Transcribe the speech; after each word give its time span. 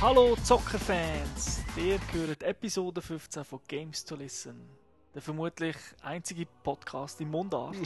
Hallo 0.00 0.36
Zockerfans! 0.42 1.62
Ihr 1.76 1.98
gehört 2.12 2.42
Episode 2.42 3.00
15 3.00 3.44
von 3.44 3.60
Games 3.66 4.04
to 4.04 4.14
Listen. 4.16 4.60
Der 5.14 5.22
vermutlich 5.22 5.76
einzige 6.02 6.46
Podcast 6.62 7.20
im 7.22 7.30
Mundart. 7.30 7.76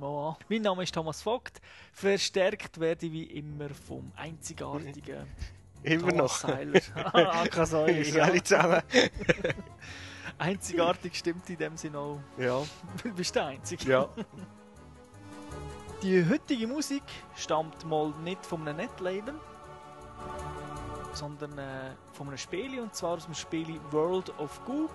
mein 0.48 0.62
Name 0.62 0.82
ist 0.82 0.94
Thomas 0.94 1.22
Vogt. 1.22 1.62
Verstärkt 1.92 2.78
werde 2.80 3.06
ich 3.06 3.12
wie 3.12 3.24
immer 3.24 3.70
vom 3.70 4.12
einzigartigen 4.16 5.26
Immer 5.82 6.12
noch. 6.12 6.36
Seiler. 6.36 6.80
ah, 6.94 7.42
Akasoi, 7.42 8.02
ja. 8.02 8.24
Alle 8.24 8.42
zusammen. 8.42 8.82
Einzigartig 10.36 11.14
stimmt 11.16 11.48
in 11.48 11.56
dem 11.56 11.76
Sinne 11.76 11.98
auch. 11.98 12.20
Ja. 12.36 12.62
Du 13.02 13.14
bist 13.14 13.34
der 13.34 13.46
Einzige. 13.46 13.88
Ja. 13.88 14.08
Die 16.02 16.28
heutige 16.28 16.66
Musik 16.66 17.04
stammt 17.36 17.86
mal 17.86 18.12
nicht 18.22 18.44
von 18.44 18.68
einem 18.68 18.76
Netlabel, 18.76 19.32
sondern 21.14 21.56
äh, 21.56 21.92
von 22.12 22.28
einem 22.28 22.36
Spiel, 22.36 22.78
und 22.80 22.94
zwar 22.94 23.14
aus 23.14 23.24
dem 23.24 23.32
Spiel 23.32 23.80
World 23.92 24.38
of 24.38 24.62
Goo. 24.66 24.90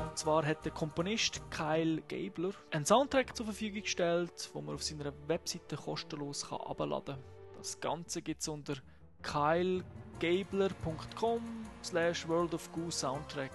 Und 0.00 0.16
zwar 0.16 0.46
hat 0.46 0.64
der 0.64 0.70
Komponist 0.70 1.42
Kyle 1.50 2.00
Gabler 2.02 2.52
einen 2.70 2.86
Soundtrack 2.86 3.36
zur 3.36 3.46
Verfügung 3.46 3.82
gestellt, 3.82 4.50
wo 4.52 4.60
man 4.60 4.76
auf 4.76 4.84
seiner 4.84 5.12
Webseite 5.26 5.76
kostenlos 5.76 6.46
abladen 6.52 7.16
kann. 7.16 7.24
Das 7.58 7.80
Ganze 7.80 8.22
gibt 8.22 8.42
es 8.42 8.48
unter 8.48 8.74
kylegabler.com 9.22 11.42
slash 11.82 12.28
World 12.28 12.54
of 12.54 12.70
Goo 12.70 12.88
Soundtrack. 12.88 13.50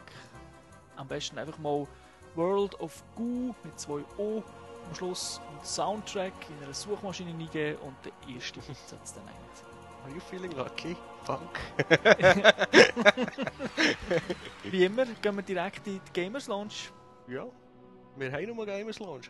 Am 0.98 1.07
besten 1.07 1.40
einfach 1.40 1.59
mal 1.59 1.88
World 2.35 2.77
of 2.82 3.02
Goo 3.16 3.55
mit 3.63 3.80
zwei 3.80 4.04
O 4.18 4.44
am 4.88 4.96
Schluss 4.96 5.41
und 5.52 5.66
Soundtrack 5.66 6.34
in 6.50 6.64
einer 6.64 6.73
Suchmaschine 6.73 7.32
eingeben 7.32 7.77
und 7.82 7.96
der 8.05 8.14
erste 8.34 8.62
Hitzetz 8.62 9.13
dann 9.13 9.27
ein. 9.27 9.35
Are 10.05 10.13
you 10.13 10.21
feeling 10.21 10.52
lucky? 10.52 10.96
Funk. 11.24 11.60
Wie 14.63 14.85
immer 14.85 15.05
gehen 15.05 15.35
wir 15.35 15.43
direkt 15.43 15.85
in 15.88 15.99
die 16.05 16.13
Gamers 16.13 16.48
Lounge. 16.48 16.93
Ja. 17.27 17.46
Wir 18.15 18.32
haben 18.32 18.48
noch 18.48 18.55
mal 18.55 18.65
Gamers 18.65 18.99
Lounge. 18.99 19.27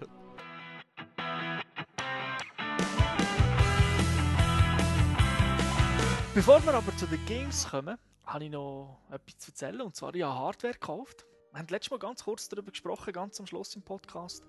Bevor 6.36 6.64
wir 6.64 6.76
aber 6.76 6.96
zu 6.98 7.08
den 7.08 7.26
Games 7.26 7.68
kommen, 7.68 7.98
habe 8.28 8.44
ich 8.44 8.52
noch 8.52 9.00
etwas 9.10 9.40
zu 9.40 9.50
erzählen. 9.50 9.82
Und 9.82 9.96
zwar, 9.96 10.14
ich 10.14 10.22
habe 10.22 10.38
Hardware 10.38 10.74
gekauft. 10.74 11.26
Wir 11.52 11.60
haben 11.60 11.68
letztes 11.70 11.90
Mal 11.90 11.98
ganz 11.98 12.24
kurz 12.24 12.48
darüber 12.50 12.70
gesprochen, 12.70 13.12
ganz 13.14 13.40
am 13.40 13.48
Schluss 13.48 13.76
im 13.76 13.82
Podcast, 13.82 14.44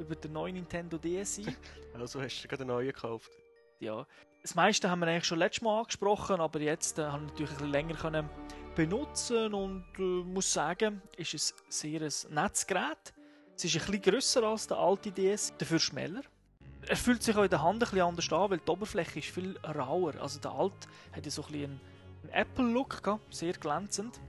über 0.00 0.16
den 0.16 0.32
neuen 0.32 0.54
Nintendo 0.54 0.98
DSi. 0.98 1.46
Also 1.92 2.22
hast 2.22 2.42
du 2.42 2.48
gerade 2.48 2.62
einen 2.62 2.70
neuen 2.70 2.86
gekauft? 2.86 3.30
Ja. 3.80 4.06
Das 4.42 4.54
meiste 4.54 4.88
haben 4.88 5.00
wir 5.00 5.08
eigentlich 5.08 5.24
schon 5.24 5.38
letztes 5.38 5.62
Mal 5.62 5.80
angesprochen, 5.80 6.40
aber 6.40 6.60
jetzt 6.60 6.98
äh, 6.98 7.02
haben 7.02 7.24
wir 7.24 7.30
natürlich 7.30 7.50
ein 7.50 7.56
bisschen 7.56 7.72
länger 7.72 7.94
können 7.94 8.30
benutzen 8.74 9.52
und 9.52 9.84
äh, 9.98 10.02
muss 10.02 10.52
sagen, 10.52 11.02
ist 11.16 11.34
es 11.34 11.54
sehr 11.68 12.00
ein 12.00 12.34
nettes 12.34 12.66
Gerät. 12.66 13.12
Es 13.56 13.64
ist 13.64 13.74
ein 13.74 13.86
bisschen 13.86 14.02
grösser 14.02 14.42
als 14.44 14.66
der 14.66 14.78
alte 14.78 15.10
DS, 15.10 15.52
dafür 15.58 15.78
schneller. 15.78 16.22
Er 16.86 16.96
fühlt 16.96 17.22
sich 17.22 17.36
auch 17.36 17.42
in 17.42 17.50
der 17.50 17.62
Hand 17.62 17.74
ein 17.74 17.78
bisschen 17.80 18.00
anders 18.00 18.32
an, 18.32 18.50
weil 18.50 18.58
die 18.58 18.70
Oberfläche 18.70 19.18
ist 19.18 19.28
viel 19.28 19.58
rauer. 19.58 20.14
Also 20.20 20.40
der 20.40 20.52
alte 20.52 20.88
hat 21.12 21.24
ja 21.24 21.30
so 21.30 21.42
ein 21.42 21.52
bisschen 21.52 21.80
einen 22.22 22.32
Apple-Look 22.32 23.18
sehr 23.30 23.52
glänzend. 23.52 24.20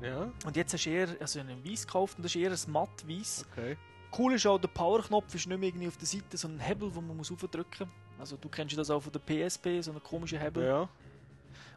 Ja. 0.00 0.32
Und 0.46 0.56
jetzt 0.56 0.72
hast 0.72 0.86
du 0.86 0.90
eher 0.90 1.08
also 1.20 1.40
einen 1.40 1.64
Weiß 1.64 1.86
gekauft 1.86 2.16
und 2.16 2.24
das 2.24 2.34
ist 2.34 2.40
eher 2.40 2.52
ein 2.52 2.72
matt 2.72 3.06
Weiß. 3.06 3.44
Okay. 3.52 3.76
Cool 4.16 4.34
ist 4.34 4.46
auch, 4.46 4.58
der 4.58 4.68
Power-Knopf 4.68 5.34
ist 5.34 5.46
nicht 5.46 5.58
mehr 5.58 5.68
irgendwie 5.68 5.88
auf 5.88 5.96
der 5.96 6.06
Seite 6.06 6.36
so 6.36 6.48
ein 6.48 6.58
Hebel, 6.58 6.90
den 6.90 7.06
man 7.06 7.16
muss 7.16 7.30
aufdrücken 7.30 7.88
muss. 7.88 8.20
Also 8.20 8.36
du 8.36 8.48
kennst 8.48 8.76
das 8.76 8.90
auch 8.90 9.00
von 9.00 9.12
der 9.12 9.20
PSP, 9.20 9.80
so 9.80 9.90
einen 9.90 10.02
komischen 10.02 10.40
Hebel. 10.40 10.64
Ja. 10.64 10.88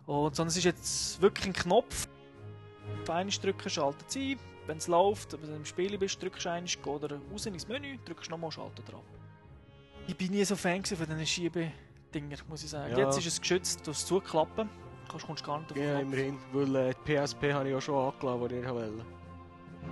Und, 0.05 0.35
sondern 0.35 0.49
es 0.49 0.57
ist 0.57 0.63
jetzt 0.63 1.21
wirklich 1.21 1.47
ein 1.47 1.53
Knopf. 1.53 2.07
Auf 3.07 3.37
drücken, 3.37 3.69
schaltet 3.69 4.09
es 4.09 4.15
ein. 4.15 4.39
Wenn 4.67 4.77
es 4.77 4.87
läuft, 4.87 5.33
wenn 5.33 5.49
du 5.49 5.55
im 5.55 5.65
Spiel 5.65 5.97
bist, 5.97 6.21
drückst 6.21 6.45
du 6.45 6.51
einmal, 6.51 6.99
geh 6.99 7.15
raus 7.31 7.45
ins 7.45 7.67
Menü, 7.67 7.97
drückst 8.05 8.29
nochmal, 8.29 8.51
schalten 8.51 8.83
drauf. 8.85 9.03
Ich 10.07 10.15
bin 10.15 10.31
nie 10.31 10.43
so 10.43 10.55
Fan 10.55 10.83
von 10.83 10.97
diesen 10.97 11.25
Schiebedinger, 11.25 12.37
muss 12.47 12.63
ich 12.63 12.69
sagen. 12.69 12.91
Ja. 12.91 13.05
Jetzt 13.05 13.17
ist 13.17 13.27
es 13.27 13.41
geschützt 13.41 13.85
durch 13.85 13.97
das 13.97 14.05
Zuklappen. 14.05 14.69
Du 15.09 15.17
kommst 15.25 15.43
gar 15.43 15.59
nicht 15.59 15.75
den 15.75 15.83
Ja, 15.83 15.99
immerhin. 15.99 16.37
Weil 16.53 16.75
äh, 16.75 16.93
die 17.05 17.15
PSP 17.15 17.53
habe 17.53 17.69
ich 17.69 17.75
auch 17.75 17.81
schon 17.81 18.13
angelassen, 18.13 18.49
die 18.49 18.55
ich 18.55 18.69
wollte. 18.69 19.05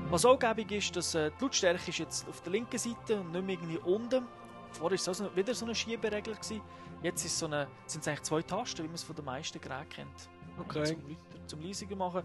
Was 0.09 0.25
auch 0.25 0.39
gäbig 0.39 0.71
ist, 0.71 0.95
dass 0.95 1.13
äh, 1.15 1.31
die 1.39 1.43
Lautstärke 1.43 1.89
ist 1.89 1.97
jetzt 1.99 2.27
auf 2.27 2.41
der 2.41 2.51
linken 2.51 2.77
Seite 2.77 3.19
und 3.19 3.31
nicht 3.31 3.45
mehr 3.45 3.55
irgendwie 3.55 3.77
unten. 3.77 4.25
Vorher 4.71 4.91
war 4.91 4.95
es 4.95 5.07
also 5.07 5.35
wieder 5.35 5.53
so 5.53 5.65
eine 5.65 5.75
Schieberegler. 5.75 6.33
Gewesen. 6.33 6.61
Jetzt 7.01 7.25
ist 7.25 7.37
so 7.37 7.45
eine, 7.45 7.67
sind 7.85 8.01
es 8.01 8.07
eigentlich 8.07 8.23
zwei 8.23 8.41
Tasten, 8.41 8.83
wie 8.83 8.87
man 8.87 8.95
es 8.95 9.03
von 9.03 9.15
den 9.15 9.25
meisten 9.25 9.59
Geräten 9.61 9.89
kennt. 9.89 10.29
Okay. 10.59 10.83
Zum, 10.85 11.47
zum 11.47 11.61
Leisiger 11.61 11.95
machen. 11.95 12.23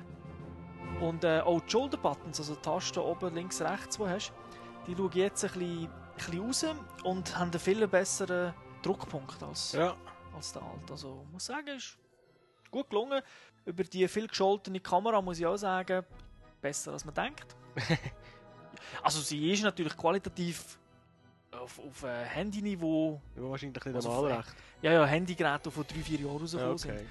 Und 1.00 1.24
äh, 1.24 1.40
auch 1.40 1.60
die 1.60 1.70
Shoulder-Buttons, 1.70 2.38
also 2.38 2.54
die 2.54 2.60
Tasten 2.62 2.98
oben, 3.00 3.34
links, 3.34 3.60
rechts, 3.60 3.96
die 3.96 4.02
du 4.02 4.08
hast, 4.08 4.32
die 4.86 4.94
schauen 4.96 5.10
jetzt 5.14 5.44
ein 5.44 5.50
bisschen, 5.52 5.84
ein 5.86 6.14
bisschen 6.16 6.40
raus 6.40 6.66
und 7.04 7.38
haben 7.38 7.50
einen 7.50 7.60
viel 7.60 7.86
besseren 7.88 8.54
Druckpunkt 8.82 9.42
als, 9.42 9.72
Ja. 9.72 9.94
als 10.34 10.52
der 10.52 10.62
alte. 10.62 10.92
Also 10.92 11.22
ich 11.26 11.32
muss 11.32 11.46
sagen, 11.46 11.68
ist 11.68 11.96
gut 12.70 12.90
gelungen. 12.90 13.22
Über 13.64 13.84
die 13.84 14.06
viel 14.08 14.26
gescholtene 14.28 14.80
Kamera 14.80 15.22
muss 15.22 15.38
ich 15.38 15.46
auch 15.46 15.56
sagen, 15.56 16.04
besser 16.64 16.92
als 16.92 17.04
man 17.04 17.14
denkt. 17.14 17.54
also 19.02 19.20
sie 19.20 19.52
ist 19.52 19.62
natürlich 19.62 19.96
qualitativ 19.96 20.78
auf, 21.52 21.78
auf 21.78 22.02
äh, 22.02 22.24
Handyniveau, 22.24 23.20
Ja, 23.36 23.42
wahrscheinlich 23.42 23.84
nicht 23.84 23.94
Also 23.94 24.10
einmal 24.10 24.32
auf- 24.32 24.38
recht. 24.46 24.56
ja 24.82 24.92
ja, 24.92 25.04
Handygeräte, 25.06 25.64
die 25.64 25.70
vor 25.70 25.84
3-4 25.84 26.20
Jahren 26.22 26.36
rausgekommen 26.38 26.72
Ja, 26.72 26.78
sind. 26.78 26.90
okay. 26.92 27.06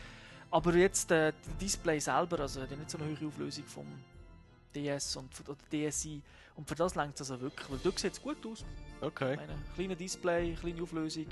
Aber 0.51 0.73
jetzt 0.75 1.11
äh, 1.11 1.31
das 1.45 1.57
Display 1.57 1.99
selber, 1.99 2.39
also 2.39 2.61
hat 2.61 2.71
ja 2.71 2.77
nicht 2.77 2.89
so 2.89 2.97
eine 2.97 3.07
hohe 3.19 3.27
Auflösung 3.27 3.63
vom 3.65 3.85
DS 4.75 5.15
und 5.17 5.29
oder 5.47 5.57
DSi. 5.71 6.21
Und 6.55 6.67
für 6.67 6.75
das 6.75 6.95
längt 6.95 7.13
es 7.19 7.21
also 7.31 7.39
wirklich, 7.41 7.69
weil 7.69 7.79
dort 7.83 7.99
sieht 7.99 8.13
es 8.13 8.21
gut 8.21 8.43
aus. 8.45 8.59
Ich 8.99 9.07
Okay. 9.07 9.35
meine, 9.35 9.53
kleine 9.75 9.95
Display, 9.95 10.53
kleine 10.59 10.81
Auflösung. 10.81 11.25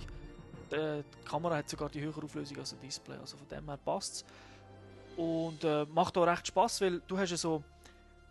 Die, 0.72 0.76
äh, 0.76 1.04
die 1.04 1.26
Kamera 1.30 1.58
hat 1.58 1.70
sogar 1.70 1.90
die 1.90 2.02
höhere 2.02 2.24
Auflösung 2.24 2.58
als 2.60 2.70
das 2.72 2.80
Display, 2.80 3.18
also 3.18 3.36
von 3.38 3.48
dem 3.48 3.66
her 3.68 3.78
passt 3.84 4.14
es. 4.14 4.26
Und 5.18 5.64
äh, 5.64 5.86
macht 5.86 6.18
auch 6.18 6.26
recht 6.26 6.48
Spaß, 6.48 6.82
weil 6.82 7.02
du 7.08 7.18
hast 7.18 7.30
ja 7.32 7.38
so, 7.38 7.64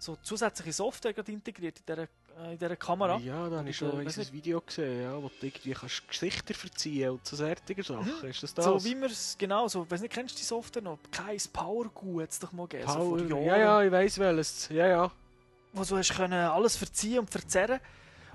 so 0.00 0.16
zusätzliche 0.22 0.72
Software 0.72 1.12
gerade 1.12 1.31
integriert 1.31 1.78
in 1.78 1.87
dieser, 1.87 2.03
äh, 2.03 2.53
in 2.53 2.59
dieser 2.59 2.77
Kamera. 2.77 3.19
Ja, 3.19 3.49
da 3.49 3.59
habe 3.59 3.69
ich 3.69 3.77
schon 3.77 3.99
ein 3.99 4.33
Video 4.33 4.61
gesehen, 4.61 5.03
ja, 5.03 5.22
wo 5.22 5.28
du 5.28 5.47
irgendwie 5.47 5.72
kannst 5.72 6.09
Gesichter 6.09 6.55
verziehen 6.55 7.11
und 7.11 7.27
so 7.27 7.37
solche 7.37 7.83
Sachen. 7.83 8.25
Ist 8.28 8.43
das 8.43 8.55
das? 8.55 8.65
So 8.65 8.84
wie 8.84 8.94
man 8.94 9.11
es 9.11 9.37
genau 9.38 9.69
so, 9.69 9.88
weiß 9.88 10.00
nicht, 10.00 10.12
kennst 10.12 10.34
du 10.34 10.38
die 10.38 10.44
Software 10.44 10.83
noch? 10.83 10.99
Kein 11.11 11.38
Power 11.53 11.88
Goo 11.91 12.22
hat 12.22 12.31
es 12.31 12.38
doch 12.38 12.53
mal 12.53 12.66
gegeben. 12.66 12.91
so 12.91 12.99
Power. 12.99 13.21
Jahren. 13.21 13.44
ja, 13.44 13.56
ja, 13.59 13.83
ich 13.83 13.93
weiss 13.93 14.19
welches. 14.19 14.69
Ja, 14.71 14.87
ja. 14.87 15.12
wo 15.72 15.84
du 15.84 15.97
hast 15.99 16.15
können 16.15 16.32
alles 16.32 16.77
verziehen 16.77 17.19
und 17.19 17.31
verzerren 17.31 17.81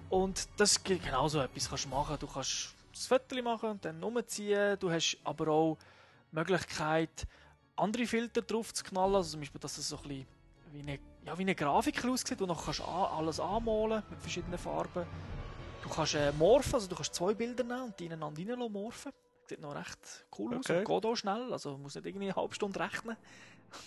und 0.09 0.47
das 0.57 0.83
genau 0.83 1.27
so 1.27 1.39
etwas 1.39 1.67
kannst 1.67 1.85
du 1.85 1.89
machen. 1.89 2.17
Du 2.19 2.27
kannst 2.27 2.75
das 2.93 3.07
Foto 3.07 3.41
machen 3.41 3.71
und 3.71 3.85
dann 3.85 4.01
umziehen. 4.03 4.77
Du 4.79 4.91
hast 4.91 5.17
aber 5.23 5.47
auch 5.47 5.77
die 6.31 6.35
Möglichkeit, 6.35 7.27
andere 7.75 8.05
Filter 8.05 8.41
drauf 8.41 8.73
zu 8.73 8.83
knallen. 8.83 9.15
Also 9.15 9.31
zum 9.31 9.39
Beispiel, 9.41 9.59
dass 9.59 9.77
es 9.77 9.89
so 9.89 9.97
ein 9.97 10.03
bisschen 10.03 10.27
wie 10.71 10.79
eine, 10.79 10.99
ja, 11.25 11.37
wie 11.37 11.41
eine 11.41 11.55
Grafik 11.55 12.03
aussieht, 12.05 12.39
wo 12.39 12.45
du 12.45 12.53
kannst 12.55 12.81
a- 12.81 13.17
alles 13.17 13.39
anmalen 13.39 14.03
mit 14.09 14.19
verschiedenen 14.21 14.57
Farben. 14.59 15.05
Du 15.83 15.89
kannst 15.89 16.15
äh, 16.15 16.31
morphen, 16.33 16.73
also 16.75 16.87
du 16.87 16.95
kannst 16.95 17.13
zwei 17.15 17.33
Bilder 17.33 17.63
nehmen 17.63 17.83
und 17.83 17.99
die 17.99 18.05
ineinander 18.05 18.41
rein 18.47 18.71
morphen. 18.71 19.11
Sieht 19.47 19.61
noch 19.61 19.75
recht 19.75 20.25
cool 20.39 20.55
aus 20.55 20.65
Okay. 20.69 20.79
und 20.79 20.85
geht 20.85 21.05
auch 21.05 21.15
schnell. 21.15 21.51
Also 21.53 21.73
man 21.73 21.83
muss 21.83 21.95
nicht 21.95 22.05
irgendwie 22.05 22.25
eine 22.27 22.35
halbe 22.35 22.55
Stunde 22.55 22.79
rechnen. 22.79 23.15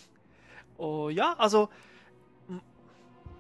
oh, 0.79 1.09
ja, 1.09 1.35
also 1.39 1.69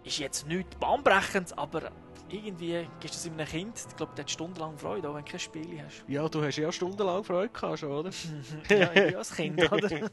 ist 0.05 0.19
jetzt 0.19 0.47
nichts 0.47 0.75
bahnbrechendes, 0.77 1.53
aber 1.57 1.91
irgendwie 2.31 2.89
gibst 3.01 3.25
du 3.25 3.29
es 3.31 3.35
einem 3.35 3.47
Kind, 3.47 3.79
ich 3.89 3.97
glaube, 3.97 4.13
der 4.17 4.25
hat 4.25 4.31
stundenlang 4.31 4.77
Freude, 4.79 5.09
auch 5.09 5.15
wenn 5.15 5.25
du 5.25 5.31
kein 5.31 5.41
Spiel 5.41 5.83
hast. 5.83 6.05
Ja, 6.09 6.29
du 6.29 6.43
hast 6.43 6.57
ja 6.57 6.71
stundenlang 6.73 7.23
Freude 7.25 7.49
gehabt 7.51 7.79
schon, 7.79 7.91
oder? 7.91 8.11
ja, 8.71 8.93
ich 8.93 9.17
als 9.17 9.35
Kind, 9.35 9.71
oder? 9.73 9.89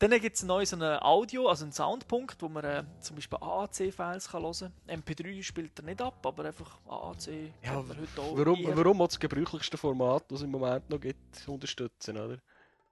Dann 0.00 0.10
gibt 0.18 0.34
es 0.34 0.42
neu 0.42 0.64
so 0.64 0.76
ein 0.76 0.82
Audio, 1.02 1.46
also 1.48 1.64
einen 1.64 1.72
Soundpunkt, 1.72 2.40
wo 2.40 2.48
man 2.48 2.64
äh, 2.64 2.84
zum 3.00 3.16
Beispiel 3.16 3.38
AAC-Files 3.38 4.30
kann 4.30 4.42
hören 4.42 4.72
kann. 4.86 5.00
MP3 5.02 5.42
spielt 5.42 5.78
er 5.78 5.84
nicht 5.84 6.00
ab, 6.00 6.24
aber 6.26 6.46
einfach 6.46 6.78
AAC 6.88 7.52
Ja, 7.62 7.74
man 7.82 7.90
heute 8.00 8.20
auch 8.22 8.34
Warum, 8.36 8.58
eher. 8.60 8.76
warum 8.78 9.02
auch 9.02 9.08
das 9.08 9.20
gebräuchlichste 9.20 9.76
Format, 9.76 10.24
das 10.28 10.38
es 10.38 10.44
im 10.44 10.52
Moment 10.52 10.88
noch 10.88 10.98
gibt, 10.98 11.46
unterstützen, 11.46 12.16
oder? 12.16 12.38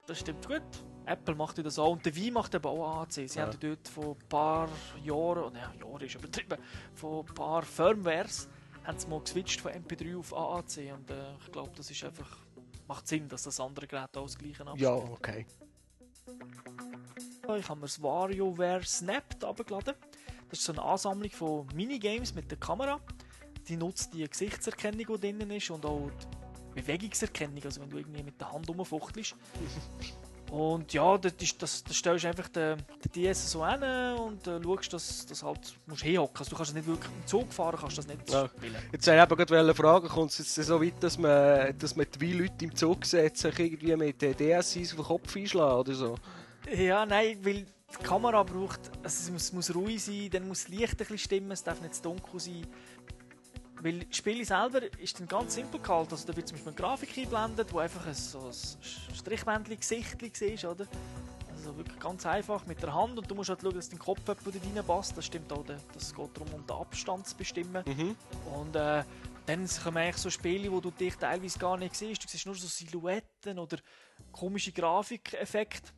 Das 0.06 0.18
stimmt 0.20 0.46
gut. 0.46 0.60
Apple 1.06 1.34
macht 1.34 1.56
das 1.64 1.78
auch 1.78 1.92
und 1.92 2.04
der 2.04 2.14
Wii 2.14 2.30
macht 2.30 2.54
eben 2.54 2.66
auch 2.66 3.00
AAC. 3.00 3.12
Sie 3.26 3.38
Ja. 3.38 3.46
haben 3.46 3.58
dort 3.58 3.88
vor 3.88 4.14
ein 4.14 4.28
paar 4.28 4.68
Jahren, 5.02 5.44
oh, 5.44 5.52
ja, 5.54 5.72
Jahre 5.88 6.04
ist 6.04 6.14
übertrieben, 6.14 6.58
vor 6.94 7.24
ein 7.26 7.34
paar 7.34 7.62
Firmwares 7.62 8.50
haben 8.84 8.98
sie 8.98 9.06
mal 9.08 9.20
geswitcht 9.20 9.62
von 9.62 9.72
MP3 9.72 10.18
auf 10.18 10.34
AAC 10.34 10.92
und 10.92 11.10
äh, 11.10 11.14
ich 11.42 11.52
glaube, 11.52 11.70
das 11.74 11.90
ist 11.90 12.04
einfach, 12.04 12.36
macht 12.86 13.08
Sinn, 13.08 13.28
dass 13.30 13.44
das 13.44 13.58
andere 13.60 13.86
Gerät 13.86 14.14
auch 14.14 14.24
das 14.24 14.36
gleiche 14.36 14.60
abspielt. 14.66 14.80
Ja, 14.82 14.92
okay. 14.94 15.46
Ich 17.56 17.68
habe 17.68 17.80
mir 17.80 17.86
das 17.86 18.02
WarioWare 18.02 18.84
Snapped 18.84 19.42
abgeladen. 19.42 19.94
Das 20.50 20.58
ist 20.58 20.64
so 20.64 20.72
eine 20.72 20.82
Ansammlung 20.82 21.30
von 21.30 21.66
Minigames 21.74 22.34
mit 22.34 22.50
der 22.50 22.58
Kamera. 22.58 23.00
Die 23.68 23.76
nutzt 23.76 24.14
die 24.14 24.28
Gesichtserkennung, 24.28 25.06
die 25.06 25.20
drinnen 25.20 25.50
ist 25.50 25.70
und 25.70 25.84
auch 25.84 26.10
die 26.74 26.80
Bewegungserkennung, 26.80 27.62
also 27.64 27.80
wenn 27.80 27.90
du 27.90 27.98
irgendwie 27.98 28.22
mit 28.22 28.40
der 28.40 28.52
Hand 28.52 28.68
rumfuchtelst. 28.68 29.34
Und 30.50 30.92
ja, 30.94 31.18
das, 31.18 31.34
ist, 31.40 31.62
das, 31.62 31.84
das 31.84 31.96
stellst 31.96 32.24
du 32.24 32.28
einfach 32.28 32.48
den, 32.48 32.78
den 33.04 33.12
DS 33.14 33.50
so 33.52 33.66
hin 33.66 33.82
und 33.82 34.46
äh, 34.46 34.60
schaust, 34.62 34.92
dass 34.94 35.26
das 35.26 35.42
halt 35.42 35.60
musst 35.86 36.02
hinhocken. 36.02 36.38
Also 36.38 36.50
du 36.50 36.56
kannst 36.56 36.74
nicht 36.74 36.86
wirklich 36.86 37.10
im 37.14 37.26
Zug 37.26 37.52
fahren, 37.52 37.76
kannst 37.78 37.98
das 37.98 38.06
nicht 38.06 38.30
Ja. 38.30 38.48
spielen. 38.48 38.74
Jetzt 38.92 39.06
wollte 39.06 39.22
ich 39.34 39.40
eben 39.40 39.46
gerade 39.46 39.74
fragen, 39.74 40.08
kommt 40.08 40.30
es 40.30 40.38
jetzt 40.38 40.54
so 40.54 40.82
weit, 40.82 40.94
dass 41.02 41.18
man, 41.18 41.76
dass 41.78 41.94
man 41.96 42.06
die 42.18 42.32
Leute 42.32 42.64
im 42.64 42.74
Zug 42.74 43.04
sieht, 43.04 43.36
sich 43.36 43.58
irgendwie 43.58 43.94
mit 43.96 44.22
den 44.22 44.34
DSIs 44.36 44.92
auf 44.92 44.96
den 44.96 45.04
Kopf 45.04 45.36
einschlagen 45.36 45.80
oder 45.80 45.94
so? 45.94 46.14
Ja, 46.74 47.04
nein, 47.04 47.38
weil 47.42 47.64
die 47.64 48.02
Kamera 48.02 48.42
braucht, 48.42 48.80
also 49.02 49.22
es 49.24 49.30
muss, 49.30 49.52
muss 49.52 49.74
ruhig 49.74 50.02
sein, 50.02 50.28
dann 50.30 50.48
muss 50.48 50.64
das 50.64 50.68
Licht 50.68 50.92
ein 50.92 50.96
bisschen 50.96 51.18
stimmen, 51.18 51.50
es 51.52 51.62
darf 51.62 51.80
nicht 51.80 51.94
zu 51.94 52.02
dunkel 52.02 52.40
sein. 52.40 52.66
Weil 53.80 54.00
das 54.00 54.16
Spiel 54.16 54.44
selber 54.44 54.82
ist 54.98 55.20
dann 55.20 55.28
ganz 55.28 55.54
simpel 55.54 55.80
gehalten. 55.80 56.12
Also 56.12 56.26
da 56.26 56.36
wird 56.36 56.48
zum 56.48 56.56
Beispiel 56.56 56.72
eine 56.72 56.80
Grafik 56.80 57.16
eingeblendet, 57.16 57.72
wo 57.72 57.78
einfach 57.78 58.06
ein, 58.06 58.14
so 58.14 58.40
ein 58.40 59.14
Strichmännchen-Gesicht 59.14 60.22
ist, 60.22 60.64
oder? 60.64 60.86
Also 61.54 61.76
wirklich 61.76 61.98
ganz 61.98 62.24
einfach 62.26 62.66
mit 62.66 62.82
der 62.82 62.94
Hand 62.94 63.18
und 63.18 63.30
du 63.30 63.34
musst 63.34 63.50
halt 63.50 63.60
schauen, 63.62 63.74
dass 63.74 63.88
dein 63.88 63.98
Kopf 63.98 64.20
da 64.24 64.32
reinpasst. 64.32 65.16
Das 65.16 65.24
stimmt 65.26 65.52
auch, 65.52 65.64
das 65.64 66.14
geht 66.14 66.36
darum, 66.36 66.54
um 66.54 66.66
den 66.66 66.76
Abstand 66.76 67.26
zu 67.26 67.36
bestimmen. 67.36 67.84
Mhm. 67.86 68.16
Und 68.54 68.76
äh, 68.76 69.02
dann 69.46 69.66
kommen 69.82 69.96
eigentlich 69.96 70.18
so 70.18 70.30
Spiele, 70.30 70.70
wo 70.70 70.80
du 70.80 70.90
dich 70.90 71.16
teilweise 71.16 71.58
gar 71.58 71.76
nicht 71.76 71.94
siehst. 71.94 72.22
Du 72.22 72.28
siehst 72.28 72.46
nur 72.46 72.54
so 72.54 72.66
Silhouetten 72.66 73.58
oder 73.58 73.78
komische 74.30 74.72
Grafikeffekte. 74.72 75.90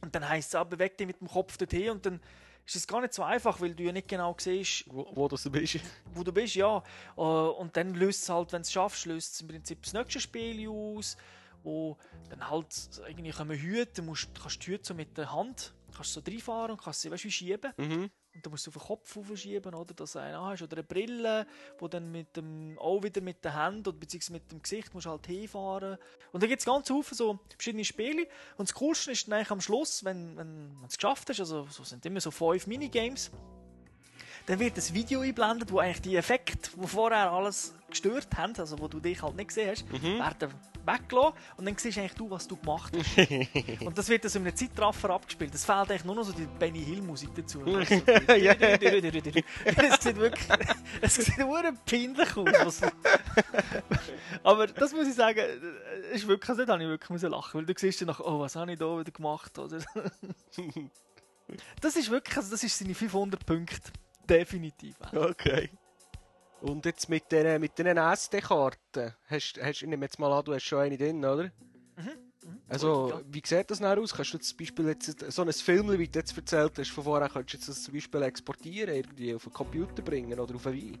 Und 0.00 0.14
dann 0.14 0.28
heisst 0.28 0.50
es 0.50 0.54
auch, 0.54 0.64
beweg 0.64 0.96
dich 0.96 1.06
mit 1.06 1.20
dem 1.20 1.28
Kopf 1.28 1.56
dorthin 1.56 1.90
und 1.90 2.06
dann 2.06 2.20
ist 2.68 2.76
es 2.76 2.86
gar 2.86 3.00
nicht 3.00 3.14
so 3.14 3.22
einfach, 3.22 3.60
weil 3.60 3.74
du 3.74 3.82
ja 3.82 3.92
nicht 3.92 4.08
genau 4.08 4.36
siehst, 4.38 4.84
Wo, 4.88 5.06
wo 5.14 5.28
du 5.28 5.36
bist. 5.50 5.80
wo 6.14 6.22
du 6.22 6.32
bist, 6.32 6.54
ja. 6.54 6.82
Äh, 7.16 7.20
Und 7.20 7.76
dann 7.76 7.94
löst 7.94 8.22
es 8.24 8.28
halt, 8.28 8.52
wenn 8.52 8.62
du 8.62 8.66
es 8.66 8.72
schaffst, 8.72 9.06
löst 9.06 9.34
es 9.34 9.40
im 9.40 9.48
Prinzip 9.48 9.82
das 9.82 9.92
nächste 9.94 10.20
Spiel 10.20 10.68
aus, 10.68 11.16
wo 11.62 11.96
dann 12.30 12.48
halt 12.48 12.66
irgendwie 13.08 13.30
kommen 13.30 13.58
Hüte, 13.58 13.92
du 13.94 14.02
musst, 14.02 14.28
kannst 14.40 14.64
die 14.66 14.72
Hüte 14.72 14.84
so 14.86 14.94
mit 14.94 15.16
der 15.16 15.32
Hand, 15.32 15.72
kannst 15.94 16.12
so 16.12 16.20
reinfahren 16.20 16.72
und 16.72 16.82
kannst 16.82 17.00
sie, 17.00 17.10
weißt 17.10 17.24
du, 17.24 17.28
wie 17.28 17.32
schieben. 17.32 17.72
Mhm. 17.76 18.10
Und 18.38 18.46
dann 18.46 18.52
musst 18.52 18.66
du 18.66 18.70
auf 18.70 18.76
den 18.76 18.86
Kopf 18.86 19.16
aufschieben, 19.16 19.74
oder, 19.74 19.94
dass 19.94 20.12
du 20.12 20.20
einen 20.20 20.40
hast. 20.40 20.62
Oder 20.62 20.76
eine 20.76 20.84
Brille, 20.84 21.44
wo 21.78 21.88
dann 21.88 22.12
mit 22.12 22.36
dem, 22.36 22.78
auch 22.78 23.02
wieder 23.02 23.20
mit 23.20 23.44
der 23.44 23.54
Hand 23.54 23.88
oder 23.88 23.98
beziehungsweise 23.98 24.32
mit 24.34 24.52
dem 24.52 24.62
Gesicht 24.62 24.94
musst 24.94 25.06
halt 25.06 25.26
hinfahren. 25.26 25.98
Und 26.30 26.40
dann 26.42 26.48
gibt 26.48 26.60
es 26.60 26.66
ganz 26.66 26.86
viele 26.86 27.02
so 27.02 27.40
verschiedene 27.50 27.84
Spiele. 27.84 28.28
Und 28.56 28.68
das 28.68 28.74
Coolste 28.74 29.10
ist 29.10 29.26
dann 29.26 29.34
eigentlich 29.34 29.50
am 29.50 29.60
Schluss, 29.60 30.04
wenn, 30.04 30.36
wenn 30.36 30.76
du 30.80 30.86
es 30.86 30.96
geschafft 30.96 31.28
hast, 31.30 31.40
also 31.40 31.66
so 31.68 31.82
sind 31.82 32.06
immer 32.06 32.20
so 32.20 32.30
fünf 32.30 32.68
Minigames, 32.68 33.32
dann 34.46 34.60
wird 34.60 34.76
ein 34.78 34.94
Video 34.94 35.20
eingeblendet, 35.20 35.72
wo 35.72 35.80
eigentlich 35.80 36.00
die 36.00 36.16
Effekte, 36.16 36.70
die 36.80 36.86
vorher 36.86 37.32
alles 37.32 37.74
gestört 37.90 38.28
haben, 38.36 38.54
also 38.56 38.78
wo 38.78 38.86
du 38.86 39.00
dich 39.00 39.20
halt 39.20 39.34
nicht 39.34 39.48
gesehen 39.48 39.70
hast, 39.70 39.84
Mhm. 39.92 40.18
werden 40.20 40.54
weggelassen 40.88 41.34
und 41.56 41.66
dann 41.66 41.76
siehst 41.76 41.98
eigentlich 41.98 42.14
du, 42.14 42.30
was 42.30 42.48
du 42.48 42.56
gemacht 42.56 42.92
hast. 42.96 43.18
und 43.84 43.96
das 43.96 44.08
wird 44.08 44.24
also 44.24 44.38
in 44.38 44.46
einem 44.46 44.56
Zeitraffer 44.56 45.10
abgespielt. 45.10 45.54
Es 45.54 45.64
fehlt 45.64 45.90
eigentlich 45.90 46.04
nur 46.04 46.14
noch 46.14 46.24
so 46.24 46.32
die 46.32 46.46
Benny 46.58 46.84
Hill 46.84 47.02
Musik 47.02 47.30
dazu. 47.34 47.60
Es 49.88 50.02
sieht 50.02 50.16
wirklich, 50.16 50.46
es 51.00 51.14
sieht 51.14 51.38
nur 51.38 51.62
peinlich 51.84 52.36
aus. 52.36 52.80
Aber 54.42 54.66
das 54.66 54.92
muss 54.92 55.08
ich 55.08 55.14
sagen, 55.14 55.40
ist 56.12 56.26
wirklich, 56.26 56.48
also, 56.48 56.64
da 56.64 56.74
habe 56.74 56.82
ich 56.82 56.88
wirklich 56.88 57.10
müssen 57.10 57.30
lachen, 57.30 57.58
weil 57.58 57.66
du 57.66 57.74
siehst 57.76 58.00
dann 58.00 58.08
nach, 58.08 58.20
oh, 58.20 58.40
was 58.40 58.56
habe 58.56 58.72
ich 58.72 58.78
da 58.78 58.98
wieder 58.98 59.10
gemacht, 59.10 59.58
oder? 59.58 59.78
Das 61.80 61.96
ist 61.96 62.10
wirklich, 62.10 62.36
also 62.36 62.50
das 62.50 62.62
ist 62.62 62.78
seine 62.78 62.94
500 62.94 63.44
Punkte. 63.44 63.92
Definitiv. 64.28 64.96
Okay. 65.12 65.70
Und 66.60 66.84
jetzt 66.86 67.08
mit 67.08 67.30
den, 67.30 67.60
mit 67.60 67.78
den 67.78 67.96
SD-Karten, 67.96 69.14
hast, 69.26 69.58
hast, 69.62 69.82
ich 69.82 69.88
nehme 69.88 70.04
jetzt 70.06 70.18
mal 70.18 70.32
an, 70.32 70.44
du 70.44 70.54
hast 70.54 70.64
schon 70.64 70.80
eine 70.80 70.96
drin, 70.96 71.24
oder? 71.24 71.50
Also, 72.68 73.10
Ja. 73.10 73.20
wie 73.30 73.42
sieht 73.44 73.70
das 73.70 73.78
dann 73.78 73.98
aus? 73.98 74.14
Kannst 74.14 74.34
du 74.34 74.38
zum 74.38 74.56
Beispiel 74.58 74.86
jetzt 74.88 75.32
so 75.32 75.42
ein 75.42 75.52
Film, 75.52 75.90
wie 75.98 76.08
du 76.08 76.18
jetzt 76.18 76.36
erzählt 76.36 76.72
hast, 76.78 76.90
von 76.90 77.04
vorher, 77.04 77.28
könntest 77.28 77.54
du 77.54 77.58
jetzt 77.58 77.68
das 77.68 77.82
zum 77.84 77.94
Beispiel 77.94 78.22
exportieren, 78.22 78.94
irgendwie 78.94 79.34
auf 79.34 79.44
den 79.44 79.52
Computer 79.52 80.02
bringen 80.02 80.38
oder 80.38 80.54
auf 80.54 80.66
einen 80.66 80.76
Wein? 80.94 80.98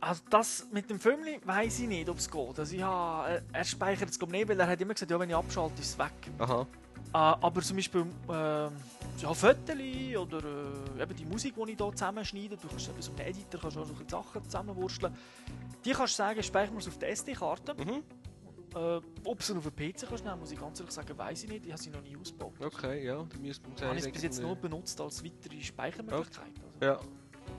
Also 0.00 0.22
das 0.30 0.66
mit 0.70 0.88
dem 0.90 1.00
Film 1.00 1.20
weiß 1.44 1.80
ich 1.80 1.88
nicht, 1.88 2.08
ob 2.08 2.18
es 2.18 2.30
geht. 2.30 2.58
Also 2.58 2.74
ich 2.76 2.82
habe, 2.82 3.28
äh, 3.30 3.42
er 3.52 3.64
speichert 3.64 4.10
es 4.10 4.20
nicht, 4.20 4.48
weil 4.48 4.60
er 4.60 4.66
hat 4.68 4.80
immer 4.80 4.94
gesagt, 4.94 5.10
ja, 5.10 5.18
wenn 5.18 5.28
ich 5.28 5.34
abschalte, 5.34 5.80
ist 5.80 5.88
es 5.90 5.98
weg. 5.98 6.12
Aha. 6.38 6.66
Äh, 7.12 7.16
aber 7.16 7.62
zum 7.62 7.76
Beispiel 7.76 8.02
ähm, 8.02 8.72
ja, 9.18 9.34
Fotos 9.34 9.76
oder 10.16 10.38
äh, 10.38 11.02
eben 11.02 11.16
die 11.16 11.24
Musik, 11.24 11.54
die 11.54 11.72
ich 11.72 11.78
hier 11.78 11.92
zusammenschneide, 11.92 12.56
du 12.56 12.68
kannst 12.68 12.88
eben 12.88 13.00
so 13.02 13.12
einen 13.12 13.20
Editor 13.20 13.60
kannst 13.60 13.76
du 13.76 13.80
auch 13.80 13.86
so 13.86 13.94
Sachen 14.06 14.44
zusammenwursteln. 14.44 15.14
Die 15.84 15.90
kannst 15.92 16.14
du 16.14 16.16
sagen, 16.16 16.42
speichern 16.42 16.74
wir 16.74 16.80
es 16.80 16.88
auf 16.88 16.98
der 16.98 17.10
SD-Karte. 17.10 17.74
Mhm. 17.74 18.02
Äh, 18.74 19.00
ob 19.24 19.24
du 19.24 19.34
es 19.38 19.50
auf 19.50 19.64
den 19.74 19.92
PC 19.92 20.06
kannst 20.08 20.24
nehmen, 20.24 20.40
muss 20.40 20.52
ich 20.52 20.60
ganz 20.60 20.78
ehrlich 20.78 20.94
sagen, 20.94 21.16
weiß 21.16 21.44
ich 21.44 21.50
nicht. 21.50 21.64
Ich 21.64 21.72
habe 21.72 21.82
sie 21.82 21.90
noch 21.90 22.02
nie 22.02 22.16
ausgebaut. 22.16 22.52
Okay, 22.60 23.06
ja, 23.06 23.22
du 23.22 23.38
müsst 23.40 23.62
man 23.62 23.72
Ich 23.74 23.82
habe 23.82 23.96
es 23.96 24.10
bis 24.10 24.22
jetzt 24.22 24.42
nur 24.42 24.56
benutzt 24.56 25.00
als 25.00 25.24
weitere 25.24 25.62
Speichermöglichkeit. 25.62 26.52
Also, 26.80 26.84
Ja. 26.84 27.00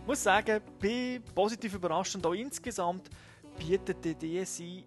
Ich 0.01 0.07
muss 0.07 0.24
sagen, 0.24 0.62
bin 0.80 1.24
positiv 1.35 1.74
überrascht 1.74 2.15
und 2.15 2.25
auch 2.25 2.33
insgesamt 2.33 3.09
bietet 3.57 3.97
die 4.03 4.44
DSi 4.44 4.85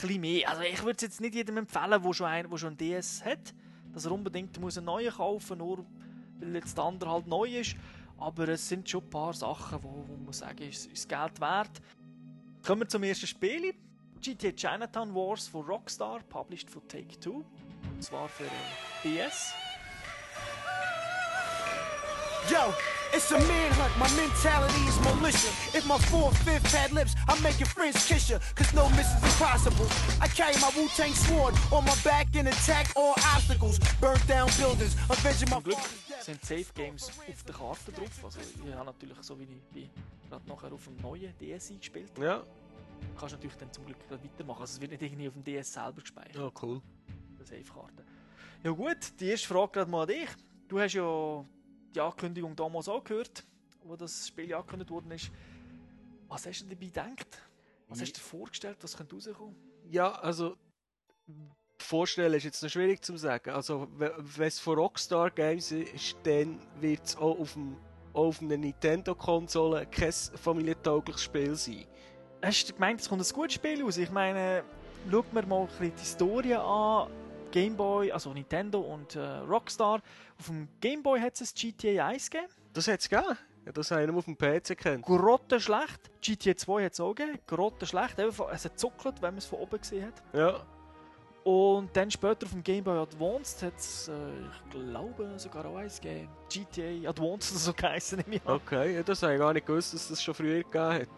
bisschen 0.00 0.20
mehr. 0.20 0.48
Also 0.48 0.62
ich 0.62 0.82
würde 0.82 0.96
es 0.96 1.02
jetzt 1.02 1.20
nicht 1.20 1.34
jedem 1.34 1.56
empfehlen, 1.58 2.02
der 2.02 2.12
schon, 2.12 2.26
ein, 2.26 2.50
wo 2.50 2.56
schon 2.56 2.72
ein 2.72 2.76
DS 2.76 3.24
hat, 3.24 3.54
dass 3.92 4.04
er 4.04 4.12
unbedingt 4.12 4.58
muss 4.60 4.76
einen 4.76 4.86
neuen 4.86 5.12
kaufen 5.12 5.58
nur 5.58 5.84
weil 6.42 6.56
jetzt 6.56 6.76
der 6.76 6.84
andere 6.84 7.10
halt 7.10 7.26
neu 7.26 7.60
ist. 7.60 7.76
Aber 8.18 8.48
es 8.48 8.68
sind 8.68 8.88
schon 8.88 9.02
ein 9.02 9.10
paar 9.10 9.32
Sachen, 9.32 9.82
wo, 9.82 10.04
wo 10.06 10.16
man 10.16 10.32
sagen, 10.32 10.68
ist, 10.68 10.86
ist 10.86 11.08
Geld 11.08 11.40
wert. 11.40 11.80
Kommen 12.64 12.82
wir 12.82 12.88
zum 12.88 13.02
ersten 13.02 13.26
Spiel. 13.26 13.74
GTA 14.20 14.52
Chinatown 14.52 15.12
Wars 15.14 15.48
von 15.48 15.64
Rockstar, 15.66 16.20
published 16.28 16.70
von 16.70 16.86
Take-Two. 16.86 17.44
Und 17.94 18.02
zwar 18.02 18.28
für 18.28 18.44
äh, 18.44 18.48
DS. 19.04 19.54
Yo, 22.50 22.74
it's 23.12 23.30
a 23.30 23.38
manhunt. 23.38 23.96
My 23.98 24.10
mentality 24.16 24.80
is 24.88 24.98
militia. 25.00 25.48
If 25.78 25.86
my 25.86 25.98
fourth, 26.10 26.36
fifth 26.42 26.74
had 26.74 26.92
lips, 26.92 27.14
I'm 27.28 27.40
making 27.42 27.66
friends 27.66 28.04
kiss 28.06 28.28
ya. 28.30 28.38
Cause 28.56 28.74
no 28.74 28.88
miss 28.90 29.06
is 29.14 29.22
impossible. 29.22 29.86
I 30.20 30.26
carry 30.26 30.54
my 30.60 30.70
Wu 30.76 30.88
Tang 30.96 31.14
sword 31.14 31.54
on 31.70 31.84
my 31.84 31.94
back 32.02 32.34
and 32.34 32.48
attack 32.48 32.90
all 32.96 33.14
obstacles. 33.34 33.78
Burn 34.00 34.18
down 34.26 34.48
buildings, 34.58 34.96
avenging 35.08 35.50
my 35.50 35.60
Zum 35.60 35.62
Glück 35.62 35.78
sind 36.20 36.44
Safe 36.44 36.66
Games 36.74 37.10
auf 37.10 37.42
der 37.44 37.54
Karte 37.54 37.92
drauf. 37.92 38.24
Also 38.24 38.40
ich 38.40 38.74
habe 38.74 38.86
natürlich 38.86 39.16
so 39.20 39.38
wie 39.38 39.46
ich 39.74 39.90
gerade 40.28 40.48
nachher 40.48 40.72
auf 40.72 40.84
dem 40.84 40.96
neuen 41.00 41.32
DSi 41.38 41.76
gespielt. 41.76 42.10
Ja. 42.18 42.42
Kannst 43.18 43.34
natürlich 43.34 43.56
dann 43.56 43.72
zum 43.72 43.86
Glück 43.86 43.98
gerade 44.08 44.22
weitermachen. 44.24 44.60
Also 44.62 44.74
es 44.74 44.80
wird 44.80 44.90
nicht 44.90 45.02
irgendwie 45.02 45.28
auf 45.28 45.34
dem 45.34 45.44
DS 45.44 45.72
selber 45.72 46.00
gespeichert, 46.00 46.34
Ja, 46.36 46.50
cool. 46.62 46.80
Safe-Karte. 47.44 48.04
Ja 48.64 48.70
gut, 48.70 48.98
die 49.20 49.26
erste 49.28 49.48
Frage 49.48 49.72
gerade 49.72 49.90
mal 49.90 50.02
an 50.02 50.08
dich. 50.08 50.28
Du 50.68 50.80
hast 50.80 50.94
ja 50.94 51.44
die 51.94 52.00
Ankündigung 52.00 52.54
damals 52.56 52.88
auch 52.88 53.02
gehört, 53.04 53.44
wo 53.84 53.96
das 53.96 54.28
Spiel 54.28 54.52
angekündigt 54.54 54.90
worden 54.90 55.10
ist. 55.12 55.30
Was 56.28 56.46
hast 56.46 56.62
du 56.62 56.66
dabei 56.66 56.86
gedacht? 56.86 57.26
Was 57.88 58.00
hast 58.00 58.12
du 58.12 58.20
dir 58.20 58.24
vorgestellt, 58.24 58.78
was 58.80 58.96
könnte 58.96 59.14
rauskommen? 59.14 59.54
Ja, 59.90 60.12
also 60.12 60.56
vorstellen 61.78 62.32
ist 62.34 62.44
jetzt 62.44 62.62
noch 62.62 62.70
schwierig 62.70 63.04
zu 63.04 63.16
sagen. 63.16 63.50
Also 63.50 63.88
we- 63.98 64.14
wenn 64.18 64.46
es 64.48 64.58
von 64.58 64.78
Rockstar 64.78 65.30
Games 65.30 65.72
ist, 65.72 66.16
dann 66.22 66.58
wird 66.80 67.04
es 67.04 67.16
auch 67.16 67.38
auf, 67.38 67.52
dem, 67.54 67.76
auch 68.14 68.26
auf 68.28 68.40
einer 68.40 68.56
Nintendo-Konsole 68.56 69.86
kein 69.86 70.12
familientaugliches 70.12 71.22
Spiel 71.22 71.54
sein. 71.54 71.84
Hast 72.42 72.68
du 72.68 72.72
gemeint, 72.72 73.00
es 73.00 73.08
kommt 73.08 73.22
ein 73.28 73.34
gutes 73.34 73.54
Spiel 73.54 73.82
raus? 73.82 73.96
Ich 73.98 74.10
meine, 74.10 74.64
schaut 75.10 75.32
mir 75.32 75.44
mal 75.44 75.62
ein 75.62 75.66
bisschen 75.66 75.92
die 75.94 76.00
Historie 76.00 76.54
an. 76.54 77.10
Game 77.52 77.76
Boy, 77.76 78.10
also 78.10 78.32
Nintendo 78.32 78.80
und 78.80 79.14
äh, 79.14 79.20
Rockstar. 79.20 80.00
Auf 80.40 80.46
dem 80.46 80.68
Game 80.80 81.02
Boy 81.02 81.20
hat 81.20 81.40
es 81.40 81.54
GTA 81.54 82.06
1 82.08 82.30
gegeben. 82.30 82.50
Das 82.72 82.88
hat 82.88 83.00
es 83.00 83.08
gegeben. 83.08 83.36
Ja, 83.64 83.70
das 83.70 83.90
habe 83.92 84.00
ich 84.02 84.08
nur 84.08 84.18
auf 84.18 84.24
dem 84.24 84.36
PC 84.36 84.76
kennt. 84.76 85.04
Grotte 85.06 85.60
schlecht. 85.60 86.10
GTA 86.20 86.56
2 86.56 86.84
hat 86.86 86.92
es 86.94 87.00
auch 87.00 87.14
gegeben. 87.14 87.38
Grotte 87.46 87.86
schlecht. 87.86 88.18
Eben, 88.18 88.32
von- 88.32 88.48
Es 88.52 88.64
hat 88.64 88.78
zuckelt, 88.78 89.22
wenn 89.22 89.34
man 89.34 89.38
es 89.38 89.46
von 89.46 89.60
oben 89.60 89.78
gesehen 89.80 90.06
hat. 90.06 90.22
Ja. 90.32 90.60
Und 91.44 91.96
dann 91.96 92.08
später 92.10 92.46
auf 92.46 92.52
dem 92.52 92.62
Game 92.62 92.84
Boy 92.84 92.98
Advanced 92.98 93.62
hat 93.62 93.76
es, 93.76 94.08
äh, 94.08 94.12
ich 94.12 94.70
glaube, 94.70 95.32
sogar 95.38 95.66
auch 95.66 95.76
eins 95.76 96.00
gegeben. 96.00 96.28
GTA 96.48 97.08
Advanced 97.10 97.50
oder 97.52 97.58
so 97.60 97.72
geheißen, 97.72 98.24
ich 98.30 98.40
an. 98.46 98.54
Okay, 98.56 98.94
ja, 98.96 99.02
das 99.02 99.22
habe 99.22 99.32
ich 99.34 99.38
gar 99.40 99.52
nicht 99.52 99.66
gewusst, 99.66 99.92
dass 99.94 100.08
das 100.08 100.22
schon 100.22 100.34
früher 100.34 100.62
gegeben 100.62 100.84
hat. 100.94 101.08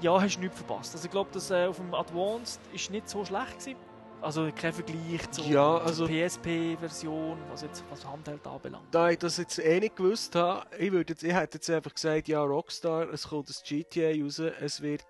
Ja, 0.00 0.20
hast 0.20 0.36
du 0.36 0.40
nichts 0.40 0.58
verpasst. 0.58 0.94
Also 0.94 1.04
ich 1.06 1.10
glaube, 1.10 1.30
das 1.32 1.50
äh, 1.50 1.66
auf 1.66 1.76
dem 1.76 1.94
Advanced 1.94 2.60
ist 2.72 2.90
nicht 2.90 3.08
so 3.08 3.24
schlecht 3.24 3.58
gewesen. 3.58 3.76
Also 4.22 4.50
kein 4.52 4.72
Vergleich 4.72 5.30
zur, 5.30 5.44
Ja, 5.46 5.78
also- 5.78 6.06
PSP-Version, 6.06 7.38
was 7.50 7.62
jetzt 7.62 7.84
was 7.90 8.04
Handheld 8.04 8.44
anbelangt. 8.46 8.86
Da 8.90 9.10
ich 9.10 9.18
das 9.18 9.36
jetzt 9.36 9.58
eh 9.58 9.78
nicht 9.78 9.96
gewusst 9.96 10.34
habe, 10.34 10.66
ich, 10.78 10.90
würde 10.90 11.12
jetzt, 11.12 11.22
ich 11.22 11.32
hätte 11.32 11.58
jetzt 11.58 11.70
einfach 11.70 11.94
gesagt, 11.94 12.26
ja, 12.28 12.42
Rockstar, 12.42 13.08
es 13.12 13.28
kommt 13.28 13.48
das 13.48 13.62
GTA 13.62 14.10
raus, 14.22 14.38
es 14.38 14.80
wird 14.80 15.04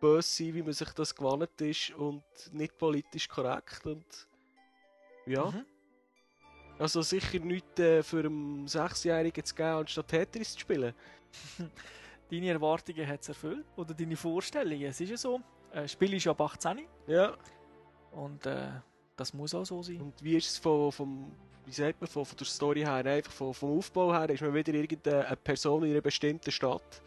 böse 0.00 0.28
sein, 0.44 0.54
wie 0.54 0.62
man 0.62 0.72
sich 0.72 0.90
das 0.90 1.14
gewohnt 1.14 1.60
ist 1.60 1.90
und 1.90 2.24
nicht 2.52 2.76
politisch 2.76 3.28
korrekt 3.28 3.86
und 3.86 4.04
ja. 5.26 5.46
Mhm. 5.50 5.64
Also 6.78 7.02
sicher 7.02 7.38
nichts 7.38 7.78
äh, 7.78 8.02
für 8.02 8.24
einen 8.24 8.66
Sechsjährigen 8.66 9.44
zu 9.44 9.54
geben, 9.54 9.68
anstatt 9.68 10.08
Tetris 10.08 10.54
zu 10.54 10.60
spielen. 10.60 10.92
deine 12.30 12.48
Erwartungen 12.50 13.06
hat 13.06 13.20
es 13.22 13.28
erfüllt. 13.28 13.64
Oder 13.76 13.94
deine 13.94 14.16
Vorstellungen. 14.16 14.82
Es 14.86 15.00
ist 15.00 15.10
ja 15.10 15.16
so. 15.16 15.36
Äh, 15.72 15.82
das 15.82 15.92
Spiel 15.92 16.14
ist 16.14 16.26
ab 16.26 16.40
18 16.40 16.80
Ja. 17.06 17.36
Und 18.14 18.46
äh, 18.46 18.68
das 19.16 19.32
muss 19.32 19.54
auch 19.54 19.64
so 19.64 19.82
sein. 19.82 20.00
Und 20.00 20.22
wie 20.22 20.36
ist 20.36 20.48
es 20.48 20.58
von, 20.58 20.90
vom, 20.92 21.32
wie 21.66 21.72
sagt 21.72 22.00
man, 22.00 22.08
von, 22.08 22.24
von 22.24 22.36
der 22.36 22.46
Story 22.46 22.80
her, 22.80 23.04
einfach 23.04 23.32
vom, 23.32 23.54
vom 23.54 23.78
Aufbau 23.78 24.12
her, 24.12 24.28
ist 24.30 24.42
man 24.42 24.54
wieder 24.54 24.74
irgendeine 24.74 25.36
Person 25.36 25.84
in 25.84 25.92
einer 25.92 26.00
bestimmten 26.00 26.50
Stadt? 26.50 27.02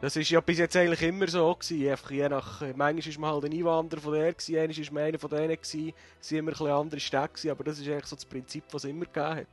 Das 0.00 0.16
ist 0.16 0.30
ja 0.30 0.40
bis 0.40 0.58
jetzt 0.58 0.74
eigentlich 0.76 1.02
immer 1.02 1.28
so 1.28 1.54
gewesen. 1.54 1.90
Einfach 1.90 2.10
je 2.10 2.28
nach, 2.28 2.60
manchmal 2.74 2.98
ist 2.98 3.18
man 3.18 3.32
halt 3.32 3.44
ein 3.44 3.52
Einwanderer 3.52 4.00
von 4.00 4.14
der 4.14 4.32
gewesen, 4.32 4.56
einmal 4.56 4.78
ist 4.78 4.92
man 4.92 5.02
einer 5.04 5.18
von 5.18 5.30
denen 5.30 5.56
gewesen, 5.56 5.92
es 6.20 6.32
waren 6.32 6.38
immer 6.38 6.60
ein 6.60 6.66
andere 6.68 7.00
Städte 7.00 7.28
gewesen, 7.28 7.50
aber 7.50 7.64
das 7.64 7.78
ist 7.78 7.88
eigentlich 7.88 8.06
so 8.06 8.16
das 8.16 8.24
Prinzip, 8.24 8.64
was 8.70 8.84
es 8.84 8.90
immer 8.90 9.04
gegeben 9.04 9.36
hat. 9.36 9.46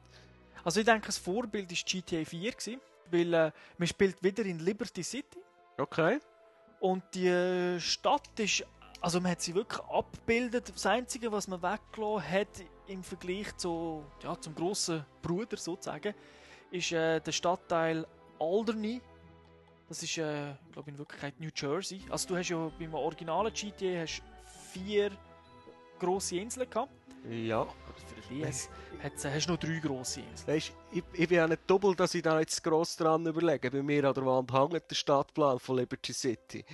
Also 0.63 0.79
ich 0.79 0.85
denke, 0.85 1.07
das 1.07 1.17
Vorbild 1.17 1.69
war 1.69 1.77
GTA 1.85 2.23
4, 2.23 2.51
gewesen, 2.51 2.81
weil 3.11 3.33
äh, 3.33 3.51
man 3.77 3.87
spielt 3.87 4.21
wieder 4.23 4.43
in 4.45 4.59
Liberty 4.59 5.03
City 5.03 5.39
Okay. 5.77 6.19
und 6.79 7.03
die 7.13 7.27
äh, 7.27 7.79
Stadt 7.79 8.39
ist, 8.39 8.63
also 9.01 9.21
man 9.21 9.31
hat 9.31 9.41
sie 9.41 9.53
wirklich 9.53 9.81
abgebildet. 9.81 10.71
Das 10.73 10.85
Einzige, 10.85 11.31
was 11.31 11.47
man 11.47 11.61
weggelassen 11.61 12.31
hat 12.31 12.47
im 12.87 13.03
Vergleich 13.03 13.55
zu, 13.57 14.03
ja, 14.23 14.39
zum 14.39 14.55
grossen 14.55 15.05
Bruder 15.21 15.57
sozusagen, 15.57 16.13
ist 16.71 16.91
äh, 16.91 17.19
der 17.19 17.31
Stadtteil 17.31 18.05
Alderney. 18.39 19.01
Das 19.87 20.03
ist, 20.03 20.17
äh, 20.17 20.53
glaube 20.71 20.89
in 20.89 20.97
Wirklichkeit 20.97 21.39
New 21.39 21.49
Jersey. 21.55 22.01
Also 22.09 22.27
du 22.29 22.37
hast 22.37 22.49
ja 22.49 22.69
beim 22.77 22.93
originalen 22.93 23.53
GTA 23.53 24.01
hast 24.01 24.21
vier 24.73 25.11
grosse 25.99 26.37
Inseln 26.37 26.69
gehabt. 26.69 26.91
Ja. 27.29 27.67
Aber 27.97 28.23
für 28.23 28.33
den 28.33 28.45
hat's, 29.03 29.25
äh, 29.25 29.31
hast 29.31 29.47
du 29.47 29.51
noch 29.51 29.59
drei 29.59 29.79
grosse 29.79 30.21
Inseln. 30.21 30.55
Weißt, 30.55 30.71
ich, 30.91 31.03
ich 31.13 31.27
bin 31.27 31.37
ja 31.37 31.47
nicht 31.47 31.61
doppel, 31.67 31.95
dass 31.95 32.13
ich 32.13 32.21
da 32.21 32.39
jetzt 32.39 32.63
gross 32.63 32.95
dran 32.95 33.25
überlege. 33.25 33.71
Bei 33.71 33.81
mir 33.81 34.05
an 34.05 34.13
der 34.13 34.25
Wand 34.25 34.51
hängt 34.51 34.89
der 34.89 34.95
Stadtplan 34.95 35.59
von 35.59 35.77
Liberty 35.77 36.13
City. 36.13 36.65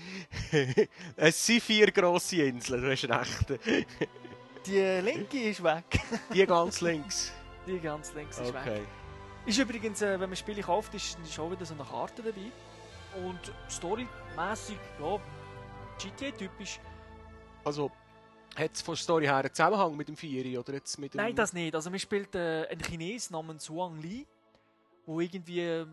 es 1.16 1.46
sind 1.46 1.62
vier 1.62 1.92
grosse 1.92 2.44
Inseln, 2.44 2.82
du 2.82 2.92
hast 2.92 3.04
recht. 3.04 3.60
Die 4.66 4.80
linke 4.80 5.50
ist 5.50 5.62
weg. 5.64 5.84
Die 6.34 6.46
ganz 6.46 6.80
links. 6.82 7.34
Die 7.68 7.80
ganz 7.80 8.14
links 8.14 8.40
ist 8.40 8.54
weg. 8.54 8.62
Okay. 8.62 8.82
Ist 9.46 9.58
übrigens, 9.58 10.02
äh, 10.02 10.20
wenn 10.20 10.30
man 10.30 10.38
Spiele 10.38 10.62
kauft, 10.62 10.94
ist, 10.94 11.18
ist 11.20 11.38
auch 11.38 11.52
wieder 11.52 11.66
so 11.66 11.74
eine 11.74 11.84
Karte 11.84 12.22
dabei. 12.24 12.52
Und 13.28 13.40
storymäßig, 13.70 14.78
ja, 15.02 15.20
GTA-typisch. 15.98 16.80
Also, 17.66 17.92
hat 18.56 18.72
es 18.74 18.82
von 18.82 18.96
der 18.96 19.02
Story 19.02 19.26
her 19.26 19.38
einen 19.38 19.54
Zusammenhang 19.54 19.96
mit 19.96 20.08
dem 20.08 20.16
Vieri 20.16 20.58
oder 20.58 20.74
jetzt 20.74 20.98
mit 21.00 21.14
dem... 21.14 21.18
Nein, 21.18 21.36
das 21.36 21.54
nicht. 21.54 21.74
Also, 21.74 21.90
man 21.90 22.00
spielt 22.00 22.36
äh, 22.36 22.68
einen 22.70 22.82
Chines 22.82 23.30
namens 23.30 23.70
Wang 23.70 24.00
Li, 24.00 24.26
wo 25.06 25.20
irgendwie 25.20 25.62
äh, 25.62 25.86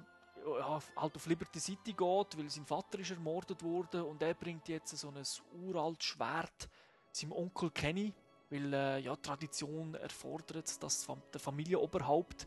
halt 0.97 1.17
auf 1.17 1.27
Liberty 1.27 1.61
City 1.61 1.93
geht, 1.93 2.39
weil 2.39 2.51
sein 2.51 2.67
Vater 2.67 2.99
ist 2.99 3.11
ermordet 3.11 3.63
worden 3.63 4.03
und 4.03 4.23
er 4.23 4.35
bringt 4.35 4.69
jetzt 4.69 4.97
so 4.97 5.09
ein 5.09 5.23
uraltes 5.67 6.05
Schwert 6.05 6.69
seinem 7.13 7.33
Onkel 7.33 7.71
Kenny, 7.71 8.13
weil 8.51 8.73
äh, 8.73 8.99
ja, 9.01 9.17
Tradition 9.17 9.95
erfordert, 9.95 10.83
dass 10.83 11.07
der 11.33 11.41
Familienoberhaupt 11.41 12.47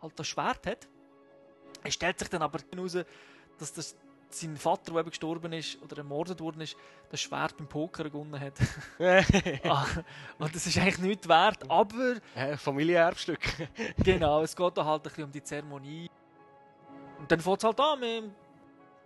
halt 0.00 0.18
das 0.18 0.26
Schwert 0.26 0.66
hat. 0.66 0.88
Es 1.84 1.94
stellt 1.94 2.18
sich 2.18 2.28
dann 2.28 2.42
aber 2.42 2.58
heraus, 2.70 2.98
dass 3.58 3.72
das 3.72 3.96
sein 4.34 4.56
Vater, 4.56 4.92
der 4.92 5.00
eben 5.00 5.10
gestorben 5.10 5.52
ist 5.52 5.80
oder 5.82 5.98
ermordet 5.98 6.40
worden 6.40 6.60
ist, 6.60 6.76
das 7.10 7.20
Schwert 7.20 7.56
beim 7.56 7.68
Poker 7.68 8.04
gewonnen 8.04 8.38
hat. 8.38 8.54
Ah, 9.64 9.86
und 10.38 10.54
das 10.54 10.66
ist 10.66 10.78
eigentlich 10.78 10.98
nichts 10.98 11.28
wert, 11.28 11.70
aber 11.70 12.16
äh, 12.34 12.56
Familienerbstück. 12.56 13.40
genau, 13.98 14.42
es 14.42 14.54
geht 14.54 14.76
da 14.76 14.84
halt 14.84 15.02
ein 15.02 15.04
bisschen 15.04 15.24
um 15.24 15.32
die 15.32 15.42
Zeremonie. 15.42 16.10
Und 17.18 17.30
dann 17.30 17.40
fängt 17.40 17.58
es 17.58 17.64
halt 17.64 17.80
an, 17.80 18.00
mit 18.00 18.08
dem 18.08 18.34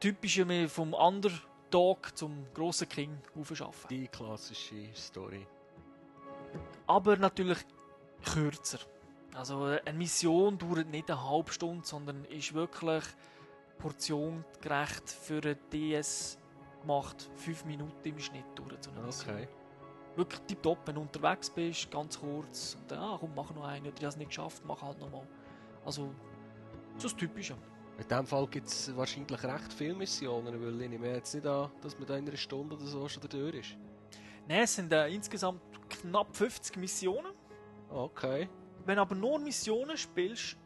typischen 0.01 0.47
mit 0.47 0.71
vom 0.71 0.95
Underdog 0.95 2.17
zum 2.17 2.47
grossen 2.55 2.89
King 2.89 3.19
aufschaffen. 3.39 3.89
Die 3.89 4.09
klassische 4.09 4.95
Story. 4.95 5.47
Aber 6.87 7.17
natürlich 7.17 7.59
kürzer. 8.25 8.79
Also 9.35 9.65
eine 9.65 9.99
Mission 9.99 10.57
dauert 10.57 10.89
nicht 10.89 11.11
eine 11.11 11.23
halbe 11.29 11.53
Stunde, 11.53 11.87
sondern 11.87 12.25
ist 12.25 12.55
wirklich 12.55 13.05
portiongerecht 13.79 15.11
für 15.11 15.41
ein 15.43 15.59
DS 15.73 16.39
gemacht. 16.81 17.31
Fünf 17.35 17.65
Minuten 17.65 18.09
im 18.09 18.19
Schnitt 18.19 18.45
dauert 18.55 18.83
so 18.83 18.91
eine 18.91 19.01
Mission. 19.01 19.35
Okay. 19.35 19.49
Wirklich 20.17 20.41
tipptopp, 20.43 20.79
wenn 20.87 20.95
du 20.95 21.03
unterwegs 21.03 21.51
bist, 21.51 21.91
ganz 21.91 22.19
kurz. 22.19 22.77
Und 22.81 22.91
dann, 22.91 22.99
ah, 23.01 23.17
komm, 23.21 23.33
mach 23.35 23.55
noch 23.55 23.65
einen. 23.65 23.87
Oder 23.87 23.95
ich 23.97 24.03
habe 24.03 24.09
es 24.09 24.17
nicht 24.17 24.29
geschafft, 24.29 24.63
mach 24.67 24.81
halt 24.81 24.99
nochmal. 24.99 25.27
Also, 25.85 26.11
so 26.97 27.09
das 27.09 27.17
Typische. 27.17 27.55
In 27.99 28.07
diesem 28.09 28.27
Fall 28.27 28.47
gibt 28.49 28.67
es 28.67 28.95
wahrscheinlich 28.97 29.43
recht 29.43 29.73
viele 29.73 29.95
Missionen, 29.95 30.61
weil 30.61 30.83
ich 30.83 30.89
nehme 30.91 31.09
jetzt 31.09 31.35
nicht 31.35 31.47
an, 31.47 31.71
dass 31.81 31.99
man 31.99 32.07
da 32.07 32.17
in 32.17 32.27
einer 32.27 32.37
Stunde 32.37 32.77
oder 32.77 32.87
so 32.87 33.09
schon 33.09 33.23
durch 33.29 33.55
ist. 33.55 33.77
Nein, 34.49 34.63
es 34.63 34.75
sind 34.75 34.93
äh, 34.93 35.09
insgesamt 35.09 35.61
knapp 35.89 36.35
50 36.37 36.77
Missionen. 36.77 37.33
Okay. 37.89 38.49
Wenn 38.85 38.97
du 38.97 39.03
aber 39.03 39.15
nur 39.15 39.39
Missionen 39.39 39.97
spielst, 39.97 40.57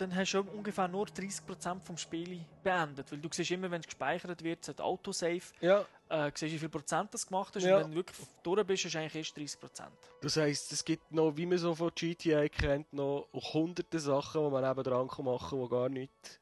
dann 0.00 0.14
hast 0.14 0.32
du 0.32 0.40
ungefähr 0.40 0.88
nur 0.88 1.06
30% 1.06 1.80
vom 1.80 1.96
Spiel 1.96 2.40
beendet. 2.62 3.10
Weil 3.12 3.18
du 3.18 3.28
siehst 3.32 3.50
immer, 3.50 3.70
wenn 3.70 3.80
es 3.80 3.86
gespeichert 3.86 4.42
wird, 4.42 4.66
hat 4.68 4.80
Autosave, 4.80 5.42
Ja. 5.60 5.84
äh, 6.08 6.30
siehst, 6.34 6.54
wie 6.54 6.58
viel 6.58 6.68
Prozent 6.68 7.12
das 7.12 7.26
gemacht 7.26 7.54
hast. 7.54 7.64
Ja. 7.64 7.76
Und 7.76 7.82
wenn 7.84 7.90
du 7.90 7.96
wirklich 7.96 8.16
durch 8.42 8.64
bist, 8.66 8.84
du 8.92 8.98
eigentlich 8.98 9.14
erst 9.14 9.36
30%. 9.36 9.82
Das 10.22 10.36
heisst, 10.36 10.72
es 10.72 10.84
gibt 10.84 11.12
noch, 11.12 11.36
wie 11.36 11.46
man 11.46 11.58
so 11.58 11.74
von 11.74 11.90
GTA 11.94 12.48
kennt, 12.48 12.92
noch 12.92 13.28
hunderte 13.32 13.98
Sachen, 13.98 14.44
die 14.44 14.50
man 14.50 14.64
eben 14.70 14.82
dran 14.82 15.08
kann 15.08 15.24
machen 15.24 15.58
kann, 15.58 15.64
die 15.64 15.68
gar 15.70 15.88
nicht 15.88 16.40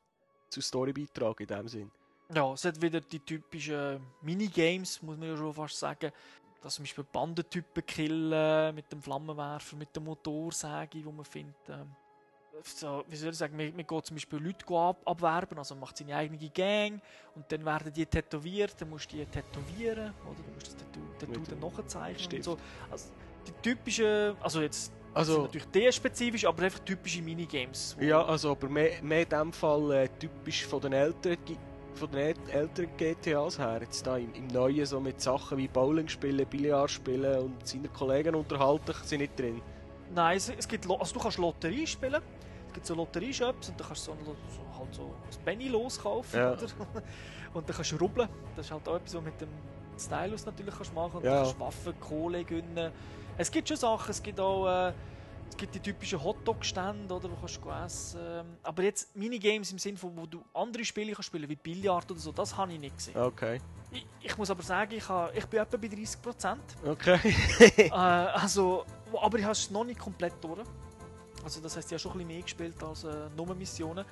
zur 0.48 0.62
Story 0.62 0.92
beitragen 0.92 1.42
in 1.42 1.46
dem 1.48 1.68
Sinn. 1.68 1.90
Ja, 2.34 2.52
es 2.52 2.64
hat 2.64 2.80
wieder 2.80 3.00
die 3.00 3.20
typischen 3.20 4.00
Minigames, 4.22 5.02
muss 5.02 5.16
man 5.16 5.28
ja 5.30 5.36
schon 5.36 5.54
fast 5.54 5.78
sagen. 5.78 6.12
Dass 6.60 6.74
zum 6.74 6.82
Beispiel 6.84 7.04
Bandentypen 7.04 7.86
killen 7.86 8.74
mit 8.74 8.90
dem 8.90 9.00
Flammenwerfer, 9.00 9.76
mit 9.76 9.94
der 9.94 10.02
Motorsäge, 10.02 11.04
wo 11.04 11.12
man 11.12 11.24
findet. 11.24 11.54
So, 12.64 13.04
wie 13.08 13.16
soll 13.16 13.30
ich 13.30 13.36
sagen, 13.38 13.56
man, 13.56 13.74
man 13.76 13.86
geht 13.86 14.06
zum 14.06 14.16
Beispiel 14.16 14.38
Leute 14.38 14.66
ab, 14.74 15.00
abwerben, 15.04 15.58
also 15.58 15.74
man 15.74 15.80
macht 15.82 15.96
seine 15.96 16.16
eigene 16.16 16.38
Gang 16.50 17.00
und 17.34 17.44
dann 17.50 17.64
werden 17.64 17.92
die 17.92 18.04
tätowiert, 18.06 18.74
dann 18.80 18.90
musst 18.90 19.12
du 19.12 19.16
die 19.16 19.24
tätowieren, 19.26 20.12
oder? 20.24 20.34
Du 20.46 20.52
musst 20.54 20.66
das 20.68 20.76
Tattoo, 20.76 21.00
Tattoo 21.18 21.40
dann 21.48 21.58
nachzeichnen 21.60 22.36
und 22.38 22.42
so. 22.44 22.58
Also 22.90 23.10
die 23.46 23.52
typischen, 23.62 24.36
also 24.40 24.60
jetzt 24.60 24.92
Also, 25.14 25.42
natürlich 25.42 25.66
DS-spezifisch, 25.68 26.44
aber 26.44 26.64
einfach 26.64 26.80
typische 26.80 27.22
Minigames. 27.22 27.96
ja, 28.00 28.24
also, 28.24 28.50
aber 28.52 28.68
mehr, 28.68 29.02
mehr 29.02 29.22
in 29.22 29.28
dem 29.28 29.52
Fall 29.52 29.92
äh, 29.92 30.08
typisch 30.18 30.66
von 30.66 30.80
den 30.80 30.92
älteren, 30.92 31.38
von 31.94 32.10
den 32.10 32.34
äl- 32.34 32.50
älteren 32.50 32.90
GTAs 32.96 33.58
her. 33.58 33.78
Jetzt 33.82 34.06
da 34.06 34.16
im, 34.16 34.32
im 34.34 34.46
Neuen 34.48 34.84
so 34.84 35.00
mit 35.00 35.20
Sachen 35.20 35.58
wie 35.58 35.68
Bowling 35.68 36.08
spielen, 36.08 36.46
Billard 36.46 36.90
spielen 36.90 37.38
und 37.40 37.66
seine 37.66 37.88
Kollegen 37.88 38.34
unterhalten, 38.34 38.94
sind 39.04 39.20
nicht 39.20 39.38
drin. 39.38 39.62
Nein, 40.14 40.36
es, 40.36 40.48
es 40.48 40.66
gibt, 40.66 40.88
also 40.90 41.14
du 41.14 41.20
kannst 41.20 41.38
Lotterie 41.38 41.86
spielen. 41.86 42.22
Es 42.68 42.74
gibt 42.74 42.86
so 42.86 42.94
Lotterieshops 42.94 43.68
und 43.70 43.80
dann 43.80 43.86
kannst 43.86 44.06
du 44.06 44.12
so, 44.24 44.36
so, 44.50 44.78
halt 44.78 44.94
so 44.94 45.02
ein 45.02 45.44
Penny 45.44 45.68
loskaufen. 45.68 46.38
Ja. 46.38 46.52
Oder? 46.52 46.66
Und 47.54 47.66
dann 47.66 47.74
kannst 47.74 47.92
du 47.92 47.96
rubbeln. 47.96 48.28
Das 48.54 48.66
ist 48.66 48.72
halt 48.72 48.86
auch 48.86 48.96
etwas, 48.96 49.14
was 49.14 49.22
mit 49.22 49.40
dem 49.40 49.48
Stylus 49.98 50.44
natürlich 50.44 50.74
kannst 50.74 50.94
machen 50.94 51.16
Und 51.16 51.24
Ja. 51.24 51.30
dann 51.30 51.44
kannst 51.44 51.54
du 51.54 51.60
Waffen, 51.60 52.00
Kohle 52.00 52.44
gewinnen. 52.44 52.92
Es 53.38 53.50
gibt 53.50 53.68
schon 53.68 53.76
Sachen, 53.78 54.10
es 54.10 54.22
gibt 54.22 54.38
auch 54.38 54.88
äh, 54.88 54.92
es 55.48 55.56
gibt 55.56 55.74
die 55.74 55.80
typischen 55.80 56.22
Hotdog-Stände, 56.22 57.12
oder, 57.12 57.30
wo 57.30 57.36
kannst 57.36 57.58
du 57.64 57.70
essen. 57.70 58.20
Ähm, 58.20 58.56
Aber 58.62 58.82
jetzt 58.82 59.16
Minigames 59.16 59.72
im 59.72 59.78
Sinne 59.78 59.96
von, 59.96 60.16
wo 60.16 60.26
du 60.26 60.44
andere 60.54 60.84
Spiele 60.84 61.12
kannst 61.12 61.26
spielen, 61.28 61.48
wie 61.48 61.56
Billard 61.56 62.10
oder 62.10 62.20
so, 62.20 62.32
das 62.32 62.56
habe 62.56 62.72
ich 62.74 62.78
nicht 62.78 62.96
gesehen. 62.96 63.16
Okay. 63.16 63.58
Ich, 63.90 64.06
ich 64.20 64.36
muss 64.36 64.50
aber 64.50 64.62
sagen, 64.62 64.92
ich, 64.94 65.08
habe, 65.08 65.32
ich 65.34 65.46
bin 65.46 65.60
etwa 65.60 65.76
bei 65.76 65.86
30%. 65.86 66.56
Okay. 66.86 67.34
äh, 67.78 67.90
also, 67.90 68.84
aber 69.20 69.38
ich 69.38 69.44
habe 69.44 69.52
es 69.52 69.70
noch 69.70 69.84
nicht 69.84 69.98
komplett 69.98 70.34
durch. 70.42 70.66
Also 71.44 71.60
das 71.60 71.76
heißt, 71.76 71.88
ich 71.88 71.92
habe 71.92 72.00
schon 72.00 72.12
ein 72.12 72.18
bisschen 72.18 72.28
mehr 72.28 72.42
gespielt 72.42 72.82
als 72.82 73.04
äh, 73.04 73.28
nur 73.36 73.54
Missionen. 73.54 74.04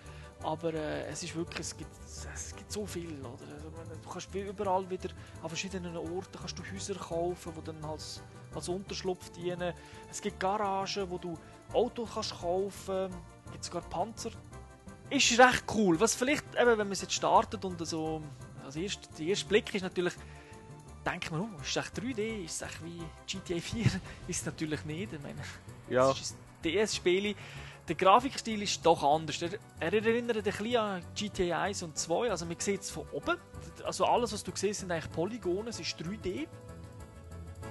Aber 0.43 0.73
äh, 0.75 1.07
es 1.07 1.23
ist 1.23 1.35
wirklich, 1.35 1.61
es 1.61 1.76
gibt, 1.76 1.91
es 2.05 2.55
gibt 2.55 2.71
so 2.71 2.87
viel. 2.87 3.19
Oder? 3.21 3.31
Also, 3.31 3.95
du 4.03 4.09
kannst 4.09 4.35
überall 4.35 4.88
wieder 4.88 5.09
an 5.43 5.49
verschiedenen 5.49 5.97
Orten 5.97 6.38
kannst 6.38 6.59
du 6.59 6.62
Häuser 6.73 6.95
kaufen, 6.95 7.53
die 7.57 7.65
dann 7.65 7.85
als, 7.85 8.23
als 8.55 8.69
Unterschlupf 8.69 9.31
dienen. 9.31 9.73
Es 10.11 10.21
gibt 10.21 10.38
Garagen, 10.38 11.11
wo 11.11 11.19
du 11.19 11.35
Autos 11.73 12.11
kannst 12.15 12.38
kaufen. 12.38 13.11
Es 13.47 13.53
gibt 13.53 13.65
sogar 13.65 13.83
Panzer. 13.83 14.31
Ist 15.09 15.38
recht 15.38 15.65
cool. 15.75 15.99
Was 16.00 16.15
vielleicht, 16.15 16.45
eben, 16.55 16.71
wenn 16.71 16.79
man 16.79 16.93
es 16.93 17.00
jetzt 17.00 17.15
startet 17.15 17.65
und 17.65 17.85
so, 17.87 18.23
als 18.65 18.76
erst, 18.76 19.09
der 19.19 19.26
erste 19.26 19.47
Blick 19.47 19.75
ist 19.75 19.83
natürlich, 19.83 20.15
denkt 21.06 21.30
man, 21.30 21.42
oh, 21.42 21.60
ist 21.62 21.70
es 21.70 21.76
echt 21.76 21.98
3D? 21.98 22.44
Ist 22.44 22.62
es 22.62 22.62
echt 22.62 22.84
wie 22.84 23.02
GTA 23.26 23.60
4? 23.60 23.84
ist 24.28 24.40
es 24.40 24.46
natürlich 24.46 24.84
nicht. 24.84 25.12
Ich 25.12 25.22
meine, 25.22 25.40
Ja. 25.88 26.10
es 26.10 26.20
ist 26.20 26.36
ein 26.36 26.62
DS-Spiel. 26.62 27.34
Der 27.88 27.94
Grafikstil 27.94 28.62
ist 28.62 28.84
doch 28.84 29.02
anders. 29.04 29.40
Er, 29.40 29.50
er 29.78 29.92
erinnert 29.92 30.36
ein 30.38 30.42
bisschen 30.42 30.76
an 30.76 31.02
GTA 31.14 31.62
1 31.62 31.84
und 31.84 31.96
2. 31.96 32.30
Also 32.30 32.44
man 32.44 32.58
sieht 32.58 32.80
es 32.80 32.90
von 32.90 33.06
oben. 33.12 33.36
Also 33.84 34.04
alles, 34.04 34.32
was 34.32 34.42
du 34.42 34.50
siehst, 34.52 34.80
sind 34.80 34.90
eigentlich 34.90 35.10
Polygone. 35.12 35.70
Es 35.70 35.78
ist 35.78 35.96
3D. 36.00 36.48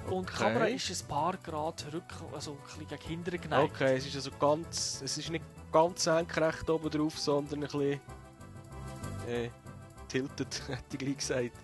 Und 0.10 0.30
die. 0.30 0.34
Kamera 0.34 0.66
ist 0.68 0.90
ein 0.90 1.08
paar 1.08 1.36
Grad 1.38 1.86
rück, 1.92 2.04
also 2.34 2.52
ein 2.52 2.58
bisschen 2.64 2.88
gegen 2.88 3.24
hinten 3.24 3.42
geneigt. 3.42 3.74
Okay, 3.74 3.98
es 3.98 4.06
ist 4.06 4.16
also 4.16 4.32
ganz, 4.40 5.02
es 5.04 5.18
ist 5.18 5.30
nicht 5.30 5.44
ganz 5.72 6.04
senkrecht 6.04 6.70
oben 6.70 6.90
drauf, 6.90 7.18
sondern 7.18 7.64
ein 7.64 7.70
bisschen, 7.70 8.00
äh, 9.28 9.50
tilted, 10.08 10.62
hätte 10.68 10.84
ich 10.94 10.98
gleich 11.00 11.18
gesagt. 11.18 11.58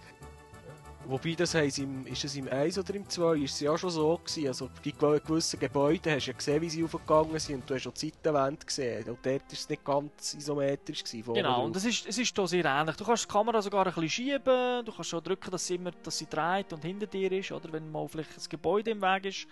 Wobei, 1.08 1.34
das 1.34 1.52
sie 1.52 1.84
im, 1.84 2.06
ist 2.08 2.24
es 2.24 2.36
im 2.36 2.48
1 2.48 2.78
oder 2.78 2.96
im 2.96 3.10
2, 3.10 3.38
ist 3.40 3.54
es 3.56 3.60
ja 3.62 3.78
schon 3.78 3.90
so 3.90 4.18
gewesen. 4.18 4.48
Also, 4.48 4.70
die 4.86 4.94
gew- 4.94 5.20
gewissen 5.20 5.60
Gebäude 5.60 6.12
hast 6.16 6.26
du 6.28 6.32
ja 6.32 6.38
gesehen, 6.38 6.62
wie 6.62 6.70
sie 6.70 6.84
aufgegangen 6.84 7.38
sind. 7.40 7.62
Und 7.62 7.70
du 7.70 7.76
hast 7.76 7.88
auch 7.88 7.94
die 7.94 8.10
Seitenwände 8.10 8.66
gesehen. 8.66 9.10
Und 9.10 9.26
dort 9.26 9.42
war 9.42 9.52
es 9.52 9.68
nicht 9.70 9.84
ganz 9.84 10.34
isometrisch. 10.36 11.04
Gewesen, 11.04 11.34
Genau, 11.34 11.66
und 11.66 11.76
es 11.76 11.86
ist, 11.86 12.08
es 12.08 12.18
ist 12.18 12.36
hier 12.36 12.48
sehr 12.48 12.66
ähnlich. 12.66 12.96
Du 12.96 13.04
kannst 13.04 13.26
die 13.26 13.28
Kamera 13.32 13.62
sogar 13.62 13.86
ein 13.88 13.94
bisschen 13.94 14.10
schieben, 14.10 14.86
du 14.86 14.92
kannst 14.94 15.10
schon 15.10 15.24
drücken, 15.24 15.52
dass 15.52 15.68
sie, 15.68 15.76
immer, 15.76 15.92
dass 15.92 16.18
sie 16.18 16.28
dreht 16.28 16.72
und 16.72 16.84
hinter 16.86 17.08
dir 17.08 17.32
ist, 17.32 17.52
oder 17.52 17.72
wenn 17.74 17.92
mal 17.92 18.08
vielleicht 18.08 18.38
ein 18.38 18.44
Gebäude 18.50 18.92
im 18.92 19.02
Weg 19.02 19.26
ist. 19.26 19.48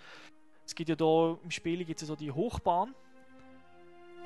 Es 0.65 0.75
gibt 0.75 0.89
ja 0.89 0.95
hier 0.97 1.39
im 1.43 1.51
Spiel 1.51 1.83
gibt's 1.83 2.03
ja 2.03 2.07
so 2.07 2.15
die 2.15 2.31
Hochbahn, 2.31 2.93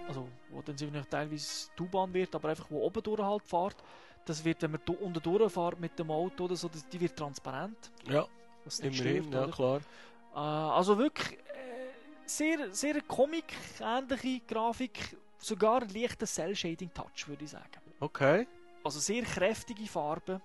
also 0.07 0.27
wo 0.51 0.61
dann 0.61 0.77
sie 0.77 0.91
teilweise 1.09 1.69
die 1.79 1.81
U-Bahn 1.83 2.13
wird, 2.13 2.35
aber 2.35 2.49
einfach 2.49 2.69
wo 2.69 2.81
oben 2.81 3.01
durch 3.01 3.21
halt 3.21 3.43
fährt. 3.43 3.77
Das 4.25 4.43
wird, 4.43 4.61
wenn 4.61 4.71
man 4.71 4.81
unten 5.01 5.21
durchfährt 5.21 5.79
mit 5.79 5.97
dem 5.99 6.09
Auto 6.11 6.45
oder 6.45 6.55
so, 6.55 6.69
das, 6.69 6.87
die 6.87 6.99
wird 6.99 7.15
transparent. 7.15 7.91
Ja, 8.07 8.25
nicht 8.65 8.79
immerhin, 8.79 9.31
ja 9.31 9.47
klar. 9.47 9.81
Äh, 10.33 10.37
also 10.37 10.97
wirklich 10.97 11.33
äh, 11.33 11.39
sehr, 12.25 12.73
sehr 12.73 13.01
Comic-ähnliche 13.01 14.41
Grafik, 14.47 15.17
sogar 15.37 15.81
ein 15.81 15.89
leichter 15.89 16.25
Cell-Shading-Touch, 16.25 17.27
würde 17.27 17.43
ich 17.43 17.51
sagen. 17.51 17.81
Okay. 17.99 18.47
Also 18.83 18.99
sehr 18.99 19.23
kräftige 19.23 19.85
Farben. 19.87 20.41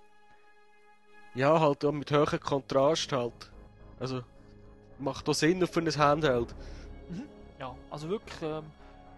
Ja, 1.35 1.59
halt 1.59 1.85
auch 1.85 1.91
mit 1.91 2.11
hohem 2.11 2.39
Kontrast 2.39 3.11
halt. 3.11 3.51
Also, 3.99 4.23
macht 4.97 5.27
auch 5.29 5.33
Sinn 5.33 5.65
für 5.67 5.79
ein 5.79 5.97
Handheld. 5.97 6.55
Ja, 7.59 7.75
also 7.89 8.09
wirklich 8.09 8.41
ähm, 8.41 8.65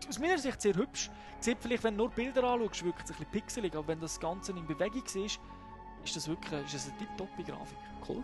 aus 0.07 0.19
meiner 0.19 0.37
Sicht 0.37 0.61
sehr 0.61 0.75
hübsch. 0.75 1.09
Sieht 1.39 1.57
vielleicht, 1.59 1.83
wenn 1.83 1.97
du 1.97 2.03
nur 2.03 2.11
Bilder 2.11 2.43
anschaust, 2.43 2.83
wirkt 2.83 3.05
es 3.05 3.11
ein 3.11 3.17
bisschen 3.17 3.31
pixelig, 3.31 3.75
aber 3.75 3.87
wenn 3.87 3.99
das 3.99 4.19
Ganze 4.19 4.51
in 4.51 4.65
Bewegung 4.65 5.03
ist, 5.03 5.39
ist 6.03 6.15
das 6.15 6.27
wirklich 6.27 6.65
ist 6.65 6.73
das 6.73 6.89
eine 6.89 6.97
tipptoppe 6.97 7.43
Grafik. 7.43 7.77
Cool. 8.07 8.23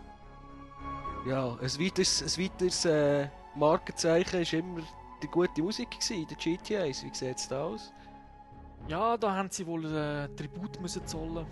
Ja, 1.26 1.52
ein 1.52 1.60
weiteres, 1.60 2.22
ein 2.22 2.44
weiteres 2.44 2.84
äh, 2.84 3.28
Markenzeichen 3.54 4.40
war 4.40 4.52
immer 4.52 4.82
die 5.22 5.26
gute 5.26 5.62
Musik 5.62 5.90
gewesen, 5.90 6.26
der 6.26 6.36
GTAs. 6.36 7.04
Wie 7.04 7.14
sieht 7.14 7.36
es 7.36 7.48
da 7.48 7.64
aus? 7.64 7.92
Ja, 8.86 9.16
da 9.16 9.34
haben 9.34 9.50
sie 9.50 9.66
wohl 9.66 9.84
äh, 9.84 10.28
Tribut 10.36 10.80
müssen 10.80 11.06
zollen, 11.06 11.44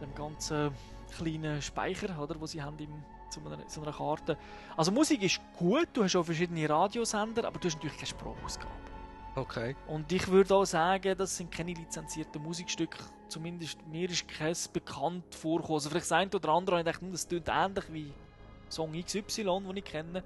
dem 0.00 0.14
ganzen 0.14 0.72
kleinen 1.16 1.62
Speicher, 1.62 2.20
oder, 2.20 2.40
wo 2.40 2.46
sie 2.46 2.60
haben 2.60 2.78
im, 2.78 3.02
zu, 3.30 3.40
einer, 3.46 3.66
zu 3.68 3.80
einer 3.80 3.92
Karte. 3.92 4.36
Also 4.76 4.90
Musik 4.90 5.22
ist 5.22 5.40
gut, 5.56 5.88
du 5.92 6.02
hast 6.02 6.16
auch 6.16 6.24
verschiedene 6.24 6.68
Radiosender, 6.68 7.46
aber 7.46 7.58
du 7.58 7.68
hast 7.68 7.76
natürlich 7.76 7.96
keine 7.96 8.08
Sprachausgabe. 8.08 8.93
Okay. 9.36 9.74
Und 9.88 10.12
ich 10.12 10.28
würde 10.28 10.54
auch 10.54 10.64
sagen, 10.64 11.16
das 11.18 11.36
sind 11.36 11.50
keine 11.50 11.72
lizenzierten 11.72 12.42
Musikstücke. 12.42 12.98
Zumindest 13.28 13.84
mir 13.88 14.08
ist 14.08 14.28
keins 14.28 14.68
bekannt 14.68 15.34
vorgekommen. 15.34 15.76
Also 15.76 15.90
vielleicht 15.90 16.06
das 16.06 16.12
eine 16.12 16.30
oder 16.30 16.48
andere, 16.50 16.78
ich 16.78 16.84
dachte, 16.84 17.00
hm, 17.00 17.12
das 17.12 17.26
klingt 17.26 17.48
ähnlich 17.48 17.84
wie 17.92 18.12
Song 18.68 18.92
XY, 18.92 19.44
den 19.44 19.76
ich 19.76 19.84
kenne. 19.84 20.22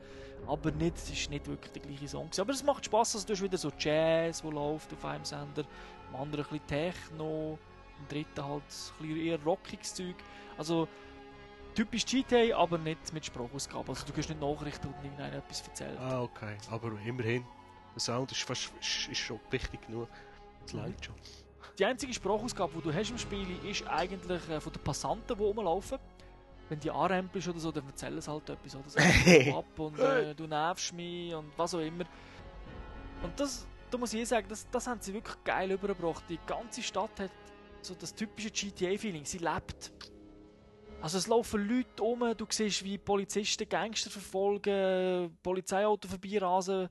Aber 0.46 0.70
nicht, 0.70 0.96
es 0.96 1.10
ist 1.10 1.30
nicht 1.30 1.46
wirklich 1.46 1.72
der 1.72 1.82
gleiche 1.82 2.08
Song. 2.08 2.30
Aber 2.38 2.52
es 2.52 2.62
macht 2.62 2.84
Spaß, 2.84 3.14
also 3.14 3.26
du 3.26 3.32
hast 3.32 3.42
wieder 3.42 3.58
so 3.58 3.70
Jazz, 3.78 4.44
wo 4.44 4.50
läuft 4.50 4.92
auf 4.92 5.04
einem 5.04 5.24
Sender, 5.24 5.64
am 6.12 6.20
anderen 6.20 6.44
ein 6.44 6.50
bisschen 6.50 6.66
Techno, 6.66 7.58
am 7.98 8.08
dritten 8.08 8.44
halt 8.44 8.62
ein 8.62 9.06
bisschen 9.06 9.26
eher 9.26 9.42
rockiges 9.42 9.94
Zeug. 9.94 10.16
Also 10.56 10.86
typisch 11.74 12.04
GTA, 12.04 12.56
aber 12.56 12.78
nicht 12.78 13.12
mit 13.12 13.24
Sprachausgabe. 13.24 13.88
Also 13.88 14.06
du 14.06 14.12
kannst 14.12 14.28
nicht 14.28 14.40
Nachrichten 14.40 14.88
und 14.88 14.94
irgendeiner 15.02 15.36
etwas 15.36 15.66
erzählen. 15.66 15.98
Ah, 15.98 16.22
okay. 16.22 16.56
Aber 16.70 16.92
immerhin. 17.06 17.44
Der 17.98 18.04
Sound 18.04 18.30
ist, 18.30 18.42
fast, 18.42 18.72
ist, 18.80 19.08
ist 19.08 19.18
schon 19.18 19.40
wichtig 19.50 19.84
genug. 19.84 20.08
Das 20.62 20.72
Mhm. 20.72 20.94
schon. 21.00 21.14
Die 21.76 21.84
einzige 21.84 22.14
Sprachausgabe, 22.14 22.72
die 22.76 22.82
du 22.82 22.94
hast 22.94 23.10
im 23.10 23.18
Spiel, 23.18 23.46
ist 23.68 23.84
eigentlich 23.88 24.48
äh, 24.48 24.60
von 24.60 24.72
den 24.72 24.84
Passanten, 24.84 25.36
die 25.36 25.42
rumlaufen. 25.42 25.98
Wenn 26.68 26.78
die 26.78 26.92
anrempelst 26.92 27.48
oder 27.48 27.58
so, 27.58 27.72
dann 27.72 27.86
erzählen 27.88 28.20
sie 28.20 28.30
halt 28.30 28.48
etwas. 28.50 28.76
Oder 28.76 28.88
so, 28.88 28.98
ab 29.58 29.78
und 29.78 29.98
äh, 29.98 30.32
du 30.32 30.46
nervst 30.46 30.92
mich 30.92 31.34
und 31.34 31.50
was 31.56 31.74
auch 31.74 31.80
immer. 31.80 32.04
Und 33.24 33.40
das, 33.40 33.66
da 33.90 33.98
muss 33.98 34.14
ich 34.14 34.28
sagen, 34.28 34.46
das, 34.48 34.70
das 34.70 34.86
haben 34.86 35.00
sie 35.00 35.12
wirklich 35.12 35.36
geil 35.42 35.72
übergebracht. 35.72 36.22
Die 36.28 36.38
ganze 36.46 36.84
Stadt 36.84 37.18
hat 37.18 37.32
so 37.82 37.96
das 37.96 38.14
typische 38.14 38.50
GTA-Feeling. 38.52 39.24
Sie 39.24 39.38
lebt. 39.38 39.92
Also 41.00 41.18
es 41.18 41.26
laufen 41.26 41.66
Leute 41.66 42.00
um, 42.04 42.36
du 42.36 42.46
siehst, 42.48 42.84
wie 42.84 42.96
Polizisten 42.96 43.68
Gangster 43.68 44.10
verfolgen, 44.10 45.36
Polizeiauto 45.42 46.06
vorbeirasen. 46.06 46.88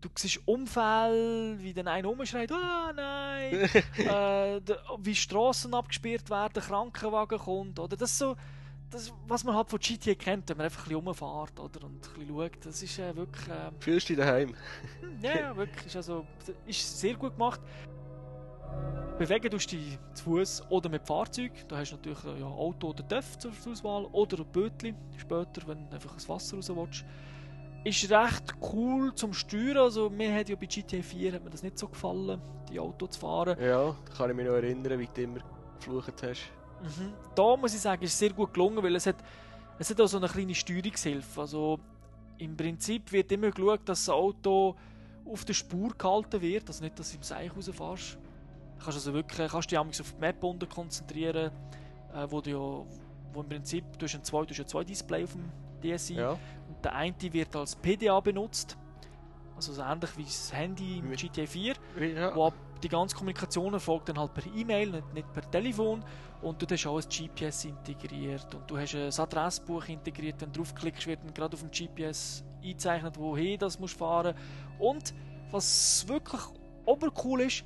Du 0.00 0.08
siehst 0.14 0.40
Unfälle, 0.46 1.58
wie 1.58 1.72
dann 1.72 1.88
einer 1.88 2.08
rumschreit, 2.08 2.52
ah 2.52 2.92
nein, 2.94 3.52
äh, 3.98 4.60
wie 4.98 5.14
Straßen 5.14 5.72
abgesperrt 5.74 6.28
werden, 6.28 6.62
Krankenwagen 6.62 7.38
kommt, 7.38 7.78
oder? 7.78 7.96
Das 7.96 8.12
ist 8.12 8.18
so, 8.18 8.36
das, 8.90 9.12
was 9.26 9.42
man 9.44 9.54
halt 9.56 9.68
von 9.70 9.78
GTA 9.78 10.14
kennt, 10.14 10.48
wenn 10.48 10.58
man 10.58 10.64
einfach 10.66 10.86
ein 10.86 10.88
bisschen 10.88 11.06
rumfährt, 11.06 11.58
oder? 11.58 11.86
Und 11.86 11.94
ein 11.94 12.00
bisschen 12.00 12.28
schaut, 12.28 12.66
das 12.66 12.82
ist 12.82 12.98
äh, 12.98 13.16
wirklich, 13.16 13.46
ähm, 13.48 13.74
Fühlst 13.80 14.08
du 14.08 14.14
dich 14.14 14.24
daheim? 14.24 14.54
ja, 15.22 15.38
ja, 15.40 15.56
wirklich, 15.56 15.86
ist 15.86 15.96
also, 15.96 16.26
ist 16.66 17.00
sehr 17.00 17.14
gut 17.14 17.32
gemacht. 17.32 17.60
Bewegen 19.18 19.50
tust 19.50 19.72
du 19.72 19.76
dich 19.76 19.98
zu 20.12 20.24
Fuß 20.24 20.64
oder 20.68 20.90
mit 20.90 21.06
Fahrzeug. 21.06 21.52
Da 21.68 21.78
hast 21.78 21.92
du 21.92 21.96
natürlich 21.96 22.22
äh, 22.24 22.40
ja, 22.40 22.46
Auto 22.46 22.88
oder 22.88 23.06
TÜV 23.08 23.38
zur 23.38 23.52
Auswahl. 23.72 24.04
Oder 24.12 24.40
ein 24.40 24.52
Bötli 24.52 24.94
später, 25.16 25.66
wenn 25.66 25.88
du 25.88 25.94
einfach 25.94 26.14
das 26.14 26.28
Wasser 26.28 26.56
raus 26.56 26.70
willst. 26.74 27.04
Ist 27.86 28.10
recht 28.10 28.54
cool 28.72 29.14
zum 29.14 29.32
Steuern. 29.32 29.76
Also, 29.76 30.10
mir 30.10 30.34
hat 30.34 30.48
ja 30.48 30.56
bei 30.56 30.66
GTA 30.66 31.00
4 31.00 31.34
hat 31.34 31.44
mir 31.44 31.50
das 31.50 31.62
nicht 31.62 31.78
so 31.78 31.86
gefallen, 31.86 32.40
die 32.68 32.80
Auto 32.80 33.06
zu 33.06 33.20
fahren. 33.20 33.56
Ja, 33.60 33.94
da 33.94 34.12
kann 34.16 34.30
ich 34.30 34.34
mich 34.34 34.44
noch 34.44 34.54
erinnern, 34.54 34.98
wie 34.98 35.08
du 35.14 35.22
immer 35.22 35.38
geflucht 35.78 36.20
hast. 36.20 36.50
Mhm. 36.82 37.12
Da 37.36 37.56
muss 37.56 37.74
ich 37.74 37.80
sagen, 37.80 38.02
ist 38.02 38.14
es 38.14 38.18
sehr 38.18 38.32
gut 38.32 38.52
gelungen, 38.52 38.82
weil 38.82 38.96
es 38.96 39.06
hat, 39.06 39.14
es 39.78 39.88
hat 39.88 40.00
auch 40.00 40.08
so 40.08 40.16
eine 40.16 40.26
kleine 40.26 40.52
Steuerungshilfe. 40.52 41.40
Also 41.40 41.78
im 42.38 42.56
Prinzip 42.56 43.12
wird 43.12 43.30
immer 43.30 43.52
geschaut, 43.52 43.88
dass 43.88 44.06
das 44.06 44.08
Auto 44.12 44.74
auf 45.24 45.44
der 45.44 45.54
Spur 45.54 45.90
gehalten 45.96 46.42
wird, 46.42 46.66
also 46.66 46.82
nicht, 46.82 46.98
dass 46.98 47.12
du 47.12 47.18
im 47.18 47.22
Seich 47.22 47.56
rausfährst. 47.56 48.14
Du 48.14 48.84
kannst 48.84 48.98
also 48.98 49.14
wirklich, 49.14 49.48
kannst 49.48 49.70
dich 49.70 49.78
auf 49.78 49.92
die 49.94 50.20
Map 50.20 50.42
unten 50.42 50.68
konzentrieren, 50.68 51.52
äh, 52.12 52.26
wo 52.28 52.40
du 52.40 52.50
ja, 52.50 52.56
wo 53.32 53.42
im 53.42 53.48
Prinzip, 53.48 53.84
du 53.96 54.06
hast 54.06 54.16
ein 54.16 54.24
zwei, 54.24 54.42
du 54.42 54.50
hast 54.50 54.58
ja 54.58 54.66
zwei 54.66 54.82
Display 54.82 55.22
auf 55.22 55.34
dem 55.34 55.52
DSi 55.82 56.14
Ja. 56.14 56.36
Der 56.84 56.94
eine 56.94 57.14
wird 57.20 57.54
als 57.56 57.76
PDA 57.76 58.20
benutzt, 58.20 58.76
also 59.56 59.72
so 59.72 59.82
ähnlich 59.82 60.16
wie 60.16 60.24
das 60.24 60.52
Handy 60.52 60.98
im 60.98 61.10
GTA 61.12 61.46
4 61.46 61.74
ja. 62.14 62.36
wo 62.36 62.52
die 62.82 62.88
ganze 62.88 63.16
Kommunikation 63.16 63.72
erfolgt 63.72 64.08
dann 64.08 64.18
halt 64.18 64.34
per 64.34 64.44
E-Mail, 64.54 64.90
nicht, 64.90 65.14
nicht 65.14 65.32
per 65.32 65.50
Telefon. 65.50 66.04
Und 66.42 66.60
du 66.60 66.66
hast 66.70 66.86
auch 66.86 67.00
ein 67.00 67.08
GPS 67.08 67.64
integriert 67.64 68.54
und 68.54 68.70
du 68.70 68.76
hast 68.76 68.94
ein 68.94 69.10
Adressbuch 69.10 69.86
integriert. 69.88 70.40
Wenn 70.40 70.52
du 70.52 70.60
draufklickst, 70.60 71.06
wird 71.06 71.20
dann 71.24 71.32
gerade 71.32 71.54
auf 71.54 71.64
dem 71.64 71.70
GPS 71.70 72.44
eingezeichnet, 72.62 73.18
wohin 73.18 73.58
das 73.58 73.78
musst 73.78 73.96
fahren. 73.96 74.34
Und 74.78 75.14
was 75.50 76.06
wirklich 76.06 76.42
obercool 76.84 77.40
ist, 77.42 77.64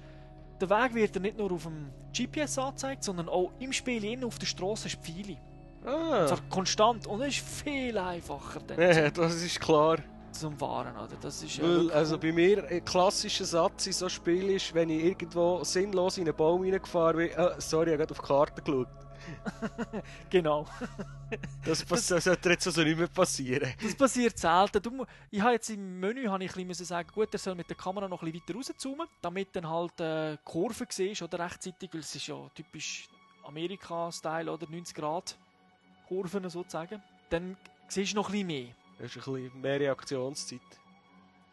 der 0.61 0.71
Weg 0.71 0.95
wird 0.95 1.17
dir 1.17 1.21
nicht 1.21 1.39
nur 1.39 1.51
auf 1.53 1.65
dem 1.65 1.91
GPS 2.17 2.59
angezeigt, 2.59 3.03
sondern 3.03 3.29
auch 3.29 3.51
im 3.59 3.73
Spiel 3.73 4.25
auf 4.25 4.39
der 4.39 4.47
Straße 4.47 4.89
Pfeile. 4.91 5.39
Ah. 5.85 6.27
Zwar 6.27 6.41
konstant 6.51 7.07
und 7.07 7.23
es 7.23 7.39
ist 7.39 7.47
viel 7.47 7.97
einfacher 7.97 8.61
Ja, 8.79 9.11
das 9.11 9.43
ist 9.43 9.61
klar. 9.61 9.99
zum 10.33 10.57
Fahren. 10.59 10.95
Oder? 10.97 11.17
Das 11.21 11.43
ist 11.43 11.61
Weil, 11.63 11.91
also 11.93 12.19
bei 12.19 12.33
mir 12.33 12.67
ein 12.67 12.85
klassischer 12.85 13.45
Satz 13.45 13.87
in 13.87 13.93
so 13.93 14.09
Spielen 14.09 14.51
ist, 14.51 14.75
wenn 14.75 14.91
ich 14.91 15.03
irgendwo 15.05 15.65
sinnlos 15.65 16.19
in 16.19 16.29
einen 16.29 16.37
Baum 16.37 16.63
reingefahren 16.63 17.17
bin, 17.17 17.31
ah, 17.39 17.59
sorry, 17.59 17.91
ich 17.91 17.99
habe 17.99 18.07
gerade 18.07 18.13
auf 18.13 18.21
die 18.21 18.27
Karte 18.27 18.63
geschaut. 18.63 18.89
Genau. 20.31 20.67
Das, 21.65 21.85
das 22.09 22.25
sollte 22.25 22.51
jetzt 22.51 22.67
also 22.67 22.83
nicht 22.83 22.99
mehr 22.99 23.07
passieren. 23.09 23.73
Das 23.83 23.95
passiert 23.95 24.39
selten. 24.39 24.83
Du, 24.83 25.05
ich 25.31 25.41
habe 25.41 25.53
jetzt 25.53 25.71
im 25.71 26.01
Menü 26.01 26.27
habe 26.27 26.45
ich 26.45 26.57
ein 26.57 26.67
bisschen 26.69 26.87
sagen, 26.87 27.09
gut, 27.15 27.29
er 27.33 27.39
soll 27.39 27.55
mit 27.55 27.69
der 27.69 27.77
Kamera 27.77 28.09
noch 28.09 28.23
ein 28.23 28.33
bisschen 28.33 28.49
weiter 28.49 28.55
rauszoomen, 28.55 29.07
damit 29.21 29.49
dann 29.55 29.69
halt 29.69 30.01
äh, 30.01 30.37
Kurve 30.45 30.87
siehst, 30.89 31.23
oder 31.23 31.39
rechtzeitig, 31.39 31.91
weil 31.93 32.01
es 32.01 32.15
ist 32.15 32.27
ja 32.27 32.37
typisch 32.55 33.09
Amerika-Style, 33.45 34.51
oder 34.51 34.69
90 34.69 34.95
Grad 34.95 35.37
Kurven 36.11 36.51
sozusagen. 36.51 37.01
Dann 37.31 37.57
siehst 37.87 38.13
du 38.13 38.17
noch 38.17 38.29
ein 38.29 38.33
bisschen 38.33 38.47
mehr. 38.49 38.67
Das 38.99 39.15
ist 39.15 39.29
ein 39.29 39.33
bisschen 39.33 39.61
mehr 39.61 39.81
Reaktionszeit. 39.81 40.61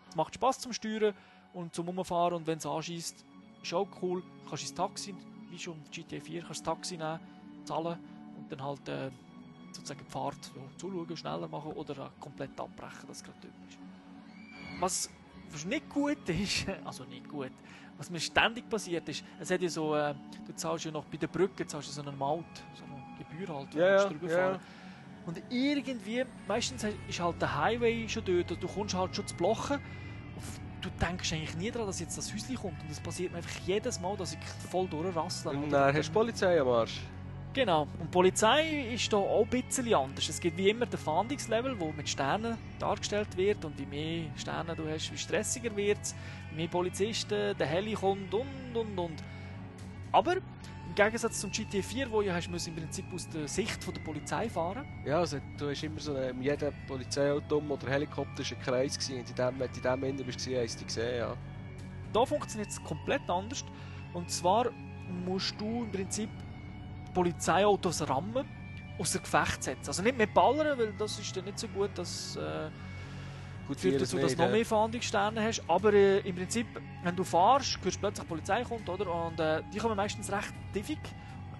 Es 0.10 0.16
macht 0.16 0.34
Spaß 0.34 0.60
zum 0.60 0.74
Steuern 0.74 1.14
und 1.54 1.76
zum 1.76 1.88
Umfahren 1.90 2.34
und 2.34 2.48
wenn 2.48 2.58
es 2.58 2.66
anschießt, 2.66 3.24
ist 3.62 3.74
auch 3.74 3.88
cool. 4.02 4.22
Du 4.22 4.50
kannst 4.50 4.64
ins 4.64 4.74
Taxi, 4.74 5.16
wie 5.52 5.60
schon 5.60 5.76
im 5.76 5.92
GTA 5.92 6.20
4, 6.20 6.42
kannst 6.42 6.50
das 6.50 6.64
Taxi 6.64 6.98
nehmen, 6.98 7.20
zahlen 7.66 8.00
und 8.36 8.52
dann 8.52 8.64
halt 8.64 8.90
äh, 8.90 9.12
sozusagen 9.72 10.00
die 10.04 10.12
Fahrt 10.12 10.52
ja, 10.56 10.62
zuschauen, 10.78 11.16
schneller 11.16 11.48
machen 11.48 11.74
oder 11.74 12.12
komplett 12.20 12.60
abbrechen, 12.60 13.08
das 13.08 13.24
gerade 13.24 13.40
typisch. 13.40 13.78
Was, 14.80 15.10
was 15.52 15.66
nicht 15.66 15.88
gut 15.88 16.28
ist, 16.30 16.66
also 16.84 17.04
nicht 17.04 17.30
gut, 17.30 17.52
was 17.98 18.10
mir 18.10 18.20
ständig 18.20 18.68
passiert 18.68 19.08
ist, 19.08 19.24
es 19.40 19.52
hat 19.52 19.62
ja 19.62 19.70
so, 19.70 19.96
äh, 19.96 20.16
du 20.48 20.56
zahlst 20.56 20.86
ja 20.86 20.92
noch 20.92 21.06
bei 21.06 21.18
der 21.18 21.28
Brücke 21.28 21.68
zahlst 21.68 21.90
du 21.90 21.94
so 21.94 22.02
eine 22.02 22.12
Maut, 22.12 22.46
so 22.74 22.84
eine 22.86 22.97
Gebühr 23.38 23.56
halt, 23.56 23.74
du 23.74 23.80
ja, 23.80 24.06
drüber 24.06 24.30
ja. 24.30 24.38
fahren. 24.38 24.60
Und 25.26 25.42
irgendwie, 25.50 26.24
meistens 26.48 26.86
ist 27.08 27.20
halt 27.20 27.42
der 27.42 27.58
Highway 27.62 28.08
schon 28.08 28.24
dort, 28.26 28.64
du 28.64 28.68
kommst 28.68 28.96
halt 28.96 29.16
schon 29.16 29.28
zu 29.28 29.36
blochen. 29.36 29.76
Und 30.36 30.44
Du 30.80 30.90
denkst 31.06 31.34
eigentlich 31.34 31.58
nie 31.58 31.72
daran, 31.72 31.88
dass 31.88 32.00
jetzt 32.00 32.18
das 32.18 32.32
Häuschen 32.32 32.56
kommt. 32.56 32.82
Und 32.84 32.92
es 32.92 33.00
passiert 33.00 33.32
mir 33.32 33.40
einfach 33.40 33.60
jedes 33.66 34.00
Mal, 34.00 34.16
dass 34.16 34.34
ich 34.34 34.40
voll 34.70 34.88
durchrassle. 34.88 35.52
Und 35.52 35.72
dann 35.72 35.94
hast 35.94 36.10
du 36.10 36.14
Polizei 36.14 36.62
am 36.62 36.68
Arsch. 36.68 37.02
Genau. 37.54 37.88
Und 38.00 38.04
die 38.04 38.12
Polizei 38.12 38.94
ist 38.94 39.12
da 39.12 39.18
auch 39.18 39.42
ein 39.42 39.50
bisschen 39.50 39.92
anders. 39.92 40.30
Es 40.30 40.40
gibt 40.40 40.56
wie 40.58 40.70
immer 40.70 40.86
den 40.86 41.00
Fahndungslevel, 41.00 41.80
wo 41.80 41.92
mit 41.92 42.08
Sternen 42.08 42.58
dargestellt 42.78 43.36
wird 43.36 43.66
und 43.66 43.80
je 43.80 43.88
mehr 43.88 44.30
Sterne 44.38 44.76
du 44.76 44.88
hast, 44.88 45.12
wie 45.12 45.18
stressiger 45.18 45.76
wird 45.76 45.98
es, 46.04 46.14
mehr 46.56 46.68
Polizisten, 46.68 47.58
der 47.58 47.66
Heli 47.66 47.94
kommt 47.94 48.32
und 48.32 48.76
und 48.76 49.00
und. 49.00 49.24
Aber 50.12 50.36
Gegensatz 50.98 51.42
zum 51.42 51.52
GTA 51.52 51.84
4, 51.84 52.10
wo 52.10 52.24
ja 52.24 52.34
hast, 52.34 52.50
musst 52.50 52.66
du 52.66 52.72
im 52.72 52.78
Prinzip 52.78 53.06
aus 53.14 53.30
der 53.30 53.48
Sicht 53.48 53.84
von 53.84 53.94
der 53.94 54.02
Polizei 54.02 54.50
fahren. 54.50 54.84
Ja, 55.06 55.20
also 55.20 55.38
du 55.56 55.70
hast 55.70 55.84
immer 55.84 56.00
so 56.00 56.16
einen, 56.16 56.42
jeder 56.42 56.72
Polizeiauto 56.88 57.60
oder 57.60 57.88
Helikopter 57.88 58.42
ist 58.42 58.52
ein 58.52 58.60
Kreis 58.60 58.98
gewesen. 58.98 59.20
Und 59.20 59.30
in 59.30 59.36
dem, 59.36 59.60
wenn 59.60 59.72
du 59.72 59.78
in 59.78 59.84
dem 59.84 60.04
Ende 60.04 60.24
bist, 60.24 60.40
hast 60.40 60.82
du 60.82 60.86
gesehen, 60.86 61.18
ja. 61.20 61.38
Da 62.12 62.26
funktioniert 62.26 62.72
es 62.72 62.84
komplett 62.84 63.30
anders. 63.30 63.64
Und 64.14 64.32
zwar 64.32 64.72
musst 65.24 65.54
du 65.62 65.84
im 65.84 65.92
Prinzip 65.92 66.30
Polizeiautos 67.14 68.10
rammen, 68.10 68.48
außer 68.98 69.20
Gefecht 69.20 69.64
setzen. 69.64 69.88
Also 69.90 70.02
nicht 70.02 70.18
mehr 70.18 70.26
ballern, 70.26 70.80
weil 70.80 70.94
das 70.94 71.20
ist 71.20 71.38
dann 71.38 71.46
nicht 71.46 71.60
so 71.60 71.68
gut, 71.68 71.92
dass 71.94 72.38
äh, 72.38 72.72
Gut, 73.68 73.80
führt 73.82 74.02
dazu, 74.02 74.18
dass 74.18 74.36
du 74.36 74.42
noch 74.42 74.52
mehr 74.52 74.66
Fahndungssterne 74.66 75.44
hast. 75.44 75.62
Aber 75.68 75.94
äh, 75.94 76.20
im 76.20 76.36
Prinzip, 76.36 76.68
wenn 77.04 77.16
du 77.16 77.24
fahrst, 77.24 77.78
hörst 77.84 77.98
du 77.98 78.00
plötzlich 78.00 78.24
die 78.24 78.30
Polizei 78.30 78.64
kommt, 78.64 78.88
oder? 78.88 79.14
Und 79.14 79.40
äh, 79.40 79.62
die 79.74 79.78
kommen 79.78 79.98
meistens 79.98 80.32
recht 80.32 80.54
diffig. 80.74 81.00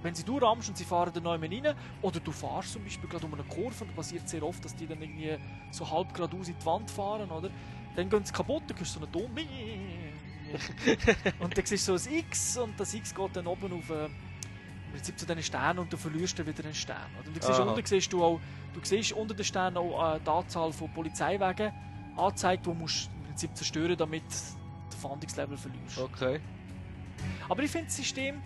Wenn 0.02 0.16
sie 0.16 0.24
du 0.24 0.38
rammst 0.38 0.70
und 0.70 0.78
sie 0.78 0.86
fahren 0.86 1.12
dann 1.14 1.24
neu 1.24 1.36
rein, 1.36 1.76
oder 2.02 2.20
du 2.20 2.32
fahrst 2.32 2.74
zum 2.74 2.84
Beispiel 2.84 3.10
gerade 3.10 3.26
um 3.26 3.34
eine 3.34 3.44
Kurve, 3.44 3.84
und 3.84 3.96
passiert 3.96 4.30
sehr 4.30 4.44
oft, 4.44 4.64
dass 4.64 4.76
die 4.76 4.88
dann 4.88 5.02
irgendwie 5.02 5.38
so 5.72 5.90
halb 5.90 6.14
geradeaus 6.14 6.48
in 6.48 6.56
die 6.58 6.66
Wand 6.66 6.90
fahren, 6.90 7.30
oder? 7.30 7.50
Dann 7.96 8.10
gehen 8.10 8.24
sie 8.24 8.32
kaputt, 8.32 8.64
dann 8.68 8.78
hörst 8.78 8.96
du 8.96 9.00
so 9.00 9.06
einen 9.06 9.12
Ton. 9.12 9.32
und 11.40 11.58
dann 11.58 11.66
siehst 11.66 11.90
du 11.90 11.98
so 11.98 12.10
ein 12.10 12.16
X 12.16 12.58
und 12.58 12.80
das 12.80 12.94
X 12.94 13.14
geht 13.14 13.36
dann 13.36 13.48
oben 13.48 13.74
auf 13.74 13.90
äh, 13.90 14.06
im 14.06 14.12
Prinzip 14.94 15.20
zu 15.20 15.26
diesen 15.26 15.44
Sternen 15.44 15.80
und 15.80 15.92
du 15.92 15.98
verlierst 15.98 16.40
dann 16.40 16.48
wieder 16.48 16.64
einen 16.64 16.74
Stern. 16.74 17.10
Oder? 17.20 17.28
Und 17.28 17.36
du 17.36 17.46
siehst, 17.46 17.60
unten 17.60 17.86
siehst 17.86 18.14
du 18.14 18.24
auch, 18.24 18.40
du 18.74 18.80
siehst 18.82 19.12
unter 19.12 19.34
den 19.34 19.44
Sternen 19.44 19.76
auch 19.76 20.16
äh, 20.16 20.20
die 20.26 20.30
Anzahl 20.30 20.72
von 20.72 20.90
Polizeiwagen 20.94 21.74
angezeigt, 22.18 22.66
die 22.66 22.70
musst 22.70 23.08
du 23.08 23.12
im 23.20 23.24
Prinzip 23.28 23.56
zerstören, 23.56 23.98
damit 23.98 24.24
du 24.24 24.92
den 24.92 25.00
Fahndungslevel 25.00 25.58
verlierst. 25.58 25.98
Okay. 25.98 26.40
Aber 27.50 27.64
ich 27.64 27.72
finde 27.72 27.88
das 27.88 27.96
System, 27.96 28.42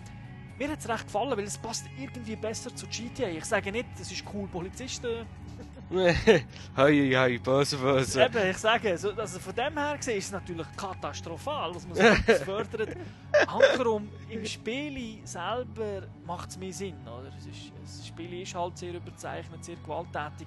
mir 0.58 0.70
hat 0.70 0.78
es 0.78 0.88
recht 0.88 1.04
gefallen, 1.06 1.36
weil 1.36 1.44
es 1.44 1.58
passt 1.58 1.86
irgendwie 1.98 2.36
besser 2.36 2.74
zu 2.74 2.86
GTA. 2.86 3.28
Ich 3.28 3.44
sage 3.44 3.72
nicht, 3.72 3.86
es 4.00 4.12
ist 4.12 4.24
cool, 4.32 4.46
Polizisten. 4.48 5.26
hei, 6.76 7.12
hei, 7.14 7.38
böse, 7.38 7.76
böse. 7.76 8.24
Eben, 8.24 8.50
ich 8.50 8.56
sage, 8.56 8.96
so, 8.96 9.10
also 9.10 9.38
von 9.38 9.54
dem 9.54 9.76
her 9.76 9.96
gesehen 9.96 10.18
ist 10.18 10.26
es 10.26 10.32
natürlich 10.32 10.66
katastrophal, 10.76 11.74
was 11.74 11.86
man 11.86 11.96
so 11.96 12.02
etwas 12.02 12.42
fördert. 12.44 12.96
Hankerum, 13.46 14.08
im 14.30 14.44
Spiel 14.46 15.18
selber 15.24 16.06
macht 16.24 16.50
es 16.50 16.58
mehr 16.58 16.72
Sinn. 16.72 16.96
Oder? 17.04 17.30
Es 17.36 17.46
ist, 17.46 17.72
das 17.82 18.06
Spiel 18.06 18.40
ist 18.40 18.54
halt 18.54 18.78
sehr 18.78 18.94
überzeichnet, 18.94 19.64
sehr 19.64 19.76
gewalttätig. 19.76 20.46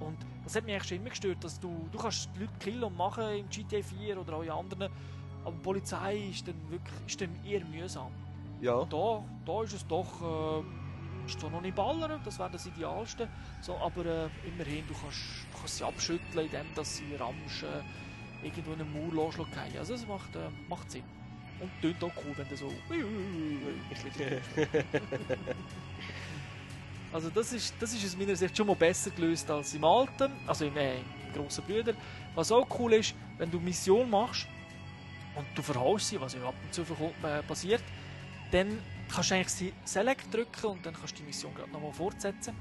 Und 0.00 0.16
das 0.44 0.56
hat 0.56 0.64
mich 0.64 0.74
eigentlich 0.74 0.88
schon 0.88 0.98
immer 0.98 1.10
gestört, 1.10 1.42
dass 1.42 1.60
du, 1.60 1.88
du 1.90 1.98
kannst 1.98 2.28
die 2.34 2.40
Leute 2.40 2.52
killen 2.60 2.84
und 2.84 2.96
machen 2.96 3.24
im 3.30 3.48
GTA 3.48 3.82
4 3.82 4.20
oder 4.20 4.34
auch 4.34 4.42
in 4.42 4.50
anderen, 4.50 4.92
aber 5.44 5.56
die 5.56 5.62
Polizei 5.62 6.16
ist 6.30 6.46
dann 6.46 6.70
wirklich 6.70 6.94
ist 7.06 7.20
dann 7.20 7.30
eher 7.44 7.64
mühsam. 7.64 8.12
Ja. 8.60 8.84
Da, 8.84 9.22
da 9.46 9.62
ist 9.62 9.74
es 9.74 9.86
doch 9.86 10.20
äh, 10.20 10.62
ist 11.28 11.40
zwar 11.40 11.50
noch 11.50 11.60
nicht 11.60 11.76
ballern, 11.76 12.20
das 12.24 12.38
wäre 12.38 12.50
das 12.50 12.66
Idealste, 12.66 13.28
so, 13.60 13.76
aber 13.76 14.06
äh, 14.06 14.28
immerhin, 14.46 14.86
du 14.88 14.94
kannst, 14.94 15.20
du 15.52 15.58
kannst 15.58 15.76
sie 15.76 15.84
abschütteln, 15.84 16.46
indem 16.46 16.74
dass 16.74 16.96
sie 16.96 17.14
ramsch 17.16 17.62
äh, 17.62 18.46
irgendwo 18.46 18.72
in 18.72 18.80
einen 18.80 18.92
Mauer 18.92 19.12
losschlagen. 19.12 19.78
Also 19.78 19.94
es 19.94 20.06
macht, 20.06 20.34
äh, 20.36 20.48
macht 20.68 20.90
Sinn. 20.90 21.04
Und 21.60 21.70
tönt 21.82 22.02
auch 22.04 22.12
cool, 22.24 22.32
wenn 22.36 22.48
du 22.48 22.56
so... 22.56 22.66
Also 27.12 27.30
das 27.30 27.52
ist, 27.52 27.74
das 27.80 27.92
ist 27.94 28.04
aus 28.04 28.16
meiner 28.16 28.36
Sicht 28.36 28.56
schon 28.56 28.66
mal 28.66 28.76
besser 28.76 29.10
gelöst 29.10 29.50
als 29.50 29.72
im 29.74 29.84
alten, 29.84 30.30
also 30.46 30.66
im, 30.66 30.76
äh, 30.76 30.98
im 30.98 31.32
grossen 31.34 31.64
Brüder. 31.64 31.94
Was 32.34 32.52
auch 32.52 32.66
cool 32.78 32.92
ist, 32.94 33.14
wenn 33.38 33.50
du 33.50 33.58
Mission 33.58 34.10
machst 34.10 34.46
und 35.34 35.46
du 35.54 35.62
verhaust 35.62 36.08
sie, 36.08 36.20
was 36.20 36.34
ja 36.34 36.42
ab 36.46 36.54
und 36.62 36.74
zu 36.74 36.82
äh, 36.82 37.42
passiert, 37.42 37.82
dann 38.50 38.78
kannst 39.12 39.30
du 39.30 39.34
eigentlich 39.34 39.48
sie 39.48 39.72
Select 39.84 40.32
drücken 40.32 40.66
und 40.66 40.84
dann 40.84 40.94
kannst 40.94 41.14
du 41.14 41.22
die 41.22 41.26
Mission 41.26 41.54
gerade 41.54 41.70
nochmal 41.70 41.92
fortsetzen. 41.92 42.54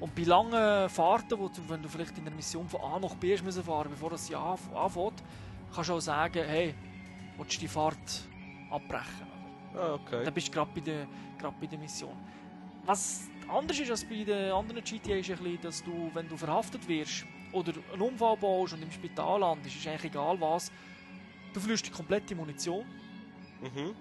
Und 0.00 0.14
bei 0.14 0.22
langen 0.22 0.88
Fahrten, 0.90 1.38
wo 1.38 1.48
du, 1.48 1.68
wenn 1.68 1.80
du 1.80 1.88
vielleicht 1.88 2.18
in 2.18 2.24
der 2.24 2.34
Mission 2.34 2.68
von 2.68 2.80
A 2.80 2.98
nach 2.98 3.14
B 3.14 3.32
hast 3.32 3.44
müssen 3.44 3.62
fahren, 3.62 3.90
bevor 3.90 4.10
das 4.10 4.26
sie 4.26 4.34
anf- 4.34 4.74
anfängt, 4.74 5.22
kannst 5.72 5.88
du 5.90 5.94
auch 5.94 6.00
sagen, 6.00 6.44
hey, 6.44 6.74
willst 7.38 7.54
du 7.54 7.60
die 7.60 7.68
Fahrt 7.68 8.28
abbrechen? 8.70 9.26
Ah, 9.74 9.94
okay. 9.94 10.24
Dann 10.24 10.34
bist 10.34 10.48
du 10.48 10.52
gerade 10.52 10.70
bei, 10.74 10.80
der, 10.80 11.06
gerade 11.38 11.54
bei 11.60 11.66
der 11.66 11.78
Mission. 11.78 12.16
Was 12.84 13.28
anders 13.48 13.78
ist 13.78 13.90
als 13.90 14.04
bei 14.04 14.24
den 14.24 14.52
anderen 14.52 14.82
GTA 14.82 15.16
ist 15.16 15.30
ein 15.30 15.36
bisschen, 15.38 15.60
dass 15.62 15.82
du, 15.84 16.10
wenn 16.14 16.28
du 16.28 16.36
verhaftet 16.36 16.86
wirst 16.88 17.24
oder 17.52 17.72
einen 17.92 18.02
Unfall 18.02 18.36
baust 18.36 18.74
und 18.74 18.82
im 18.82 18.90
Spital 18.90 19.40
landest, 19.40 19.76
ist 19.76 19.86
eigentlich 19.86 20.04
egal 20.12 20.40
was, 20.40 20.70
du 21.52 21.60
verlierst 21.60 21.86
die 21.86 21.90
komplette 21.90 22.34
Munition 22.34 22.84
Mhm. 23.62 23.94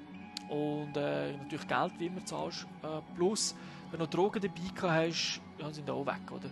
und 0.53 0.97
äh, 0.97 1.34
natürlich 1.38 1.67
Geld, 1.67 1.93
wie 1.99 2.08
immer 2.08 2.25
zahlst. 2.25 2.67
Äh, 2.82 2.99
plus, 3.15 3.56
wenn 3.91 3.99
du 3.99 4.08
Drogen 4.08 4.41
dabei 4.41 5.08
hast, 5.08 5.39
ja, 5.58 5.71
sind 5.71 5.89
auch 5.89 6.06
weg, 6.06 6.19
oder? 6.32 6.49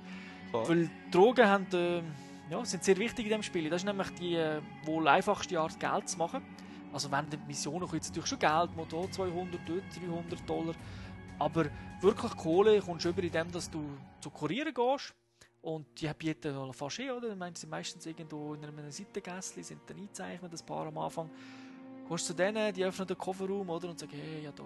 Klar. 0.50 0.70
Weil 0.70 0.90
Drogen 1.10 1.46
haben, 1.46 1.68
äh, 1.74 2.02
ja, 2.50 2.64
sind 2.64 2.84
sehr 2.84 2.96
wichtig 2.98 3.26
in 3.26 3.30
diesem 3.30 3.44
Spiel. 3.44 3.70
Das 3.70 3.82
ist 3.82 3.86
nämlich 3.86 4.10
die 4.12 4.36
äh, 4.36 4.62
wohl 4.86 5.08
einfachste 5.08 5.60
Art, 5.60 5.78
Geld 5.80 6.08
zu 6.08 6.18
machen. 6.18 6.42
Also 6.94 7.12
während 7.12 7.32
der 7.34 7.40
Mission 7.48 7.80
kostet 7.82 8.02
es 8.04 8.10
natürlich 8.10 8.30
schon 8.30 8.40
Geld, 8.40 8.76
mal 8.78 8.86
hier 8.90 9.12
200, 9.12 9.60
dort 9.66 9.84
300 10.00 10.50
Dollar. 10.50 10.76
Aber 11.42 11.66
wirklich 12.02 12.38
Kohle 12.38 12.80
kommst 12.82 13.06
du 13.06 13.10
über 13.10 13.24
in 13.24 13.32
dem, 13.32 13.52
dass 13.52 13.68
du 13.70 13.84
zu 14.20 14.30
Kurieren 14.30 14.72
gehst. 14.72 15.12
Und 15.64 15.88
die 16.00 16.12
bieten 16.14 16.74
fast 16.74 17.00
eh, 17.00 17.10
oder? 17.10 17.36
Meine, 17.36 17.56
sie 17.56 17.62
sind 17.62 17.72
meistens 17.72 18.06
irgendwo 18.06 18.54
in 18.54 18.64
einem 18.64 18.92
Seitengässchen, 18.92 19.64
sind 19.64 19.82
dann 19.88 19.98
eingezeichnet, 19.98 20.52
ein 20.54 20.66
paar 20.66 20.86
am 20.86 20.98
Anfang. 21.00 21.30
Gehst 22.08 22.28
zu 22.28 22.34
denen, 22.34 22.72
die 22.74 22.84
öffnen 22.86 23.08
den 23.08 23.18
Kofferraum, 23.18 23.70
oder? 23.70 23.90
Und 23.90 24.00
sagen, 24.00 24.12
hey, 24.14 24.44
ja 24.44 24.52
da... 24.52 24.64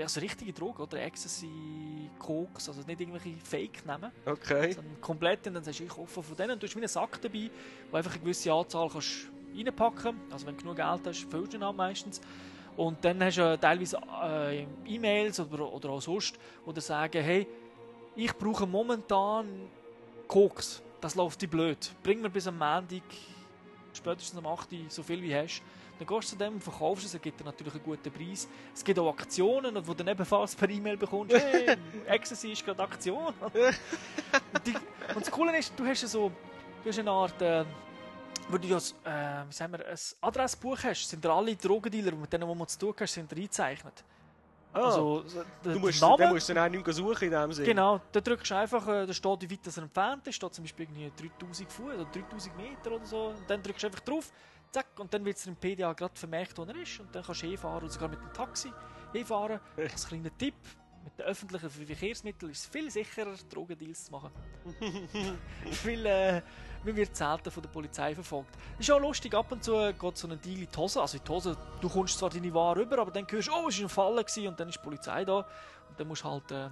Also 0.00 0.20
richtige 0.20 0.52
Drogen, 0.52 0.82
oder? 0.82 1.02
Ecstasy, 1.02 2.08
Koks, 2.18 2.68
also 2.68 2.82
nicht 2.86 3.00
irgendwelche 3.00 3.36
Fake 3.44 3.84
nehmen 3.84 4.10
Okay. 4.24 4.72
sondern 4.72 5.00
komplett 5.00 5.46
und 5.48 5.54
dann 5.54 5.64
sagst 5.64 5.80
du, 5.80 5.84
ich 5.84 5.90
kaufe 5.90 6.22
von 6.22 6.36
denen 6.36 6.52
und 6.52 6.62
du 6.62 6.66
hast 6.66 6.74
wie 6.74 6.78
einen 6.78 6.88
Sack 6.88 7.20
dabei, 7.20 7.50
wo 7.90 7.96
einfach 7.98 8.12
eine 8.12 8.20
gewisse 8.20 8.50
Anzahl 8.52 8.88
kannst 8.88 9.28
reinpacken 9.54 10.18
also 10.30 10.46
wenn 10.46 10.56
du 10.56 10.62
genug 10.62 10.76
Geld 10.76 11.06
hast, 11.06 11.30
füllst 11.30 11.52
du 11.52 11.58
ihn 11.58 11.76
meistens 11.76 12.22
und 12.76 13.04
dann 13.04 13.22
hast 13.22 13.38
du 13.38 13.42
äh, 13.42 13.58
teilweise 13.58 13.98
äh, 14.22 14.66
E-Mails 14.86 15.40
oder, 15.40 15.72
oder 15.72 15.90
auch 15.90 16.02
sonst, 16.02 16.38
wo 16.64 16.72
dir 16.72 16.80
sagen, 16.80 17.22
hey, 17.22 17.46
ich 18.16 18.32
brauche 18.34 18.66
momentan 18.66 19.46
Koks, 20.28 20.82
das 21.00 21.14
läuft 21.14 21.42
dir 21.42 21.48
blöd, 21.48 21.92
bring 22.02 22.20
mir 22.20 22.30
bis 22.30 22.46
am 22.46 22.58
Montag, 22.58 23.02
spätestens 23.92 24.38
am 24.38 24.46
8. 24.46 24.72
Uhr 24.72 24.78
so 24.88 25.02
viel 25.02 25.22
wie 25.22 25.34
hast. 25.34 25.62
Dann 25.98 26.06
gehst 26.06 26.32
du 26.32 26.36
zu 26.36 26.44
dem 26.44 26.54
und 26.54 26.64
verkaufst 26.64 27.04
es, 27.04 27.14
er 27.14 27.20
gibt 27.20 27.38
dir 27.38 27.44
natürlich 27.44 27.74
einen 27.74 27.84
guten 27.84 28.10
Preis. 28.10 28.48
Es 28.74 28.82
gibt 28.82 28.98
auch 28.98 29.10
Aktionen, 29.10 29.76
wo 29.76 29.92
du 29.92 30.02
dann 30.02 30.08
ebenfalls 30.08 30.56
per 30.56 30.68
E-Mail 30.68 30.96
bekommst, 30.96 31.36
hey, 31.36 31.76
Ecstasy 32.06 32.52
ist 32.52 32.64
gerade 32.64 32.82
Aktion. 32.82 33.32
Und, 34.54 34.66
die, 34.66 34.74
und 35.14 35.20
das 35.20 35.30
Coole 35.30 35.58
ist, 35.58 35.72
du 35.76 35.84
hast 35.84 36.02
ja 36.02 36.08
so 36.08 36.30
du 36.82 36.88
hast 36.88 36.98
eine 36.98 37.10
Art, 37.10 37.40
äh, 37.42 37.64
wo 38.48 38.58
du 38.58 38.68
ja, 38.68 38.76
äh, 38.76 39.44
wie 39.48 39.52
sagen 39.52 39.72
wir, 39.72 39.86
ein 39.86 39.96
Adressbuch 40.20 40.78
hast, 40.84 41.08
sind 41.08 41.24
da 41.24 41.36
alle 41.36 41.56
Drogendealer, 41.56 42.12
mit 42.16 42.32
denen 42.32 42.46
wo 42.48 42.54
man 42.54 42.68
zu 42.68 42.78
tun 42.78 42.94
hast, 42.98 43.14
sind 43.14 43.32
eingezeichnet. 43.32 44.04
Ah, 44.74 44.84
Also, 44.86 45.22
du 45.62 45.78
musst, 45.78 46.00
der 46.00 46.08
dann 46.08 46.18
Name, 46.18 46.32
musst 46.32 46.48
du 46.48 46.54
dann 46.54 46.66
auch 46.66 46.70
nicht 46.70 46.94
suchen 46.94 47.24
in 47.24 47.30
dem 47.30 47.52
Sinne. 47.52 47.66
genau, 47.68 48.00
da 48.10 48.20
drückst 48.22 48.50
du 48.50 48.54
einfach, 48.54 48.88
äh, 48.88 49.06
da 49.06 49.12
steht, 49.12 49.42
wie 49.42 49.50
weit 49.50 49.66
das 49.66 49.76
er 49.76 49.82
entfernt 49.82 50.26
ist, 50.26 50.36
steht 50.36 50.54
zum 50.54 50.64
Beispiel 50.64 50.86
irgendwie 50.86 51.12
3000 51.38 51.70
Fuß 51.70 51.94
oder 51.94 52.04
3000 52.06 52.56
Meter 52.56 52.92
oder 52.92 53.04
so, 53.04 53.26
und 53.26 53.42
dann 53.48 53.62
drückst 53.62 53.82
du 53.82 53.86
einfach 53.88 54.00
drauf, 54.00 54.32
zack, 54.70 54.86
und 54.98 55.12
dann 55.12 55.24
wird 55.26 55.36
es 55.36 55.46
im 55.46 55.56
PDA 55.56 55.92
gerade 55.92 56.14
vermerkt, 56.18 56.56
wo 56.56 56.62
er 56.64 56.74
ist, 56.76 57.00
und 57.00 57.14
dann 57.14 57.22
kannst 57.22 57.42
du 57.42 57.46
hinfahren, 57.48 57.82
und 57.82 57.90
sogar 57.92 58.08
mit 58.08 58.20
dem 58.20 58.32
Taxi 58.32 58.72
hinfahren. 59.12 59.60
Als 59.76 60.08
kleiner 60.08 60.30
Tipp, 60.38 60.54
mit 61.04 61.18
den 61.18 61.26
öffentlichen 61.26 61.68
Verkehrsmitteln 61.68 62.52
ist 62.52 62.60
es 62.60 62.66
viel 62.66 62.90
sicherer, 62.90 63.34
Drogendeals 63.50 64.06
zu 64.06 64.12
machen. 64.12 64.30
Weil 65.84 66.06
äh, 66.06 66.42
man 66.84 66.96
wird 66.96 67.16
selten 67.16 67.50
von 67.50 67.62
der 67.62 67.70
Polizei 67.70 68.14
verfolgt. 68.14 68.50
Ist 68.78 68.90
auch 68.90 69.00
lustig, 69.00 69.34
ab 69.34 69.50
und 69.52 69.62
zu 69.62 69.92
geht 69.92 70.16
so 70.16 70.28
ein 70.28 70.40
Deal 70.40 70.60
in 70.60 70.68
die 70.70 70.76
Hose. 70.76 71.00
Also 71.00 71.18
in 71.18 71.24
die 71.24 71.30
Hose, 71.30 71.56
du 71.80 71.88
kommst 71.88 72.18
zwar 72.18 72.30
deine 72.30 72.52
Ware 72.52 72.80
rüber, 72.80 72.98
aber 72.98 73.10
dann 73.10 73.26
hörst 73.28 73.48
du, 73.48 73.52
oh, 73.52 73.68
es 73.68 73.78
war 73.78 73.84
ein 73.84 73.88
Fall 73.88 74.16
gewesen, 74.24 74.48
und 74.48 74.60
dann 74.60 74.68
ist 74.68 74.78
die 74.78 74.82
Polizei 74.82 75.24
da. 75.24 75.38
Und 75.38 75.98
dann 75.98 76.08
musst 76.08 76.24
du 76.24 76.30
halt 76.30 76.50
äh, 76.50 76.68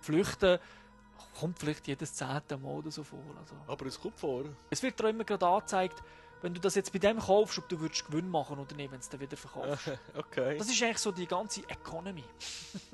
flüchten. 0.00 0.58
Kommt 1.38 1.58
vielleicht 1.58 1.86
jedes 1.86 2.14
zehnte 2.14 2.56
Mal 2.56 2.70
oder 2.70 2.90
so 2.90 3.02
vor. 3.02 3.20
Also, 3.38 3.54
Aber 3.66 3.86
es 3.86 4.00
kommt 4.00 4.18
vor. 4.18 4.44
es 4.70 4.82
wird 4.82 4.98
dir 4.98 5.08
immer 5.08 5.24
gerade 5.24 5.46
angezeigt, 5.46 6.02
wenn 6.42 6.54
du 6.54 6.60
das 6.60 6.74
jetzt 6.74 6.92
bei 6.92 6.98
dem 6.98 7.18
kaufst, 7.18 7.58
ob 7.58 7.68
du 7.68 7.80
würdest 7.80 8.06
Gewinn 8.06 8.28
machen 8.28 8.58
oder 8.58 8.74
nicht, 8.76 8.90
wenn 8.90 8.98
du 8.98 9.02
es 9.02 9.08
dann 9.08 9.20
wieder 9.20 9.36
verkaufst. 9.36 9.90
Okay. 10.16 10.56
Das 10.56 10.68
ist 10.68 10.80
eigentlich 10.82 10.98
so 10.98 11.10
die 11.10 11.26
ganze 11.26 11.62
Economy. 11.68 12.24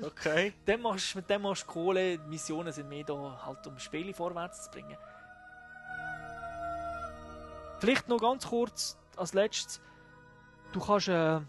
Okay. 0.01 0.53
Dem 0.67 0.81
machst, 0.81 1.15
mit 1.15 1.29
dem 1.29 1.43
machst 1.43 1.63
du 1.63 1.67
Kohle, 1.67 2.17
die 2.17 2.27
Missionen 2.27 2.71
sind 2.73 2.89
mehr 2.89 3.03
da, 3.03 3.41
halt 3.45 3.65
um 3.67 3.77
Spiele 3.77 4.13
vorwärts 4.13 4.65
zu 4.65 4.71
bringen. 4.71 4.97
Vielleicht 7.79 8.07
noch 8.07 8.19
ganz 8.19 8.47
kurz 8.47 8.97
als 9.15 9.33
letztes. 9.33 9.81
Du 10.71 10.79
kannst, 10.79 11.07
äh, 11.07 11.13
hat 11.13 11.45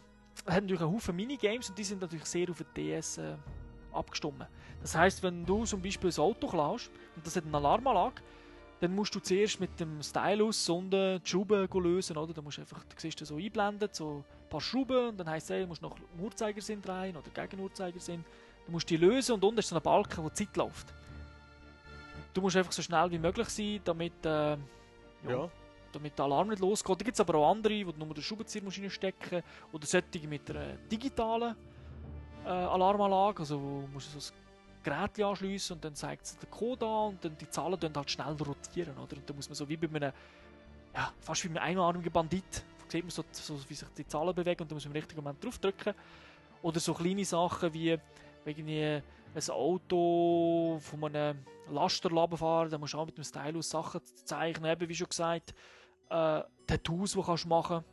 natürlich 0.47 0.81
einen 0.81 0.93
Haufen 0.93 1.17
Minigames 1.17 1.69
und 1.69 1.79
die 1.79 1.85
sind 1.85 2.01
natürlich 2.01 2.27
sehr 2.27 2.51
auf 2.51 2.59
den 2.59 2.67
DS 2.77 3.19
äh, 3.19 3.37
abgestimmt. 3.93 4.47
Das 4.83 4.95
heißt, 4.95 5.23
wenn 5.23 5.45
du 5.45 5.65
zum 5.65 5.83
Beispiel 5.83 6.11
ein 6.11 6.19
Auto 6.19 6.47
klaust 6.47 6.91
und 7.17 7.27
das 7.27 7.37
hat 7.37 7.45
eine 7.45 7.57
Alarmanlage, 7.57 8.23
dann 8.81 8.95
musst 8.95 9.15
du 9.15 9.21
zuerst 9.21 9.59
mit 9.59 9.81
dem 9.81 10.03
Stylus 10.03 10.69
unten 10.69 11.21
die 11.23 11.29
Schrauben 11.29 11.67
lösen, 11.83 12.17
oder? 12.17 12.35
Da 12.35 12.43
musst 12.43 12.59
du 12.59 12.63
einfach, 12.63 12.85
du 12.85 12.95
siehst 12.99 13.21
das 13.21 13.29
so 13.29 13.37
einblenden, 13.37 13.89
so 13.91 14.23
ein 14.43 14.49
paar 14.51 14.61
Schrauben 14.61 15.09
und 15.09 15.17
dann 15.17 15.31
heisst 15.31 15.51
es, 15.51 15.63
du 15.63 15.67
musst 15.67 15.83
noch 15.83 15.97
im 15.97 16.25
Uhrzeigersinn 16.25 16.83
drehen 16.83 17.17
oder 17.17 17.31
gegen 17.31 17.63
Uhrzeigersinn. 17.63 18.25
Du 18.67 18.73
musst 18.73 18.91
die 18.91 18.97
lösen 18.97 19.33
und 19.33 19.45
unten 19.45 19.61
ist 19.61 19.69
so 19.69 19.77
ein 19.77 19.83
Balken, 19.83 20.23
wo 20.23 20.29
die 20.29 20.35
Zeit 20.35 20.57
läuft. 20.57 20.93
Du 22.35 22.43
musst 22.43 22.57
einfach 22.57 22.73
so 22.73 22.83
schnell 22.83 23.11
wie 23.11 23.19
möglich 23.19 23.49
sein, 23.49 23.81
damit, 23.83 24.27
äh, 24.27 24.51
ja, 24.51 24.59
Ja. 25.29 25.51
Damit 25.97 26.19
der 26.19 26.25
Alarm 26.25 26.49
nicht 26.49 26.61
losgeht. 26.61 27.01
Da 27.01 27.05
gibt 27.05 27.15
es 27.15 27.21
aber 27.21 27.39
auch 27.39 27.51
andere, 27.51 27.87
wo 27.87 27.93
du 27.93 28.05
nur 28.05 28.15
den 28.15 28.23
Schraubenzieher 28.23 28.63
musst 28.63 28.79
reinstecken 28.79 29.43
oder 29.73 29.87
solche 29.87 30.29
mit 30.29 30.51
einer 30.51 30.77
digitalen 30.91 31.57
äh, 32.45 32.49
Alarmanlage, 32.49 33.41
also 33.41 33.61
wo 33.61 33.87
musst 33.93 34.15
du 34.15 34.21
so 34.21 34.33
ein 34.33 34.83
Gerät 34.83 35.21
anschliessen 35.21 35.75
und 35.75 35.85
dann 35.85 35.95
zeigt 35.95 36.25
es 36.25 36.39
den 36.39 36.51
Code 36.51 36.87
an 36.87 37.09
und 37.09 37.25
dann 37.25 37.37
die 37.37 37.49
Zahlen 37.51 37.79
dann 37.81 37.95
halt 37.95 38.11
schnell 38.11 38.35
rotieren, 38.35 38.97
oder? 38.99 39.17
Und 39.17 39.29
dann 39.29 39.37
muss 39.37 39.49
man 39.49 39.57
so 39.57 39.69
wie 39.69 39.77
bei 39.77 39.89
einem, 39.89 40.13
ja, 40.95 41.13
fast 41.21 41.45
wie 41.45 41.49
bei 41.49 41.61
einem 41.61 41.79
einarmigen 41.79 42.13
Bandit, 42.13 42.65
sieht 42.89 43.03
man 43.03 43.11
so, 43.11 43.25
so, 43.33 43.59
wie 43.69 43.75
sich 43.75 43.89
die 43.97 44.07
Zahlen 44.07 44.35
bewegen 44.35 44.63
und 44.63 44.71
dann 44.71 44.77
muss 44.77 44.85
man 44.85 44.95
im 44.95 45.01
richtigen 45.01 45.21
Moment 45.21 45.45
draufdrücken. 45.45 45.95
Oder 46.63 46.81
so 46.81 46.95
kleine 46.95 47.25
Sachen 47.25 47.73
wie 47.75 47.99
irgendwie 48.45 49.03
ein 49.35 49.51
Auto 49.51 50.79
von 50.81 51.05
einem 51.05 51.45
Lasterladen 51.71 52.39
fahren, 52.39 52.71
dann 52.71 52.81
musst 52.81 52.95
du 52.95 52.99
auch 52.99 53.07
mit 53.07 53.17
dem 53.17 53.25
Stylus 53.25 53.71
Sachen 53.71 54.01
zeichnen, 54.25 54.71
eben 54.71 54.89
wie 54.89 54.95
schon 54.95 55.09
gesagt, 55.09 55.55
äh, 56.11 56.43
Tattoos, 56.67 57.13
die 57.13 57.23
kannst 57.23 57.45
du 57.45 57.49
machen, 57.49 57.85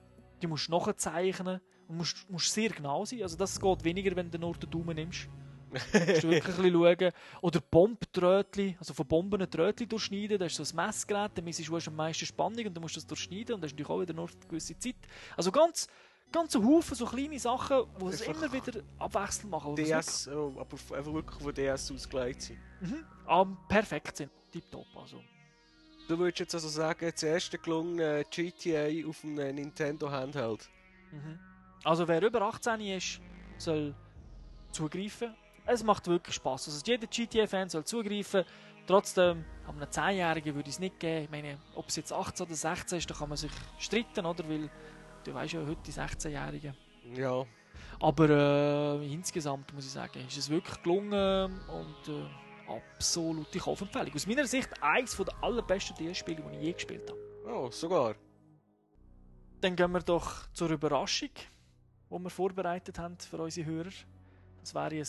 die 0.41 0.47
musst 0.47 0.67
du 0.67 0.71
nachzeichnen 0.71 1.61
und 1.87 1.97
musst, 1.97 2.29
musst 2.29 2.53
sehr 2.53 2.69
genau 2.69 3.05
sein. 3.05 3.23
Also 3.23 3.37
das 3.37 3.59
geht 3.59 3.83
weniger, 3.83 4.15
wenn 4.15 4.29
du 4.29 4.37
nur 4.37 4.53
den 4.53 4.69
Daumen 4.69 4.95
nimmst. 4.95 5.27
musst 5.73 6.23
du 6.23 6.29
wirklich 6.29 6.55
ein 6.55 6.63
bisschen 6.63 6.73
schauen. 6.73 7.11
Oder 7.41 7.61
Bombtrötli, 7.61 8.75
also 8.79 8.93
von 8.93 9.07
Bomben 9.07 9.41
ein 9.41 9.49
Trötli 9.49 9.87
durchschneiden, 9.87 10.37
das 10.37 10.57
ist 10.57 10.71
so 10.71 10.77
ein 10.77 10.85
Messgerät, 10.85 11.31
dann 11.35 11.45
misst 11.45 11.67
du 11.67 11.75
am 11.75 11.95
meisten 11.95 12.25
Spannung 12.25 12.65
und 12.65 12.73
dann 12.73 12.81
musst 12.81 12.95
du 12.95 12.99
das 12.99 13.07
durchschneiden 13.07 13.55
und 13.55 13.61
das 13.61 13.71
ist 13.71 13.73
natürlich 13.73 13.89
auch 13.89 14.01
wieder 14.01 14.13
nur 14.13 14.29
eine 14.29 14.47
gewisse 14.47 14.77
Zeit. 14.77 14.95
Also 15.35 15.51
ganz, 15.51 15.87
ganz 16.31 16.55
ein 16.55 16.65
Haufen 16.65 16.95
so 16.95 17.05
kleine 17.05 17.39
Sachen, 17.39 17.83
die 17.99 18.05
es 18.05 18.21
immer 18.21 18.51
wieder 18.51 18.81
abwechselnd 18.99 19.51
machen. 19.51 19.75
DS, 19.75 20.27
oh, 20.27 20.53
aber 20.59 20.77
einfach 20.97 21.13
wirklich 21.13 21.41
von 21.41 21.53
DS 21.53 21.91
ausgelegt 21.91 22.41
sind. 22.41 22.59
Mhm. 22.81 23.05
Am 23.25 23.57
perfekt 23.67 24.17
sind. 24.17 24.31
Tipptopp. 24.51 24.85
Also. 24.95 25.21
Du 26.07 26.19
würdest 26.19 26.39
jetzt 26.39 26.55
also 26.55 26.67
sagen, 26.67 27.09
das 27.11 27.23
erste 27.23 27.57
gelungene 27.57 28.25
GTA 28.29 28.89
auf 29.07 29.23
einem 29.23 29.55
Nintendo 29.55 30.11
Handheld. 30.11 30.69
Mhm. 31.11 31.39
also 31.83 32.07
wer 32.07 32.21
über 32.23 32.41
18 32.41 32.81
ist, 32.81 33.21
soll 33.57 33.93
zugreifen. 34.71 35.35
Es 35.65 35.83
macht 35.83 36.07
wirklich 36.07 36.35
Spaß. 36.35 36.67
Also 36.67 36.81
jeder 36.85 37.07
GTA-Fan 37.07 37.69
soll 37.69 37.85
zugreifen. 37.85 38.43
Trotzdem, 38.85 39.45
an 39.65 39.75
einem 39.75 39.89
10-Jährigen 39.89 40.55
würde 40.55 40.69
ich 40.69 40.75
es 40.75 40.79
nicht 40.79 40.99
geben. 40.99 41.23
Ich 41.25 41.29
meine, 41.29 41.57
ob 41.75 41.87
es 41.87 41.95
jetzt 41.95 42.11
18 42.11 42.47
oder 42.47 42.55
16 42.55 42.97
ist, 42.97 43.09
da 43.09 43.13
kann 43.13 43.29
man 43.29 43.37
sich 43.37 43.51
streiten, 43.77 44.25
oder? 44.25 44.47
Weil 44.49 44.69
du 45.23 45.33
weißt 45.33 45.53
ja 45.53 45.61
heute 45.61 45.81
die 45.85 45.93
16-Jährigen. 45.93 46.75
Ja, 47.15 47.45
Aber 47.99 48.29
äh, 48.29 49.13
insgesamt 49.13 49.73
muss 49.73 49.85
ich 49.85 49.91
sagen, 49.91 50.19
ist 50.27 50.37
es 50.37 50.49
wirklich 50.49 50.81
gelungen 50.81 51.61
und 51.69 52.13
äh, 52.13 52.25
absolute 52.67 53.59
Kaufempfehlung. 53.59 54.13
Aus 54.13 54.27
meiner 54.27 54.45
Sicht 54.45 54.69
eines 54.81 55.15
der 55.17 55.25
allerbesten 55.43 55.95
DS-Spiele, 55.97 56.41
die 56.51 56.57
ich 56.57 56.63
je 56.63 56.73
gespielt 56.73 57.09
habe. 57.09 57.19
oh, 57.47 57.69
sogar. 57.71 58.15
Dann 59.61 59.75
gehen 59.75 59.91
wir 59.91 60.01
doch 60.01 60.47
zur 60.53 60.69
Überraschung, 60.69 61.29
die 62.09 62.19
wir 62.19 62.29
vorbereitet 62.29 62.99
haben 62.99 63.17
für 63.17 63.37
unsere 63.37 63.65
Hörer. 63.65 63.91
Das 64.61 64.73
wäre 64.73 64.85
ein 64.95 65.05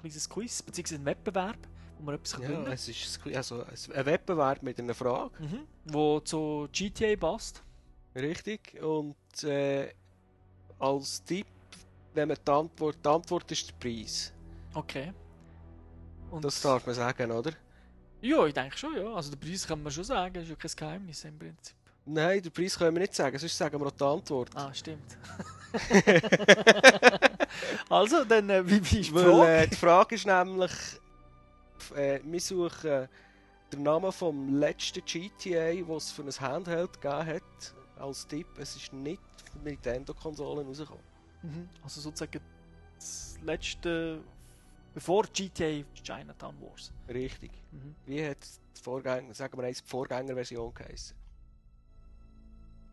kleines 0.00 0.28
Quiz, 0.28 0.62
beziehungsweise 0.62 1.00
ein 1.00 1.04
Wettbewerb, 1.06 1.56
wo 1.98 2.06
wir 2.06 2.14
etwas 2.14 2.32
Ja, 2.32 2.38
gewinnen 2.40 2.62
können. 2.64 2.72
es 2.74 2.88
ist 2.88 3.20
ein- 3.26 3.36
also 3.36 3.62
ein 3.64 4.06
Wettbewerb 4.06 4.62
mit 4.62 4.78
einer 4.78 4.94
Frage, 4.94 5.30
Mhm. 5.42 5.66
Wo 5.86 6.20
zu 6.20 6.68
GTA 6.72 7.16
passt. 7.16 7.62
richtig. 8.14 8.80
Und 8.82 9.16
äh, 9.44 9.92
als 10.78 11.22
Tipp, 11.24 11.46
wenn 12.14 12.28
man 12.28 12.36
die 12.46 12.50
Antwort, 12.50 12.98
die 13.02 13.08
Antwort 13.08 13.50
ist 13.52 13.68
der 13.68 13.74
Preis. 13.74 14.32
Okay. 14.74 15.12
Und 16.32 16.44
Das 16.44 16.60
darf 16.62 16.86
man 16.86 16.94
sagen, 16.94 17.30
oder? 17.30 17.52
Ja, 18.22 18.46
ich 18.46 18.54
denke 18.54 18.76
schon, 18.76 18.96
ja. 18.96 19.14
Also 19.14 19.30
den 19.30 19.38
Preis 19.38 19.66
kann 19.66 19.82
man 19.82 19.92
schon 19.92 20.04
sagen, 20.04 20.42
ist 20.42 20.48
ja 20.48 20.56
kein 20.56 20.70
Geheimnis 20.74 21.24
im 21.24 21.38
Prinzip. 21.38 21.76
Nein, 22.04 22.42
den 22.42 22.50
Preis 22.50 22.78
können 22.78 22.96
wir 22.96 23.00
nicht 23.00 23.14
sagen, 23.14 23.38
sonst 23.38 23.56
sagen 23.56 23.78
wir 23.78 23.86
auch 23.86 23.92
die 23.92 24.04
Antwort. 24.04 24.50
Ah, 24.54 24.72
stimmt. 24.72 25.16
also, 27.88 28.24
dann, 28.24 28.50
äh, 28.50 28.66
wie, 28.66 28.90
wie 28.90 29.00
ist 29.00 29.10
die 29.10 29.14
Weil 29.14 29.24
Frage? 29.24 29.52
äh, 29.52 29.68
die 29.68 29.76
Frage 29.76 30.14
ist 30.14 30.26
nämlich, 30.26 30.72
äh, 31.94 32.20
wir 32.24 32.40
suchen 32.40 33.08
den 33.72 33.82
Namen 33.82 34.12
vom 34.12 34.58
letzten 34.58 35.04
GTA, 35.04 35.86
was 35.86 36.06
es 36.06 36.12
für 36.12 36.22
ein 36.22 36.40
Handheld 36.40 37.00
gegeben 37.00 37.26
hat. 37.26 37.42
Als 37.98 38.26
Tipp, 38.26 38.46
es 38.58 38.76
ist 38.76 38.92
nicht 38.92 39.22
von 39.52 39.62
Nintendo-Konsolen 39.62 40.66
rausgekommen. 40.66 41.02
Mhm. 41.42 41.68
Also 41.82 42.00
sozusagen 42.00 42.40
das 42.96 43.38
letzte, 43.42 44.20
bevor 44.94 45.24
GTA 45.24 45.82
Chinatown 45.94 46.54
Wars. 46.60 46.92
Richtig. 47.08 47.50
Mhm. 47.70 47.94
Wie 48.06 48.26
hat 48.26 48.38
die 48.76 48.80
Vorgänger, 48.80 49.34
sagen 49.34 49.58
wir 49.58 49.64
eins, 49.64 49.82
die 49.82 49.88
Vorgängerversion 49.88 50.72
geheißen? 50.74 51.16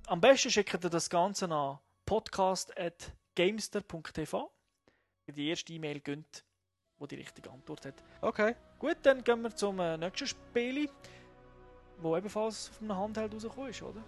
Am 0.08 0.20
besten 0.22 0.50
schickt 0.50 0.84
ihr 0.84 0.90
das 0.90 1.08
Ganze 1.10 1.50
an 1.50 1.80
podcast.gamester.tv. 2.06 4.52
Die 5.28 5.50
erste 5.50 5.74
E-Mail 5.74 6.00
gönnt, 6.00 6.46
wo 6.98 7.06
die 7.06 7.16
richtige 7.16 7.52
Antwort 7.52 7.86
hat. 7.86 7.96
Okay. 8.22 8.56
Gut, 8.80 8.98
dann 9.04 9.22
gehen 9.24 9.44
wir 9.44 9.56
zum 9.56 9.80
äh, 9.80 9.96
nächsten 9.98 10.26
Spiel, 10.26 10.90
wo 12.00 12.18
ebenfalls 12.18 12.72
auf 12.72 12.82
einem 12.82 12.98
Handheld 12.98 13.36
rausgekommen 13.36 13.70
ist, 13.70 13.84
oder? 13.84 14.02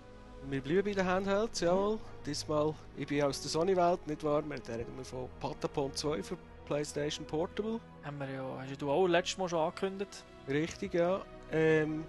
Wir 0.50 0.62
bleiben 0.62 0.86
bei 0.86 0.94
den 0.94 1.06
Handhelds, 1.06 1.60
jawohl. 1.60 2.00
Diesmal, 2.26 2.74
ich 2.98 3.06
bin 3.06 3.22
aus 3.22 3.40
der 3.42 3.52
Sony-Welt, 3.52 4.08
nicht 4.08 4.24
wahr? 4.24 4.44
Wir 4.44 4.56
reden 4.56 4.98
wir 4.98 5.06
von 5.06 5.30
Patapon 5.40 5.94
2 5.94 6.24
für 6.24 6.36
PlayStation 6.72 7.26
Portable. 7.26 7.82
Haben 8.02 8.20
wir 8.20 8.30
ja, 8.30 8.58
hast 8.58 8.70
ja 8.70 8.76
du 8.78 8.90
auch 8.90 9.06
letztes 9.06 9.38
Mal 9.38 9.50
schon 9.50 9.60
angekündigt. 9.60 10.24
Richtig, 10.48 10.94
ja. 10.94 11.22
Ähm, 11.52 12.06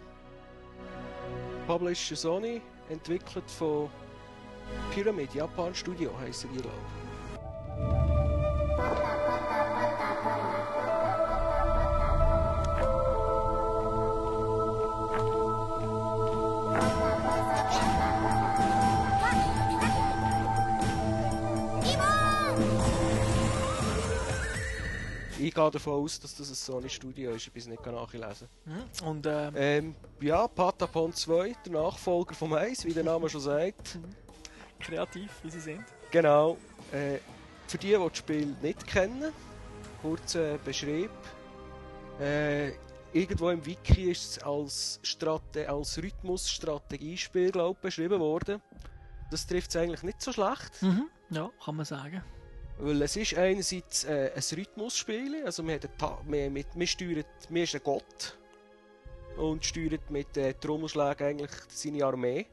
Publisher 1.67 2.15
Sony, 2.15 2.63
entwickelt 2.89 3.51
von 3.51 3.91
Pyramid, 4.95 5.35
Japan 5.35 5.75
Studio 5.75 6.13
heissen 6.21 6.49
die, 6.55 6.61
glaube 6.61 6.77
ich. 6.79 7.02
Ich 25.43 25.53
gehe 25.53 25.71
davon 25.73 25.95
aus, 25.95 26.21
dass 26.21 26.37
das 26.37 26.51
ein 26.51 26.55
Sony 26.55 26.89
Studio 26.89 27.33
ist, 27.33 27.49
ich 27.49 27.53
bin 27.53 27.63
es 27.63 27.67
nicht 27.67 27.85
nachlesen. 27.85 28.47
Mhm. 28.65 29.09
Und 29.09 29.27
äh, 29.27 29.79
Ähm, 29.79 29.97
ja, 30.21 30.47
Patapon 30.47 31.13
2, 31.13 31.57
der 31.67 31.73
Nachfolger 31.73 32.33
vom 32.33 32.53
1, 32.53 32.85
wie 32.85 32.93
der 32.93 33.03
Name 33.03 33.29
schon 33.29 33.41
sagt. 33.41 33.99
kreativ, 34.79 35.31
wie 35.43 35.51
sie 35.51 35.61
sind. 35.61 35.85
Genau. 36.13 36.57
Äh, 36.93 37.19
für 37.67 37.79
die, 37.79 37.89
die 37.89 37.93
das 37.95 38.19
Spiel 38.19 38.55
nicht 38.63 38.87
kennen, 38.87 39.33
kurzer 40.01 40.59
Beschrieb. 40.59 41.11
Äh, 42.21 42.73
irgendwo 43.13 43.51
im 43.51 43.67
Wiki 43.67 44.13
ist 44.13 44.37
es 44.37 44.43
als, 44.45 45.01
Strate 45.03 45.69
als 45.69 45.99
Rhythmus-Strategiespiel 45.99 47.51
beschrieben 47.81 48.21
worden. 48.21 48.63
Das 49.33 49.45
trifft 49.49 49.71
es 49.71 49.77
eigentlich 49.77 50.05
nicht 50.05 50.23
so 50.23 50.33
schlecht. 50.33 50.83
Mhm. 50.83 51.09
Ja, 51.31 51.51
kann 51.65 51.75
man 51.75 51.85
sagen. 51.85 52.23
Weil 52.85 53.01
es 53.03 53.15
ist 53.15 53.39
einerseits 53.39 54.03
äh, 54.03 54.33
ein 54.35 54.59
Rhythmusspiel, 54.59 55.45
also 55.45 55.65
wir, 55.65 55.79
wir, 56.27 56.51
mit, 56.51 56.67
wir 56.75 56.87
steuern, 56.89 57.25
wir 57.49 57.63
ist 57.63 57.77
ein 57.77 57.81
Gott 57.85 58.37
und 59.37 59.65
steuert 59.65 60.11
mit 60.11 60.37
äh, 60.37 60.53
Trommelschlägen 60.55 61.29
eigentlich 61.29 61.53
seine 61.69 62.05
Armee. 62.05 62.47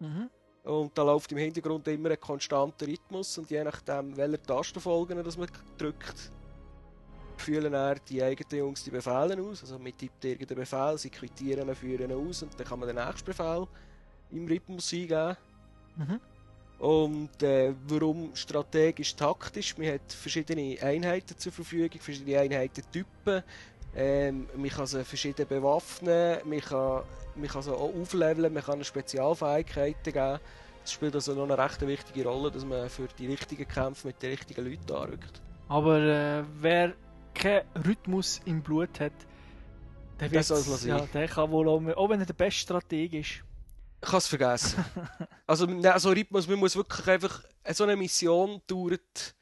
Mhm. 0.00 0.28
Und 0.64 0.98
da 0.98 1.04
läuft 1.04 1.30
im 1.30 1.38
Hintergrund 1.38 1.86
immer 1.86 2.10
ein 2.10 2.18
konstanter 2.18 2.88
Rhythmus 2.88 3.38
und 3.38 3.48
je 3.50 3.62
nachdem, 3.62 4.16
welche 4.16 4.42
Tastenfolgen 4.42 5.22
das 5.22 5.36
man 5.36 5.48
drückt, 5.78 6.32
fühlen 7.36 7.72
er 7.72 8.00
die 8.00 8.20
eigenen 8.20 8.58
Jungs 8.58 8.82
die 8.82 8.90
Befehle 8.90 9.40
aus. 9.40 9.62
Also 9.62 9.78
man 9.78 9.96
tippt 9.96 10.24
irgendeinen 10.24 10.58
Befehl, 10.58 10.98
sie 10.98 11.10
quittieren 11.10 11.68
ihn, 11.68 11.74
führen 11.76 12.10
ihn 12.10 12.28
aus 12.28 12.42
und 12.42 12.58
dann 12.58 12.66
kann 12.66 12.80
man 12.80 12.88
den 12.88 12.96
nächsten 12.96 13.26
Befehl 13.26 13.68
im 14.32 14.48
Rhythmus 14.48 14.92
eingeben. 14.92 15.36
Mhm. 15.94 16.20
Und 16.78 17.42
äh, 17.42 17.74
warum 17.88 18.30
strategisch 18.34 19.16
taktisch? 19.16 19.76
Man 19.76 19.88
hat 19.88 20.12
verschiedene 20.12 20.80
Einheiten 20.80 21.36
zur 21.36 21.52
Verfügung, 21.52 22.00
verschiedene 22.00 22.38
Einheitentypen. 22.38 23.42
Ähm, 23.96 24.46
man 24.56 24.68
kann 24.68 24.86
sie 24.86 25.04
verschieden 25.04 25.46
bewaffnen, 25.48 26.38
man 26.44 26.60
kann, 26.60 27.02
man 27.34 27.48
kann 27.48 27.62
sie 27.62 27.74
auch 27.74 27.92
aufleveln, 28.00 28.52
man 28.52 28.62
kann 28.62 28.84
Spezialfähigkeiten 28.84 30.12
geben. 30.12 30.38
Das 30.82 30.92
spielt 30.92 31.14
also 31.14 31.34
noch 31.34 31.44
eine 31.44 31.58
recht 31.58 31.80
wichtige 31.86 32.28
Rolle, 32.28 32.50
dass 32.50 32.64
man 32.64 32.88
für 32.88 33.08
die 33.18 33.26
richtigen 33.26 33.66
Kämpfe 33.66 34.06
mit 34.06 34.22
den 34.22 34.30
richtigen 34.30 34.64
Leuten 34.64 34.92
anrückt. 34.92 35.42
Aber 35.68 35.98
äh, 35.98 36.44
wer 36.60 36.94
keinen 37.34 37.64
Rhythmus 37.86 38.40
im 38.44 38.62
Blut 38.62 39.00
hat, 39.00 39.12
der, 40.20 40.28
Der 40.28 40.42
ja, 40.98 41.06
der 41.12 41.28
kann 41.28 41.50
wohl 41.50 41.68
auch, 41.68 41.96
auch 41.96 42.08
wenn 42.08 42.20
er 42.20 42.26
der 42.26 42.34
beste 42.34 42.60
Stratege 42.60 43.20
ist. 43.20 43.44
Ich 44.00 44.08
kann 44.08 44.18
es 44.18 44.28
vergessen. 44.28 44.84
also, 45.46 45.66
ne, 45.66 45.92
also 45.92 46.10
Rhythmus, 46.10 46.46
man 46.46 46.58
muss 46.58 46.76
wirklich 46.76 47.06
einfach. 47.08 47.42
So 47.70 47.84
eine 47.84 47.96
Mission 47.96 48.62
dauert 48.66 49.34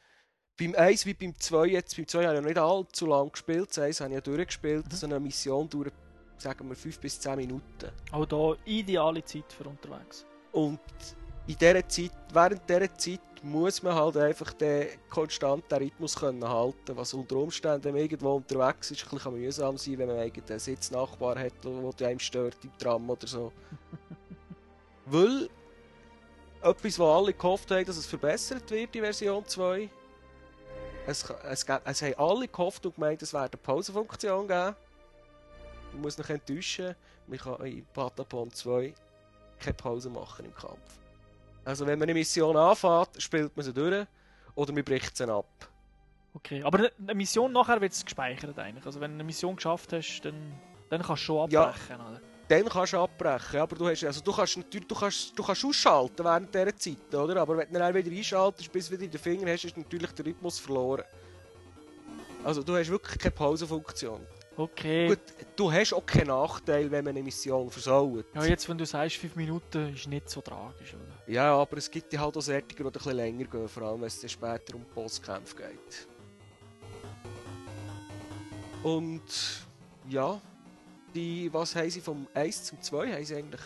beim 0.58 0.74
1 0.74 1.06
wie 1.06 1.14
beim 1.14 1.38
2 1.38 1.66
jetzt. 1.66 1.96
Beim 1.96 2.08
2 2.08 2.24
habe 2.24 2.34
ich 2.34 2.40
noch 2.40 2.48
nicht 2.48 2.58
allzu 2.58 3.06
lang 3.06 3.30
gespielt. 3.30 3.68
Das 3.70 3.78
1 3.78 4.00
habe 4.00 4.10
ich 4.10 4.14
ja 4.14 4.20
durchgespielt. 4.20 4.92
So 4.92 5.06
eine 5.06 5.20
Mission 5.20 5.68
dauert, 5.68 5.92
sagen 6.38 6.68
wir, 6.68 6.74
5 6.74 6.98
bis 6.98 7.20
10 7.20 7.36
Minuten. 7.36 7.90
Auch 8.10 8.26
da 8.26 8.54
ideale 8.64 9.24
Zeit 9.24 9.52
für 9.52 9.68
unterwegs. 9.68 10.24
Und 10.52 10.80
in 11.46 11.56
dieser 11.56 11.88
Zeit, 11.88 12.12
während 12.32 12.68
dieser 12.68 12.94
Zeit 12.94 13.20
muss 13.42 13.82
man 13.82 13.94
halt 13.94 14.16
einfach 14.16 14.52
den 14.54 14.88
konstanten 15.08 15.74
Rhythmus 15.74 16.16
können 16.16 16.48
halten 16.48 16.96
was 16.96 17.14
unter 17.14 17.36
Umständen, 17.36 17.84
wenn 17.84 17.94
man 17.94 18.02
irgendwo 18.02 18.34
unterwegs 18.34 18.90
ist, 18.90 19.04
ein 19.04 19.10
bisschen 19.10 19.32
mühsam 19.34 19.76
sein 19.76 19.98
wenn 19.98 20.08
man 20.08 20.18
einen 20.18 20.58
Sitznachbar 20.58 21.38
hat, 21.38 21.52
der 21.64 21.92
der 21.92 22.08
einem 22.08 22.18
stört 22.18 22.56
im 22.64 22.76
Tram 22.78 23.08
oder 23.08 23.26
so. 23.26 23.52
Weil 25.06 25.48
etwas, 26.62 26.98
was 26.98 27.08
alle 27.22 27.32
gehofft 27.32 27.70
haben, 27.70 27.84
dass 27.84 27.96
es 27.96 28.06
verbessert 28.06 28.70
wird 28.70 28.94
in 28.96 29.02
Version 29.02 29.44
2, 29.46 29.88
es, 31.06 31.22
es, 31.48 31.64
ge- 31.64 31.78
es 31.84 32.02
haben 32.02 32.14
alle 32.18 32.48
gehofft 32.48 32.84
und 32.86 32.94
gemeint, 32.96 33.22
es 33.22 33.32
werde 33.32 33.52
eine 33.56 33.62
Pausenfunktion 33.62 34.48
geben. 34.48 34.74
Ich 35.92 35.98
muss 35.98 36.18
noch 36.18 36.28
enttäuschen, 36.28 36.94
man 37.28 37.38
kann 37.38 37.64
in 37.66 37.86
Patapon 37.94 38.50
2 38.52 38.92
keine 39.60 39.74
Pause 39.74 40.10
machen 40.10 40.44
im 40.44 40.54
Kampf. 40.54 40.98
Also 41.64 41.86
wenn 41.86 41.98
man 41.98 42.06
eine 42.08 42.14
Mission 42.14 42.56
anfängt, 42.56 43.10
spielt 43.22 43.56
man 43.56 43.64
sie 43.64 43.72
durch 43.72 44.06
oder 44.54 44.72
man 44.72 44.84
bricht 44.84 45.16
sie 45.16 45.28
ab. 45.30 45.46
Okay, 46.34 46.62
aber 46.62 46.90
eine 46.98 47.14
Mission 47.14 47.52
nachher 47.52 47.80
wird 47.80 47.92
es 47.92 48.04
gespeichert 48.04 48.58
eigentlich. 48.58 48.84
Also 48.84 49.00
wenn 49.00 49.12
du 49.12 49.14
eine 49.16 49.24
Mission 49.24 49.56
geschafft 49.56 49.92
hast, 49.92 50.20
dann, 50.22 50.52
dann 50.90 51.02
kannst 51.02 51.22
du 51.22 51.26
schon 51.26 51.50
Ja. 51.50 51.68
abbrechen. 51.68 51.96
Oder? 51.96 52.20
Dann 52.48 52.68
kannst 52.68 52.92
du 52.92 52.98
abbrechen, 52.98 53.60
aber 53.60 53.74
du, 53.74 53.88
hast, 53.88 54.04
also 54.04 54.20
du 54.20 54.32
kannst 54.32 54.56
natürlich 54.56 54.86
du 54.86 54.94
kannst, 54.94 55.36
du 55.36 55.42
kannst 55.42 55.64
ausschalten 55.64 56.24
während 56.24 56.54
dieser 56.54 56.76
Zeit, 56.76 57.14
oder? 57.14 57.40
Aber 57.40 57.56
wenn 57.56 57.72
du 57.72 57.78
dann 57.78 57.92
wieder 57.92 58.10
einschaltest, 58.10 58.70
bis 58.70 58.88
du 58.88 58.98
wieder 58.98 59.08
den 59.08 59.20
Finger 59.20 59.50
hast, 59.50 59.64
ist 59.64 59.76
natürlich 59.76 60.12
der 60.12 60.26
Rhythmus 60.26 60.60
verloren. 60.60 61.04
Also 62.44 62.62
du 62.62 62.76
hast 62.76 62.88
wirklich 62.88 63.18
keine 63.18 63.32
Pausenfunktion. 63.32 64.24
Okay. 64.56 65.08
Gut, 65.08 65.18
du 65.56 65.70
hast 65.70 65.92
auch 65.92 66.06
keinen 66.06 66.28
Nachteil, 66.28 66.90
wenn 66.90 67.04
man 67.04 67.14
eine 67.14 67.22
Mission 67.22 67.68
versaut. 67.68 68.24
Ja, 68.34 68.44
jetzt 68.44 68.68
wenn 68.68 68.78
du 68.78 68.86
sagst, 68.86 69.16
5 69.16 69.36
Minuten 69.36 69.92
ist 69.92 70.06
nicht 70.06 70.30
so 70.30 70.40
tragisch, 70.40 70.94
oder? 70.94 71.30
Ja, 71.32 71.54
aber 71.54 71.76
es 71.76 71.90
gibt 71.90 72.16
halt 72.16 72.36
auch 72.36 72.40
solche, 72.40 72.62
die 72.62 72.82
ein 72.82 72.90
bisschen 72.90 73.16
länger 73.16 73.44
gehen, 73.44 73.68
vor 73.68 73.82
allem 73.82 74.00
wenn 74.00 74.06
es 74.06 74.20
dann 74.20 74.30
später 74.30 74.76
um 74.76 74.84
Bosskämpfe 74.94 75.56
geht. 75.56 76.08
Und 78.82 79.66
ja, 80.08 80.40
die, 81.16 81.52
was 81.52 81.74
haben 81.74 81.90
sie 81.90 82.00
vom 82.00 82.28
1 82.34 82.64
zum 82.64 82.80
2 82.80 83.12
haben 83.12 83.24
sie 83.24 83.36
eigentlich 83.36 83.62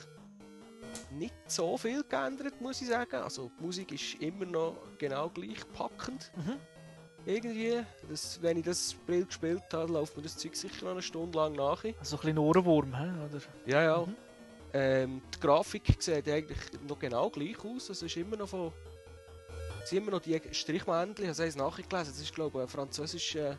nicht 1.10 1.34
so 1.46 1.76
viel 1.76 2.04
geändert, 2.04 2.60
muss 2.60 2.80
ich 2.80 2.88
sagen. 2.88 3.16
Also 3.16 3.50
die 3.58 3.64
Musik 3.64 3.92
ist 3.92 4.14
immer 4.22 4.46
noch 4.46 4.76
genau 4.98 5.28
gleich 5.28 5.58
packend. 5.72 6.30
Mhm. 6.36 6.56
Irgendwie, 7.26 7.82
das, 8.08 8.40
wenn 8.40 8.58
ich 8.58 8.64
das 8.64 8.92
Spiel 8.92 9.26
gespielt 9.26 9.64
habe, 9.72 9.92
läuft 9.92 10.16
mir 10.16 10.22
das 10.22 10.36
Zeug 10.36 10.56
sicher 10.56 10.84
noch 10.84 10.92
eine 10.92 11.02
Stunde 11.02 11.36
lang 11.36 11.52
nach. 11.52 11.84
Also 11.84 12.16
ein 12.16 12.20
bisschen 12.20 12.38
Ohrenwurm, 12.38 12.94
oder? 12.94 13.40
Ja, 13.66 13.82
ja. 13.82 14.06
Mhm. 14.06 14.16
Ähm, 14.72 15.22
die 15.34 15.40
Grafik 15.40 15.96
sieht 15.98 16.28
eigentlich 16.28 16.58
noch 16.86 16.98
genau 16.98 17.28
gleich 17.28 17.58
aus. 17.64 17.90
Es 17.90 18.02
ist 18.02 18.16
immer 18.16 18.36
noch 18.36 18.48
von. 18.48 18.72
Es 19.82 19.90
sind 19.90 19.98
immer 19.98 20.12
noch 20.12 20.20
die 20.20 20.40
Strichmännchen, 20.52 21.26
also 21.26 21.42
ich 21.42 21.56
habe 21.56 21.70
es 21.70 21.78
nachgelesen. 21.88 22.12
Das 22.12 22.20
ist, 22.20 22.34
glaube 22.34 22.58
ich, 22.58 22.62
ein 22.62 22.68
französischer 22.68 23.58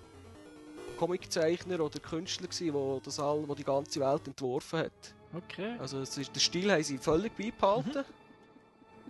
Comiczeichner 1.01 1.79
oder 1.79 1.99
Künstler, 1.99 2.47
gewesen, 2.47 2.73
der 2.73 3.01
das 3.03 3.19
all, 3.19 3.47
wo 3.47 3.55
die 3.55 3.63
ganze 3.63 3.99
Welt 3.99 4.27
entworfen 4.27 4.79
hat. 4.79 5.15
Okay. 5.33 5.75
Also 5.79 5.99
es 5.99 6.15
ist, 6.15 6.35
den 6.35 6.39
Stil 6.39 6.71
haben 6.71 6.83
sie 6.83 6.99
völlig 6.99 7.35
beibehalten. 7.35 8.05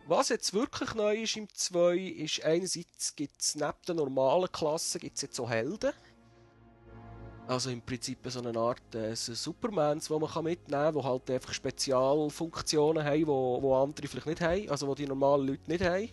Was 0.08 0.30
jetzt 0.30 0.54
wirklich 0.54 0.94
neu 0.96 1.24
ist 1.24 1.36
im 1.36 1.50
2, 1.54 1.98
ist 1.98 2.46
einerseits 2.46 3.14
gibt 3.14 3.42
es 3.42 3.56
neben 3.56 3.74
den 3.86 3.98
normalen 3.98 4.50
Klassen 4.50 5.02
gibt's 5.02 5.22
jetzt 5.22 5.36
so 5.36 5.50
Helden. 5.50 5.92
Also 7.48 7.70
im 7.70 7.82
Prinzip 7.82 8.20
so 8.28 8.42
eine 8.42 8.58
Art 8.58 8.96
äh, 8.96 9.14
Supermans, 9.14 10.08
die 10.08 10.14
man 10.14 10.30
kann 10.30 10.46
mitnehmen 10.46 10.84
kann, 10.84 10.94
die 10.94 11.04
halt 11.04 11.30
einfach 11.30 11.54
Spezialfunktionen 11.54 13.04
haben, 13.04 13.18
die 13.18 13.28
wo, 13.28 13.62
wo 13.62 13.76
andere 13.76 14.08
vielleicht 14.08 14.28
nicht 14.28 14.42
haben, 14.42 14.70
also 14.70 14.96
die 14.96 15.04
die 15.04 15.10
normalen 15.10 15.48
Leute 15.48 15.70
nicht 15.70 15.84
haben. 15.84 16.10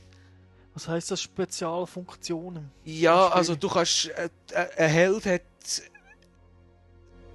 Was 0.78 0.86
heisst 0.86 1.10
das 1.10 1.20
Spezialfunktionen? 1.22 2.70
Ja, 2.84 3.26
also 3.30 3.56
du 3.56 3.68
kannst, 3.68 4.10
äh, 4.10 4.28
äh, 4.52 4.68
ein 4.84 4.90
Held 4.90 5.26
hat, 5.26 5.42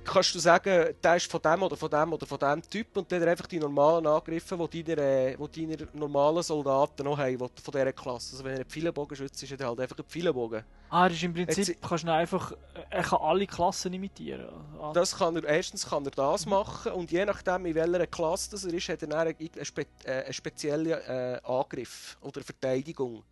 kannst 0.06 0.34
du 0.36 0.39
sagen, 0.39 0.93
der 1.03 1.15
ist 1.17 1.29
von 1.29 1.41
dem 1.41 1.63
oder 1.63 1.75
von 1.75 1.89
dem 1.89 2.13
oder 2.13 2.25
von 2.25 2.38
dem 2.39 2.62
Typ 2.62 2.95
und 2.95 3.12
dann 3.12 3.23
einfach 3.27 3.47
die 3.47 3.60
normalen 3.60 4.06
Angriffe, 4.08 4.58
die 4.71 4.84
deine, 4.84 5.01
äh, 5.32 5.36
wo 5.39 5.47
deine 5.47 5.75
normalen 5.93 6.43
Soldaten 6.43 7.03
noch 7.03 7.17
haben, 7.17 7.32
die- 7.38 7.38
von 7.62 7.71
dieser 7.71 7.91
Klasse. 7.93 8.34
Also 8.34 8.43
wenn 8.45 8.51
er 8.53 8.60
einen 8.60 8.69
Pfeilenbogen-Schütze 8.69 9.45
ist, 9.45 9.51
ist 9.51 9.60
er 9.62 9.67
halt 9.67 9.79
einfach 9.79 9.97
ein 9.97 10.03
Pfeilenbogen. 10.06 10.63
Ah, 10.89 11.06
er 11.08 11.12
ist 11.12 11.23
im 11.23 11.34
Prinzip, 11.34 11.67
Jetzt- 11.67 11.82
kannst 11.82 12.03
du 12.06 12.13
einfach, 12.13 12.53
er 12.89 13.01
kann 13.03 13.19
alle 13.21 13.47
Klassen 13.47 13.93
imitieren. 13.93 14.47
Ah, 14.79 14.91
Das 14.93 15.17
kann 15.17 15.36
er, 15.38 15.43
erstens 15.45 15.88
kann 15.89 16.03
er 16.06 16.12
das 16.12 16.45
machen 16.45 16.91
und 16.91 17.10
je 17.12 17.25
nachdem 17.25 17.65
in 17.65 17.73
welcher 17.75 18.08
Klasse 18.08 18.51
das 18.51 18.65
er 18.65 18.73
ist, 18.73 18.89
hat 18.89 19.01
er 19.01 19.08
dann 19.08 19.19
einen, 19.27 19.36
einen, 19.39 19.65
spe 19.65 19.86
äh, 20.03 20.23
einen 20.25 20.34
speziellen 20.34 20.91
äh, 20.91 21.39
Angriff 21.43 22.17
oder 22.21 22.41
Verteidigung. 22.41 23.23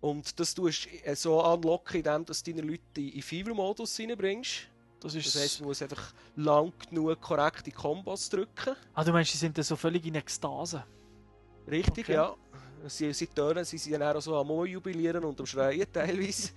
Und 0.00 0.38
das 0.38 0.54
tust 0.54 0.86
du 0.88 0.96
äh, 1.04 1.16
so 1.16 1.40
anlocken, 1.40 1.96
indem 1.96 2.24
du 2.24 2.32
deine 2.32 2.62
Leute 2.62 3.00
in 3.00 3.22
Fever-Modus 3.22 3.98
reinbringst. 3.98 4.68
das 5.00 5.14
ist, 5.14 5.26
Das 5.34 5.42
heisst, 5.42 5.60
man 5.60 5.68
muss 5.68 5.82
einfach 5.82 6.12
lang 6.36 6.72
genug 6.88 7.20
korrekte 7.20 7.70
Kombos 7.72 8.28
drücken. 8.28 8.76
ah, 8.94 9.04
du 9.04 9.12
meinst, 9.12 9.32
sie 9.32 9.38
sind 9.38 9.56
dann 9.58 9.64
so 9.64 9.74
völlig 9.76 10.06
in 10.06 10.14
Ekstase. 10.14 10.84
Richtig, 11.68 12.04
Okay. 12.04 12.14
ja. 12.14 12.34
Sie, 12.86 13.12
sie 13.12 13.26
tönen, 13.26 13.64
sie 13.64 13.76
sind 13.76 13.98
dann 13.98 14.16
auch 14.16 14.20
so 14.22 14.36
am 14.36 14.48
Jubilieren 14.64 15.24
und 15.24 15.38
am 15.40 15.46
Schreien 15.46 15.86
teilweise. 15.92 16.50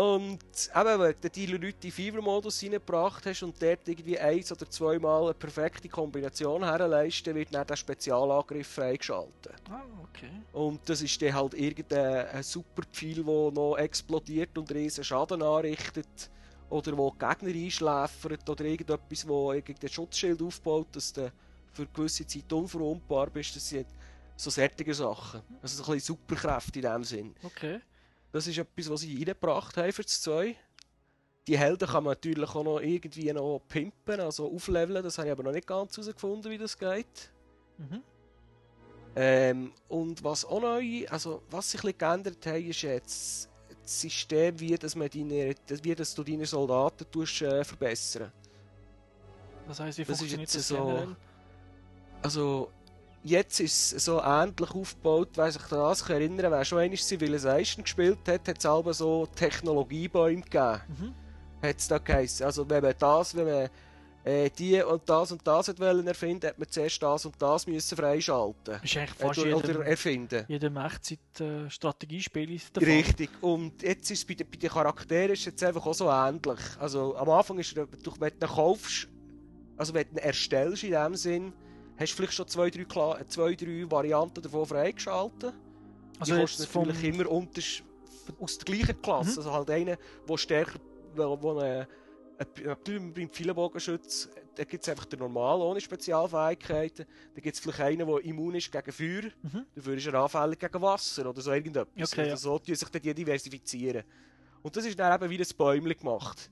Und 0.00 0.38
eben, 0.74 1.00
wenn 1.00 1.14
du 1.20 1.28
die 1.28 1.44
Leute 1.44 1.86
in 1.86 1.92
Fever-Modus 1.92 2.62
reingebracht 2.62 3.26
hast 3.26 3.42
und 3.42 3.60
dort 3.60 3.86
irgendwie 3.86 4.18
eins 4.18 4.50
oder 4.50 4.70
zweimal 4.70 5.24
eine 5.24 5.34
perfekte 5.34 5.90
Kombination 5.90 6.64
herleist, 6.64 7.26
dann 7.26 7.34
wird 7.34 7.52
dann 7.52 7.66
der 7.66 7.76
Spezialangriff 7.76 8.66
freigeschaltet. 8.66 9.60
Ah, 9.68 9.82
okay. 10.02 10.30
Und 10.54 10.88
das 10.88 11.02
ist 11.02 11.20
dann 11.20 11.34
halt 11.34 11.52
irgendein 11.52 12.28
ein 12.28 12.42
super 12.42 12.82
Pfeil, 12.90 13.16
der 13.16 13.24
noch 13.24 13.76
explodiert 13.76 14.56
und 14.56 14.72
riesen 14.72 15.04
Schaden 15.04 15.42
anrichtet. 15.42 16.30
Oder 16.70 16.96
wo 16.96 17.10
Gegner 17.10 17.50
einschläfert. 17.50 18.48
Oder 18.48 18.64
irgendetwas, 18.64 19.28
wo 19.28 19.50
gegen 19.50 19.78
den 19.80 19.88
Schutzschild 19.90 20.40
aufbaut, 20.40 20.86
dass 20.92 21.12
du 21.12 21.30
für 21.74 21.82
eine 21.82 21.90
gewisse 21.92 22.26
Zeit 22.26 22.50
unverwundbar 22.50 23.28
bist. 23.28 23.54
Das 23.54 23.68
sind 23.68 23.86
so 24.34 24.48
solche 24.48 24.94
Sachen. 24.94 25.42
Also 25.60 25.82
so 25.82 25.92
ein 25.92 25.96
bisschen 25.96 26.16
Superkräfte 26.16 26.78
in 26.78 26.86
dem 26.86 27.04
Sinn. 27.04 27.34
Okay. 27.42 27.80
Das 28.32 28.46
ist 28.46 28.58
etwas, 28.58 28.88
was 28.90 29.00
sie 29.00 29.16
reingebracht 29.16 29.76
haben 29.76 29.92
für 29.92 30.02
das 30.02 30.20
2. 30.22 30.56
Die 31.46 31.58
Helden 31.58 31.88
kann 31.88 32.04
man 32.04 32.12
natürlich 32.12 32.48
auch 32.50 32.62
noch 32.62 32.78
irgendwie 32.80 33.32
noch 33.32 33.60
pimpen, 33.68 34.20
also 34.20 34.52
aufleveln. 34.52 35.02
Das 35.02 35.18
habe 35.18 35.28
ich 35.28 35.32
aber 35.32 35.42
noch 35.42 35.52
nicht 35.52 35.66
ganz 35.66 35.96
herausgefunden, 35.96 36.50
wie 36.50 36.58
das 36.58 36.78
geht. 36.78 37.30
Mhm. 37.78 38.02
Ähm, 39.16 39.72
und 39.88 40.22
was 40.22 40.44
auch 40.44 40.60
neu, 40.60 41.04
also 41.08 41.42
was 41.50 41.70
sich 41.72 41.80
ein 41.80 41.86
bisschen 41.86 41.98
geändert 41.98 42.46
hat, 42.46 42.60
ist 42.60 42.82
jetzt 42.82 43.48
das 43.82 44.00
System, 44.00 44.60
wie, 44.60 44.76
dass 44.76 44.94
man 44.94 45.08
deine, 45.08 45.54
wie 45.82 45.94
dass 45.96 46.14
du 46.14 46.22
deine 46.22 46.46
Soldaten 46.46 47.10
tust, 47.10 47.42
äh, 47.42 47.64
verbessern. 47.64 48.30
Das 49.66 49.80
heisst, 49.80 49.98
wie 49.98 50.02
Das 50.04 50.12
ist 50.12 50.18
funktioniert 50.18 50.48
jetzt 50.48 50.54
das 50.56 50.68
so- 50.68 50.76
generell? 50.76 51.16
Also 52.22 52.70
jetzt 53.22 53.60
ist 53.60 53.92
es 53.92 54.04
so 54.04 54.20
ähnlich 54.22 54.70
aufgebaut, 54.70 55.30
wer 55.36 55.50
sich 55.52 55.62
daran 55.62 55.94
sich 55.94 56.08
erinnern, 56.08 56.50
wer 56.52 56.64
schon 56.64 56.78
einmal 56.78 56.96
Civilization 56.98 57.84
gespielt 57.84 58.18
hat, 58.26 58.48
hat 58.48 58.58
es 58.58 58.66
aber 58.66 58.94
so 58.94 59.26
Technologiebäume 59.26 60.42
gegeben. 60.42 60.80
Mhm. 60.88 61.14
Hat 61.62 61.76
es 61.78 61.88
da 61.88 61.98
geheißen. 61.98 62.46
Also 62.46 62.68
wenn 62.68 62.82
man 62.82 62.94
das, 62.98 63.34
wenn 63.36 63.44
man 63.46 63.68
äh, 64.24 64.50
die 64.50 64.82
und 64.82 65.08
das 65.08 65.32
und 65.32 65.46
das 65.46 65.68
wollen 65.78 66.06
erfinden, 66.06 66.46
hat 66.48 66.58
man 66.58 66.68
zuerst 66.68 67.02
das 67.02 67.26
und 67.26 67.34
das 67.40 67.66
müssen 67.66 67.96
freischalten. 67.96 68.74
Ist 68.82 68.96
eigentlich 68.96 69.10
Äh, 69.18 69.26
fast 69.26 69.38
oder, 69.40 69.56
oder 69.56 69.66
jedem, 69.68 69.82
erfinden. 69.82 70.44
jedem 70.48 70.76
Echtzeit-Strategiespiel 70.76 72.46
der 72.74 72.82
Fall. 72.82 72.82
Richtig. 72.82 73.30
Und 73.42 73.82
jetzt 73.82 74.10
ist 74.10 74.18
es 74.20 74.24
bei 74.26 74.34
den, 74.34 74.48
bei 74.50 74.56
den 74.56 74.70
Charakteren 74.70 75.32
ist 75.32 75.40
es 75.40 75.44
jetzt 75.46 75.62
einfach 75.64 75.84
auch 75.86 75.94
so 75.94 76.08
ähnlich. 76.10 76.58
Also 76.78 77.16
am 77.16 77.28
Anfang 77.30 77.58
ist 77.58 77.76
du, 77.76 77.86
wenn 77.86 78.00
du 78.02 78.10
ihn 78.46 78.48
kaufst, 78.48 79.08
also 79.76 79.94
wenn 79.94 80.04
du 80.04 80.12
ihn 80.12 80.18
erstellst 80.18 80.84
in 80.84 80.92
dem 80.92 81.14
Sinn, 81.14 81.52
hast 82.00 82.12
du 82.12 82.16
vielleicht 82.16 82.34
schon 82.34 82.48
zwei, 82.48 82.70
drei, 82.70 82.84
Kla 82.84 83.18
zwei, 83.28 83.54
drei 83.54 83.90
Varianten 83.90 84.42
davon 84.42 84.66
freigeschaltet. 84.66 85.54
Also 86.18 86.34
die 86.34 86.66
vom, 86.66 86.88
natürlich 86.88 87.14
immer 87.14 87.30
unters 87.30 87.82
aus 88.38 88.58
der 88.58 88.64
gleichen 88.64 89.00
Klasse. 89.02 89.32
Mhm. 89.32 89.38
Also 89.38 89.52
halt 89.52 89.70
einer, 89.70 89.96
der 90.28 90.36
stärker, 90.36 90.78
wo, 91.14 91.40
wo 91.42 91.58
eine, 91.58 91.88
ein- 92.38 92.64
natürlich 92.64 93.14
beim 93.14 93.28
Pfeilenbogenschütz, 93.30 94.28
da 94.54 94.64
gibt 94.64 94.82
es 94.82 94.88
einfach 94.88 95.04
den 95.06 95.18
normal 95.20 95.60
ohne 95.60 95.80
Spezialfähigkeiten. 95.80 97.06
Da 97.34 97.40
gibt 97.40 97.54
es 97.54 97.60
vielleicht 97.60 97.80
einen, 97.80 98.06
der 98.06 98.24
immun 98.24 98.54
ist 98.54 98.70
gegen 98.70 98.92
Feuer, 98.92 99.30
Mhm. 99.42 99.66
dafür 99.74 99.94
ist 99.94 100.06
er 100.06 100.14
anfällig 100.14 100.58
gegen 100.58 100.82
Wasser 100.82 101.28
oder 101.28 101.40
so 101.40 101.52
irgendetwas. 101.52 102.12
Okay, 102.12 102.26
ja. 102.26 102.32
also 102.32 102.50
so 102.52 102.58
tun 102.58 102.74
sich 102.74 102.88
dann 102.88 103.02
die 103.02 103.14
diversifizieren. 103.14 104.04
Und 104.62 104.76
das 104.76 104.84
ist 104.84 104.98
dann 104.98 105.14
eben 105.20 105.30
wie 105.30 105.38
ein 105.38 105.46
Bäumchen 105.56 105.96
gemacht. 105.96 106.50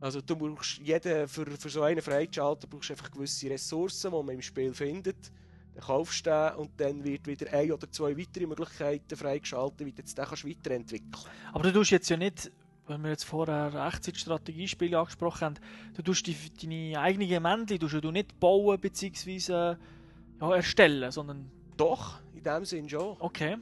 Also 0.00 0.20
du 0.20 0.36
brauchst 0.36 0.78
jeden, 0.78 1.26
für, 1.26 1.46
für 1.46 1.68
so 1.68 1.82
einen 1.82 2.02
freizuschalten, 2.02 2.68
brauchst 2.68 2.90
du 2.90 2.92
einfach 2.94 3.10
gewisse 3.10 3.50
Ressourcen, 3.50 4.10
die 4.10 4.16
man 4.16 4.34
im 4.34 4.42
Spiel 4.42 4.74
findet. 4.74 5.32
Dann 5.74 5.84
kaufst 5.84 6.26
du 6.26 6.30
den 6.30 6.58
und 6.58 6.70
dann 6.78 7.04
wird 7.04 7.26
wieder 7.26 7.52
ein 7.52 7.72
oder 7.72 7.90
zwei 7.90 8.16
weitere 8.16 8.46
Möglichkeiten 8.46 9.16
freigeschaltet, 9.16 9.86
wie 9.86 9.92
du 9.92 10.02
den 10.02 10.14
kannst 10.24 10.46
weiterentwickeln 10.46 11.12
Aber 11.52 11.64
du 11.64 11.72
tust 11.72 11.90
jetzt 11.90 12.08
ja 12.08 12.16
nicht, 12.16 12.50
wenn 12.86 13.02
wir 13.02 13.10
jetzt 13.10 13.24
vorher 13.24 13.74
Echtzeitstrategiespiele 13.88 14.98
angesprochen 14.98 15.40
haben, 15.40 15.54
du 15.94 16.02
tust 16.02 16.26
die, 16.26 16.36
deine 16.62 17.00
eigenen 17.00 17.42
Männchen 17.42 17.78
tust 17.78 17.94
du 17.94 18.10
nicht 18.10 18.38
bauen 18.38 18.78
bzw. 18.78 19.76
Ja, 20.40 20.54
erstellen, 20.54 21.10
sondern... 21.10 21.50
Doch, 21.76 22.20
in 22.34 22.42
dem 22.42 22.64
Sinn 22.64 22.88
schon. 22.88 23.16
Okay. 23.18 23.56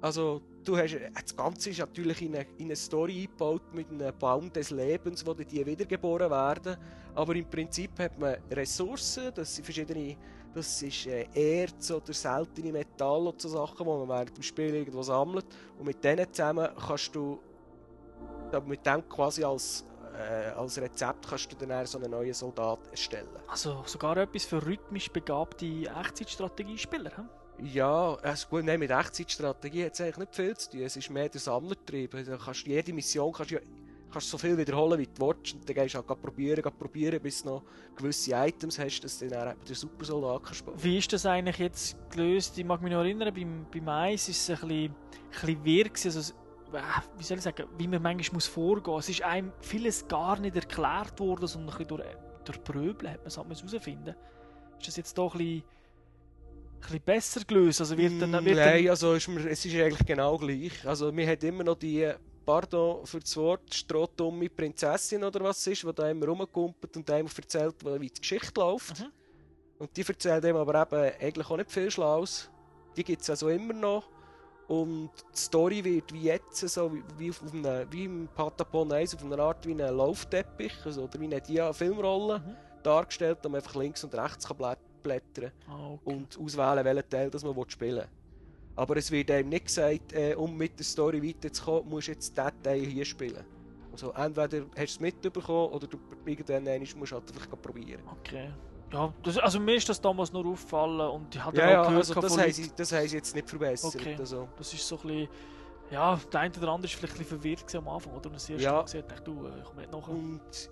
Also, 0.00 0.42
du 0.64 0.76
hast, 0.76 0.96
das 1.14 1.36
Ganze 1.36 1.70
ist 1.70 1.78
natürlich 1.78 2.22
in 2.22 2.34
eine, 2.34 2.46
in 2.58 2.66
eine 2.66 2.76
Story 2.76 3.22
eingebaut 3.22 3.62
mit 3.72 3.90
einem 3.90 4.12
Baum 4.18 4.52
des 4.52 4.70
Lebens, 4.70 5.26
wo 5.26 5.34
die 5.34 5.64
wiedergeboren 5.64 6.30
werden. 6.30 6.76
Aber 7.14 7.34
im 7.34 7.48
Prinzip 7.48 7.98
hat 7.98 8.18
man 8.18 8.36
Ressourcen, 8.50 9.32
das 9.34 9.54
sind 9.54 9.64
verschiedene, 9.64 10.16
das 10.54 10.82
ist 10.82 11.06
äh, 11.06 11.26
Erz 11.34 11.90
oder 11.90 12.12
seltene 12.12 12.72
Metalle 12.72 13.28
oder 13.28 13.38
so 13.38 13.48
Sachen, 13.48 13.78
die 13.78 13.84
man 13.84 14.08
während 14.08 14.36
dem 14.36 14.42
Spiel 14.42 14.74
irgendwo 14.74 15.02
sammelt. 15.02 15.46
Und 15.78 15.86
mit 15.86 16.02
denen 16.02 16.32
zusammen 16.32 16.68
kannst 16.86 17.14
du, 17.14 17.38
mit 18.66 18.84
dem 18.86 19.08
quasi 19.08 19.44
als, 19.44 19.84
äh, 20.16 20.50
als 20.50 20.80
Rezept 20.80 21.28
kannst 21.28 21.52
du 21.52 21.66
dann 21.66 21.86
so 21.86 21.98
einen 21.98 22.10
neuen 22.10 22.34
Soldat 22.34 22.80
erstellen. 22.90 23.28
Also 23.48 23.82
sogar 23.86 24.16
etwas 24.16 24.44
für 24.44 24.64
rhythmisch 24.64 25.10
begabte 25.10 25.66
Echtzeitstrategiespieler, 25.66 27.16
hm? 27.16 27.28
Ja, 27.62 28.14
also 28.14 28.48
gut, 28.48 28.64
nein, 28.64 28.80
mit 28.80 28.90
Echtzeitstrategie 28.90 29.84
hat 29.84 29.92
es 29.92 30.00
eigentlich 30.00 30.18
nicht 30.18 30.34
viel 30.34 30.56
zu 30.56 30.70
tun. 30.70 30.80
Es 30.82 30.96
ist 30.96 31.10
mehr 31.10 31.28
der 31.28 31.40
Sammlertrieb. 31.40 32.14
Also 32.14 32.36
kannst, 32.36 32.66
jede 32.66 32.92
Mission 32.92 33.32
kannst 33.32 33.52
du 33.52 33.60
kannst 34.12 34.30
so 34.30 34.38
viel 34.38 34.56
wiederholen, 34.58 34.98
wie 34.98 35.06
du 35.06 35.26
willst. 35.26 35.54
Und 35.54 35.68
dann 35.68 35.74
gehst 35.74 35.94
du 35.94 35.98
halt 35.98 36.22
probieren, 36.22 36.62
probieren, 36.78 37.20
bis 37.20 37.42
du 37.42 37.50
noch 37.50 37.62
gewisse 37.96 38.32
Items 38.34 38.78
hast, 38.78 39.00
dass 39.00 39.18
du 39.18 39.28
dann 39.28 39.48
auch 39.48 39.64
den 39.64 39.74
Supersoldat 39.74 40.42
kannst 40.44 40.66
bauen. 40.66 40.82
Wie 40.82 40.98
ist 40.98 41.12
das 41.12 41.24
eigentlich 41.24 41.58
jetzt 41.58 41.96
gelöst? 42.10 42.58
Ich 42.58 42.64
mag 42.64 42.82
mich 42.82 42.92
noch 42.92 43.00
erinnern, 43.00 43.32
beim, 43.32 43.66
beim 43.72 43.88
Eis 43.88 44.28
ist 44.28 44.48
es 44.48 44.62
ein 44.62 44.68
bisschen, 45.30 45.64
wirr 45.64 45.90
also, 46.04 46.32
äh, 46.72 46.80
wie 47.16 47.24
soll 47.24 47.38
ich 47.38 47.44
sagen, 47.44 47.66
wie 47.78 47.88
man 47.88 48.02
manchmal 48.02 48.34
muss 48.34 48.46
vorgehen 48.46 48.94
muss. 48.94 49.04
Es 49.04 49.10
ist 49.10 49.22
einem 49.22 49.52
vieles 49.60 50.06
gar 50.08 50.38
nicht 50.38 50.56
erklärt 50.56 51.18
worden, 51.20 51.46
sondern 51.46 51.70
ein 51.74 51.78
bisschen 51.78 51.96
durch, 51.96 52.16
durch 52.44 52.64
Pröbeln 52.64 53.12
hat 53.12 53.20
man 53.20 53.52
es 53.52 53.62
herausfinden 53.62 54.14
Ist 54.78 54.88
das 54.88 54.96
jetzt 54.96 55.16
doch 55.16 55.34
ein 55.34 55.38
bisschen 55.38 55.62
bisschen 56.82 57.02
besser 57.02 57.40
gelöst? 57.44 57.80
Also 57.80 57.96
wird 57.96 58.20
dann, 58.20 58.32
wird 58.44 58.56
Nein, 58.56 58.88
also 58.88 59.14
ist 59.14 59.28
mir, 59.28 59.46
es 59.48 59.64
ist 59.64 59.74
eigentlich 59.74 60.06
genau 60.06 60.36
gleich. 60.36 60.86
Also 60.86 61.12
man 61.12 61.26
hat 61.26 61.42
immer 61.44 61.64
noch 61.64 61.76
die, 61.76 62.12
pardon 62.44 63.06
für 63.06 63.20
das 63.20 63.36
Wort, 63.36 63.72
strohdumme 63.74 64.48
Prinzessin 64.48 65.24
oder 65.24 65.40
was 65.40 65.58
es 65.58 65.66
ist, 65.68 65.82
die 65.82 65.94
da 65.94 66.10
immer 66.10 66.26
rumkumpelt 66.26 66.96
und 66.96 67.10
einem 67.10 67.26
erzählt, 67.26 67.76
wie 67.84 68.08
die 68.08 68.20
Geschichte 68.20 68.60
läuft. 68.60 69.00
Mhm. 69.00 69.12
Und 69.78 69.96
die 69.96 70.06
erzählt 70.06 70.44
einem 70.44 70.56
aber 70.56 70.82
eben 70.82 71.14
eigentlich 71.20 71.50
auch 71.50 71.56
nicht 71.56 71.70
viel 71.70 71.90
Schlaues. 71.90 72.50
Die 72.96 73.04
gibt 73.04 73.22
es 73.22 73.30
also 73.30 73.48
immer 73.48 73.74
noch. 73.74 74.08
Und 74.68 75.10
die 75.34 75.38
Story 75.38 75.84
wird 75.84 76.12
wie 76.12 76.22
jetzt, 76.22 76.56
so 76.56 76.92
wie, 76.94 77.02
wie, 77.18 77.30
auf 77.30 77.42
einem, 77.52 77.86
wie 77.90 78.04
im 78.04 78.28
Patapon 78.34 78.92
1, 78.92 79.14
auf 79.14 79.24
einer 79.24 79.38
Art 79.38 79.66
wie 79.66 79.72
ein 79.72 79.78
Laufteppich, 79.78 80.74
also, 80.84 81.02
oder 81.02 81.20
wie 81.20 81.24
eine 81.24 81.40
Dia-Filmrolle 81.40 82.38
mhm. 82.38 82.82
dargestellt, 82.82 83.38
wo 83.42 83.48
man 83.48 83.60
einfach 83.60 83.74
links 83.74 84.04
und 84.04 84.14
rechts 84.14 84.46
kann 84.46 84.56
blättern 84.56 84.91
blättern 85.02 85.52
ah, 85.68 85.92
okay. 85.92 86.14
und 86.14 86.38
auswählen, 86.38 86.84
welchen 86.84 87.08
Teil 87.08 87.30
das 87.30 87.44
man 87.44 87.54
spielen 87.68 87.96
will. 87.96 88.08
Aber 88.74 88.96
es 88.96 89.10
wird 89.10 89.30
einem 89.30 89.48
nicht 89.48 89.66
gesagt, 89.66 90.12
äh, 90.12 90.34
um 90.34 90.56
mit 90.56 90.78
der 90.78 90.84
Story 90.84 91.22
weiterzukommen, 91.22 91.90
musst 91.90 92.08
du 92.08 92.12
jetzt 92.12 92.36
diesen 92.36 92.62
Teil 92.62 92.86
hier 92.86 93.04
spielen. 93.04 93.44
Also 93.92 94.10
entweder 94.12 94.64
hast 94.70 94.76
du 94.76 94.82
es 94.82 95.00
mitbekommen 95.00 95.72
oder 95.72 95.86
du 95.86 95.98
irgendwann 96.24 96.64
musst 96.80 97.12
du 97.12 97.16
halt 97.16 97.32
einfach 97.32 97.60
probieren. 97.60 98.02
Okay. 98.20 98.48
Ja, 98.92 99.12
das, 99.22 99.38
also 99.38 99.58
mir 99.58 99.76
ist 99.76 99.88
das 99.88 100.00
damals 100.00 100.32
nur 100.32 100.46
aufgefallen 100.46 101.00
und 101.00 101.34
ich 101.34 101.42
hatte 101.42 101.58
ja, 101.58 101.64
auch 101.64 101.70
ja, 101.70 101.82
gehört, 101.84 102.08
also 102.08 102.20
das, 102.20 102.38
haben 102.38 102.52
sie, 102.52 102.70
das 102.76 102.92
haben 102.92 103.08
sie 103.08 103.16
jetzt 103.16 103.34
nicht 103.34 103.48
verbessert. 103.48 103.94
Okay. 103.94 104.16
Also. 104.18 104.48
Das 104.56 104.72
ist 104.72 104.86
so 104.86 104.96
ein 104.96 105.02
bisschen, 105.02 105.28
ja, 105.90 106.20
der 106.30 106.40
eine 106.40 106.54
oder 106.58 106.68
andere 106.68 106.92
ist 106.92 106.98
vielleicht 106.98 107.14
ein 107.14 107.18
bisschen 107.18 107.40
verwirrt 107.40 107.74
am 107.74 107.88
Anfang, 107.88 108.12
oder? 108.14 108.26
Und 108.26 108.34
das 108.34 108.50
erste 108.50 108.64
ja. 108.64 108.72
Mal 108.72 108.82
gesagt, 108.82 109.26
du, 109.26 109.46
äh, 109.46 109.58
ich 109.58 109.64
komme 109.64 109.80
nicht 109.80 109.92
nachher. 109.92 110.10
Und 110.10 110.70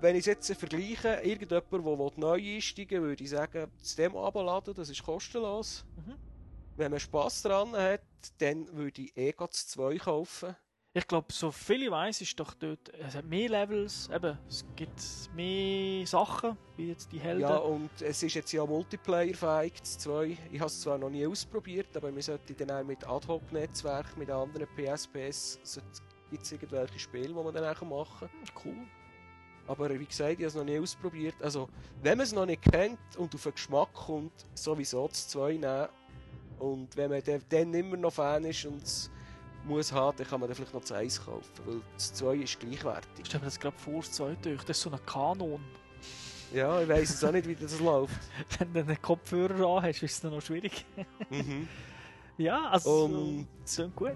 wenn 0.00 0.14
ich 0.16 0.20
es 0.20 0.26
jetzt 0.26 0.52
vergleiche, 0.54 1.20
irgendjemand, 1.22 1.72
der 1.72 2.12
neu 2.16 2.40
einsteigen 2.56 3.02
will, 3.02 3.10
würde 3.10 3.24
ich 3.24 3.30
sagen, 3.30 3.70
das 3.78 3.96
Demo 3.96 4.26
abladen, 4.26 4.74
das 4.74 4.88
ist 4.88 5.02
kostenlos. 5.02 5.84
Mhm. 5.96 6.14
Wenn 6.76 6.90
man 6.90 7.00
Spass 7.00 7.42
daran 7.42 7.72
hat, 7.72 8.02
dann 8.38 8.70
würde 8.76 9.02
ich 9.02 9.16
eh 9.16 9.32
das 9.32 9.68
2 9.68 9.96
kaufen. 9.98 10.54
Ich 10.92 11.06
glaube, 11.06 11.30
so 11.30 11.50
viel 11.50 11.82
ich 11.82 11.90
weiß, 11.90 12.22
ist 12.22 12.40
doch 12.40 12.54
dort, 12.54 12.88
es 12.88 13.14
hat 13.14 13.26
mehr 13.26 13.50
Levels, 13.50 14.08
eben, 14.10 14.38
es 14.48 14.64
gibt 14.76 15.02
mehr 15.34 16.06
Sachen, 16.06 16.56
wie 16.76 16.88
jetzt 16.88 17.12
die 17.12 17.20
Helden. 17.20 17.42
Ja, 17.42 17.56
und 17.56 17.90
es 18.00 18.22
ist 18.22 18.32
jetzt 18.32 18.50
ja 18.52 18.64
Multiplayer-fähig, 18.64 19.74
das 19.78 19.98
2. 19.98 20.38
Ich 20.50 20.58
habe 20.58 20.68
es 20.68 20.80
zwar 20.80 20.96
noch 20.96 21.10
nie 21.10 21.26
ausprobiert, 21.26 21.94
aber 21.98 22.14
wir 22.14 22.22
sollten 22.22 22.56
dann 22.56 22.70
auch 22.70 22.82
mit 22.82 23.06
Ad-Hoc-Netzwerk, 23.06 24.16
mit 24.16 24.30
anderen 24.30 24.66
PSPs, 24.74 25.58
gibt 26.30 26.42
es 26.42 26.52
irgendwelche 26.52 26.98
Spiele, 26.98 27.28
die 27.28 27.34
man 27.34 27.52
dann 27.52 27.76
auch 27.76 27.82
machen 27.82 28.30
kann. 28.30 28.64
Cool. 28.64 28.86
Aber 29.66 29.90
wie 29.90 30.06
gesagt, 30.06 30.32
ich 30.32 30.36
habe 30.38 30.46
es 30.46 30.54
noch 30.54 30.64
nie 30.64 30.78
ausprobiert. 30.78 31.34
Also, 31.40 31.68
wenn 32.02 32.18
man 32.18 32.24
es 32.24 32.32
noch 32.32 32.46
nicht 32.46 32.62
kennt 32.62 32.98
und 33.16 33.34
auf 33.34 33.42
den 33.42 33.52
Geschmack 33.52 33.92
kommt, 33.92 34.46
sowieso 34.54 35.08
das 35.08 35.28
2 35.28 35.52
nehmen. 35.54 35.88
Und 36.58 36.96
wenn 36.96 37.10
man 37.10 37.22
dann 37.48 37.74
immer 37.74 37.96
noch 37.96 38.12
Fan 38.12 38.44
ist 38.44 38.64
und 38.64 38.82
es 38.82 39.10
muss 39.64 39.92
haben, 39.92 40.16
dann 40.16 40.26
kann 40.26 40.40
man 40.40 40.48
dann 40.48 40.56
vielleicht 40.56 40.72
noch 40.72 40.80
das 40.80 40.92
1 40.92 41.24
kaufen, 41.24 41.50
weil 41.66 41.80
das 41.94 42.14
2 42.14 42.36
ist 42.36 42.60
gleichwertig. 42.60 43.10
Ich 43.18 43.26
stelle 43.26 43.40
mir 43.42 43.46
das 43.46 43.60
gerade 43.60 43.76
vor, 43.76 44.00
das 44.00 44.12
2 44.12 44.36
durch. 44.40 44.62
Das 44.64 44.76
ist 44.76 44.82
so 44.82 44.90
ein 44.90 45.04
Kanon. 45.04 45.60
Ja, 46.54 46.80
ich 46.80 46.88
weiß 46.88 47.10
es 47.10 47.24
auch 47.24 47.32
nicht, 47.32 47.48
wie 47.48 47.56
das 47.56 47.78
läuft. 47.80 48.14
wenn 48.58 48.72
du 48.72 48.80
einen 48.80 49.02
Kopfhörer 49.02 49.76
an 49.76 49.82
hast, 49.82 50.02
ist 50.02 50.12
es 50.12 50.20
dann 50.20 50.32
noch 50.32 50.42
schwierig. 50.42 50.84
mhm. 51.30 51.68
Ja, 52.38 52.68
also, 52.68 53.06
und 53.06 53.48
so 53.64 53.88
gut. 53.88 54.14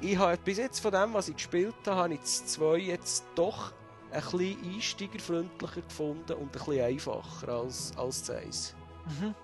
Ich 0.00 0.16
habe 0.16 0.36
bis 0.44 0.58
jetzt 0.58 0.78
von 0.78 0.92
dem, 0.92 1.14
was 1.14 1.28
ich 1.28 1.34
gespielt 1.34 1.74
habe, 1.84 1.96
habe 1.96 2.14
ich 2.14 2.20
das 2.20 2.46
2 2.46 2.76
jetzt 2.78 3.24
doch 3.34 3.72
ein 4.14 4.20
bisschen 4.20 4.74
einsteigerfreundlicher 4.74 5.82
gefunden 5.82 6.32
und 6.34 6.44
ein 6.44 6.48
bisschen 6.50 6.84
einfacher 6.84 7.48
als, 7.48 7.92
als 7.96 8.22
das 8.22 8.36
1. 8.36 8.76
Mhm. 9.06 9.34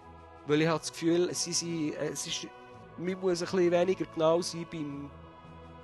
Weil 0.46 0.62
ich 0.62 0.68
habe 0.68 0.78
das 0.78 0.92
Gefühl, 0.92 1.34
sie 1.34 1.52
sind, 1.52 1.94
es 1.94 2.26
ist, 2.26 2.46
man 2.96 3.20
muss 3.20 3.42
ein 3.42 3.46
bisschen 3.46 3.70
weniger 3.70 4.04
genau 4.14 4.40
sein 4.40 4.66
beim, 4.70 5.10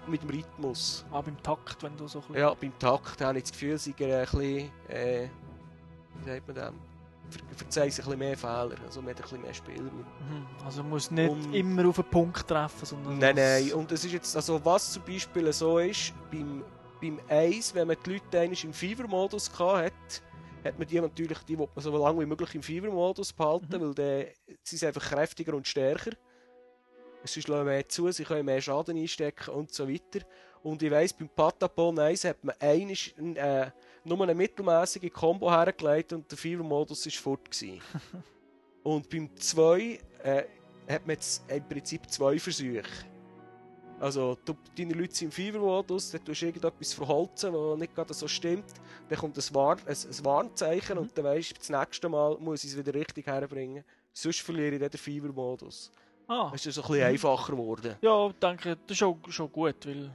mit 0.07 0.22
dem 0.22 0.30
Rhythmus. 0.30 1.05
Ah, 1.11 1.20
beim 1.20 1.41
Takt, 1.43 1.82
wenn 1.82 1.97
du 1.97 2.07
so 2.07 2.18
ein 2.18 2.26
bisschen... 2.26 2.41
Ja, 2.41 2.55
beim 2.55 2.78
Takt 2.78 3.20
habe 3.20 3.39
ich 3.39 3.45
das 3.45 3.53
Gefühl, 3.53 3.78
sie 3.78 3.91
ein 3.91 3.97
bisschen, 3.97 4.70
äh, 4.89 5.28
wie 6.14 6.30
sagt 6.30 6.47
man 6.47 6.57
das? 6.57 6.72
verzeihen 7.57 7.91
sich 7.91 8.05
ein 8.05 8.05
bisschen 8.05 8.18
mehr 8.20 8.37
Fehler, 8.37 8.76
also 8.87 9.03
man 9.03 9.11
hat 9.11 9.16
ein 9.16 9.22
bisschen 9.22 9.43
mehr 9.43 9.55
Spielraum. 9.55 9.87
Mhm. 9.87 10.47
Also 10.64 10.82
man 10.82 10.91
muss 10.91 11.11
nicht 11.11 11.28
und, 11.28 11.55
immer 11.55 11.89
auf 11.89 11.97
den 11.97 12.05
Punkt 12.05 12.47
treffen, 12.47 12.87
sondern... 12.87 13.18
Nein, 13.18 13.34
nein, 13.34 13.72
und 13.72 13.91
es 13.91 14.05
ist 14.05 14.12
jetzt, 14.12 14.37
also 14.37 14.64
was 14.64 14.93
zum 14.93 15.03
Beispiel 15.03 15.53
so 15.53 15.78
ist, 15.80 16.12
beim 16.30 16.62
beim 17.01 17.21
1, 17.29 17.75
wenn 17.75 17.89
man 17.89 17.97
die 18.05 18.15
Leute 18.15 18.39
im 18.67 18.73
Fever-Modus 18.73 19.51
hatte, 19.59 19.93
hat 20.65 20.79
man 20.79 20.89
die 20.89 21.01
natürlich, 21.01 21.39
die 21.41 21.57
man 21.57 21.69
so 21.77 21.97
lange 21.97 22.21
wie 22.21 22.27
möglich 22.27 22.55
im 22.55 22.63
Fever-Modus 22.63 23.33
behalten, 23.33 23.77
mhm. 23.77 23.81
weil 23.81 23.95
dann 23.95 24.27
sie 24.63 24.77
sind 24.77 24.89
einfach 24.89 25.11
kräftiger 25.11 25.55
und 25.55 25.67
stärker. 25.67 26.13
Es 27.23 27.37
ist 27.37 27.49
mehr 27.49 27.89
zu, 27.89 28.11
sie 28.13 28.25
können 28.25 28.45
mehr 28.45 28.61
Schaden 28.61 28.97
einstecken 28.97 29.51
und 29.51 29.73
so 29.73 29.89
weiter. 29.89 30.25
Und 30.63 30.83
ich 30.83 30.91
weiss, 30.91 31.13
beim 31.13 31.29
Patapon 31.29 31.99
1 31.99 32.25
hat 32.25 32.43
man 32.43 32.55
einisch, 32.59 33.15
äh, 33.17 33.71
nur 34.05 34.21
eine 34.23 34.35
mittelmäßige 34.35 35.13
Combo 35.13 35.51
hergelegt 35.51 36.13
und 36.13 36.31
der 36.31 36.39
Fever-Modus 36.39 37.07
war 37.07 37.13
fort. 37.13 37.49
und 38.83 39.09
beim 39.09 39.37
2 39.37 39.99
äh, 40.23 40.45
hat 40.89 41.07
man 41.07 41.15
jetzt 41.15 41.43
im 41.51 41.69
Prinzip 41.69 42.09
zwei 42.11 42.39
Versuche. 42.39 42.83
Also, 43.99 44.37
du, 44.45 44.55
deine 44.77 44.93
Leute 44.93 45.15
sind 45.15 45.29
im 45.29 45.33
Fever-Modus, 45.33 46.11
dann 46.11 46.25
tust 46.25 46.43
du 46.43 46.47
irgendetwas 46.47 46.93
verholzen, 46.93 47.53
was 47.53 47.79
nicht 47.79 47.95
gerade 47.95 48.13
so 48.13 48.29
stimmt. 48.29 48.67
Dann 49.09 49.19
kommt 49.19 49.37
ein, 49.37 49.55
Warn, 49.55 49.79
ein, 49.87 49.97
ein 49.97 50.25
Warnzeichen 50.25 50.97
mhm. 50.97 51.03
und 51.03 51.17
dann 51.17 51.25
weißt 51.25 51.53
du, 51.53 51.55
das 51.55 51.71
nächste 51.71 52.09
Mal 52.09 52.37
muss 52.39 52.65
ich 52.65 52.73
es 52.73 52.77
wieder 52.77 52.93
richtig 52.93 53.27
herbringen. 53.27 53.85
Sonst 54.13 54.41
verliere 54.41 54.75
ich 54.75 54.81
dann 54.81 54.91
den 54.91 54.99
Fever-Modus. 54.99 55.91
Ah. 56.29 56.53
Es 56.55 56.67
ist 56.67 56.75
so 56.75 56.83
ein 56.83 56.89
bisschen 56.89 57.05
mhm. 57.05 57.11
einfacher 57.13 57.53
geworden. 57.53 57.95
Ja, 58.03 58.29
ich 58.29 58.35
denke, 58.35 58.77
das 58.87 58.97
ist 58.97 59.03
auch 59.03 59.19
schon 59.29 59.51
gut, 59.51 59.87
weil... 59.87 60.15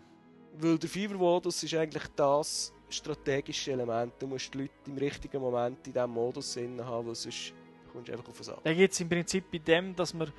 Weil 0.59 0.77
der 0.77 0.89
Fever-Modus 0.89 1.63
ist 1.63 1.73
eigentlich 1.73 2.03
das 2.15 2.73
strategische 2.89 3.71
Element. 3.71 4.13
Du 4.19 4.27
musst 4.27 4.53
die 4.53 4.59
Leute 4.59 4.73
im 4.85 4.97
richtigen 4.97 5.41
Moment 5.41 5.87
in 5.87 5.93
diesem 5.93 6.11
Modus 6.11 6.57
haben, 6.57 6.77
weil 6.77 7.15
sonst 7.15 7.53
kommst 7.91 8.09
du 8.09 8.11
einfach 8.11 8.27
auf 8.27 8.35
den 8.35 8.43
Sack. 8.43 8.63
Da 8.63 8.73
geht 8.73 8.91
es 8.91 8.99
im 8.99 9.07
Prinzip 9.07 9.49
bei 9.49 9.59
dem, 9.59 9.95
dass 9.95 10.13
man 10.13 10.31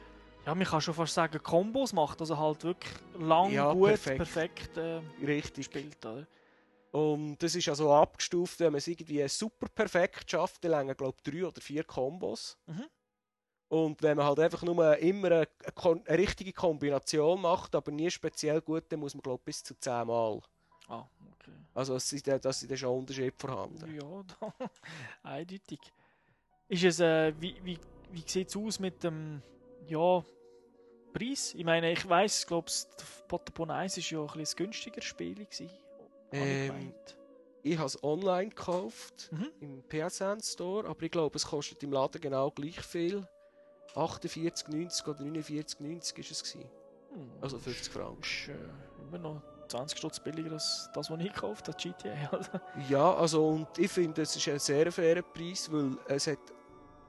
ja, 0.47 0.55
man 0.55 0.65
kann 0.67 0.81
schon 0.81 0.95
fast 0.95 1.15
sagen, 1.15 1.43
Kombos 1.43 1.93
macht, 1.93 2.21
also 2.21 2.37
halt 2.37 2.65
wirklich 2.65 2.93
lang, 3.19 3.53
ja, 3.53 3.73
gut, 3.73 3.89
perfekt, 3.89 4.17
perfekt 4.17 4.77
äh, 4.77 5.01
Richtig. 5.25 5.67
spielt. 5.67 6.05
Oder? 6.05 6.27
Und 6.93 7.39
das 7.43 7.55
ist 7.55 7.69
also 7.69 7.93
abgestuft, 7.93 8.61
wenn 8.61 8.73
man 8.73 8.79
es 8.79 8.87
irgendwie 8.87 9.27
super 9.29 9.67
perfekt 9.69 10.31
schafft, 10.31 10.63
dann 10.65 10.73
länger 10.73 10.95
glaube 10.95 11.17
ich 11.25 11.33
drei 11.33 11.47
oder 11.47 11.61
vier 11.61 11.85
Kombos. 11.85 12.59
Mhm. 12.67 12.85
Und 13.69 14.03
wenn 14.03 14.19
man 14.19 14.27
halt 14.27 14.39
einfach 14.41 14.63
nur 14.63 14.99
immer 14.99 15.27
eine, 15.29 15.49
eine, 15.75 16.03
eine, 16.07 16.19
richtige 16.19 16.53
Kombination 16.53 17.41
macht, 17.41 17.75
aber 17.75 17.91
nie 17.91 18.11
speziell 18.11 18.61
gut, 18.61 18.85
dann 18.91 19.01
muss 19.01 19.15
man 19.15 19.23
glaube 19.23 19.41
ich 19.41 19.45
bis 19.47 19.63
zu 19.65 19.75
zehn 19.79 20.07
Mal. 20.07 20.41
Ah, 20.89 21.07
okay. 21.33 21.53
Also 21.73 21.97
es 21.97 22.13
ist, 22.13 22.27
da- 22.27 22.39
das 22.39 22.63
ist 22.63 22.79
schon 22.79 22.91
ein 22.91 22.99
Unterschied 22.99 23.33
vorhanden. 23.39 23.95
Ja, 23.95 24.23
da, 24.41 24.71
eindeutig. 25.23 25.81
Ist 26.69 26.85
es, 26.85 27.01
äh, 27.01 27.33
wie, 27.41 27.57
wie, 27.65 27.79
wie 28.11 28.25
sieht 28.27 28.49
es 28.49 28.57
aus 28.57 28.79
mit 28.79 29.03
dem, 29.03 29.43
ja, 29.89 30.25
Preis? 31.13 31.55
Ich 31.55 31.65
meine, 31.65 31.93
ich 31.93 32.09
weiss, 32.09 32.41
ich 32.41 32.47
glaube, 32.47 32.71
Potterpon 33.29 33.71
1 33.71 33.97
war 33.97 34.05
ja 34.05 34.21
ein 34.33 34.39
bisschen 34.39 34.59
ein 34.59 34.65
günstigeres 34.65 35.05
Spiel. 35.05 35.35
Gewesen, 35.35 35.67
ich 36.31 36.39
Ähm, 36.41 36.67
gemeint. 36.69 37.17
Ich 37.65 37.77
habe 37.79 37.87
es 37.87 38.03
online 38.03 38.49
gekauft, 38.49 39.31
Mhm. 39.31 39.49
im 39.61 39.83
PSN 39.89 40.41
Store, 40.43 40.89
aber 40.89 41.03
ich 41.03 41.11
glaube, 41.11 41.37
es 41.37 41.47
kostet 41.47 41.83
im 41.83 41.93
Laden 41.93 42.21
genau 42.21 42.51
gleich 42.51 42.81
viel. 42.81 43.27
48,90 43.95 45.07
oder 45.09 45.21
49,90 45.23 46.19
ist 46.19 46.31
es 46.31 46.43
gewesen. 46.43 46.69
Hm, 47.13 47.31
Also 47.41 47.59
50 47.59 47.93
Franken. 47.93 48.23
ist 48.23 48.49
äh, 48.49 49.03
immer 49.03 49.19
noch 49.19 49.43
20 49.69 49.99
Stutz 49.99 50.19
billiger 50.19 50.53
als 50.53 50.89
das, 50.95 51.11
was 51.11 51.21
ich 51.21 51.33
gekauft 51.33 51.69
habe, 51.69 51.77
GTA. 51.77 52.15
Also, 52.33 52.51
Ja, 52.89 53.15
also 53.15 53.47
und 53.49 53.79
ich 53.79 53.91
finde, 53.91 54.23
es 54.23 54.35
ist 54.35 54.49
ein 54.49 54.59
sehr 54.59 54.91
fairer 54.91 55.23
Preis, 55.23 55.71
weil 55.71 55.97
es 56.09 56.27
hat, 56.27 56.39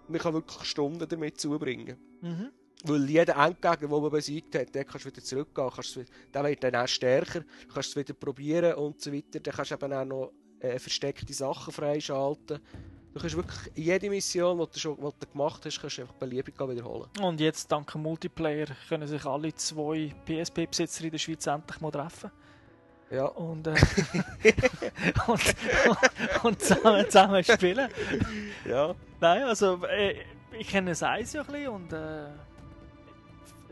man 0.08 0.20
kann 0.20 0.34
wirklich 0.34 0.64
Stunden 0.66 1.08
damit 1.08 1.40
zubringen. 1.40 1.98
mhm. 2.22 2.52
Weil 2.84 3.10
jeder 3.10 3.36
Endgegner, 3.38 3.88
den 3.88 4.02
man 4.02 4.10
besiegt 4.12 4.56
hat, 4.56 4.76
den 4.76 4.86
kannst 4.86 5.06
du 5.06 5.10
wieder 5.10 5.24
zurückgehen. 5.24 5.70
Kannst 5.74 5.96
du, 5.96 6.02
wieder- 6.02 6.10
der 6.34 6.44
wird 6.44 6.64
dann 6.64 6.76
auch 6.76 6.88
stärker. 6.88 7.40
Du 7.42 7.74
kannst 7.74 7.90
es 7.90 7.96
wieder 7.96 8.14
probieren 8.14 8.74
und 8.76 9.02
so 9.02 9.12
weiter. 9.14 9.40
Dann 9.40 9.54
kannst 9.54 9.72
du 9.72 9.76
eben 9.76 9.94
auch 9.94 10.06
noch 10.06 10.32
äh, 10.60 10.78
versteckte 10.80 11.34
Sachen 11.34 11.72
freischalten. 11.74 12.60
Du 13.14 13.20
kannst 13.20 13.36
wirklich 13.36 13.60
jede 13.76 14.10
Mission, 14.10 14.58
die 14.60 14.66
du 14.74 14.80
schon 14.80 14.96
die 14.96 15.02
du 15.20 15.28
gemacht 15.32 15.64
hast, 15.66 15.80
kannst 15.80 15.98
du 15.98 16.02
einfach 16.02 16.16
beliebig 16.16 16.56
wiederholen. 16.60 17.08
Und 17.22 17.40
jetzt, 17.40 17.72
dank 17.72 17.92
dem 17.92 18.02
Multiplayer, 18.02 18.68
können 18.90 19.08
sich 19.08 19.24
alle 19.24 19.54
zwei 19.54 20.14
PSP-Besitzer 20.26 21.04
in 21.06 21.12
der 21.12 21.20
Schweiz 21.20 21.46
endlich 21.46 21.80
mal 21.80 21.92
treffen. 21.92 22.32
Ja. 23.12 23.26
Und, 23.26 23.68
äh, 23.68 23.76
und, 25.28 25.56
und 26.44 26.62
zusammen, 26.62 27.06
zusammen 27.06 27.44
spielen. 27.44 27.88
Ja. 28.68 28.96
Nein, 29.22 29.44
also 29.44 29.86
äh, 29.86 30.16
ich 30.58 30.68
kenne 30.68 30.92
das 30.92 31.04
Eis 31.04 31.34
ja 31.34 31.42
ein 31.42 31.48
bisschen 31.48 31.68
und 31.70 31.94
äh, 31.94 32.26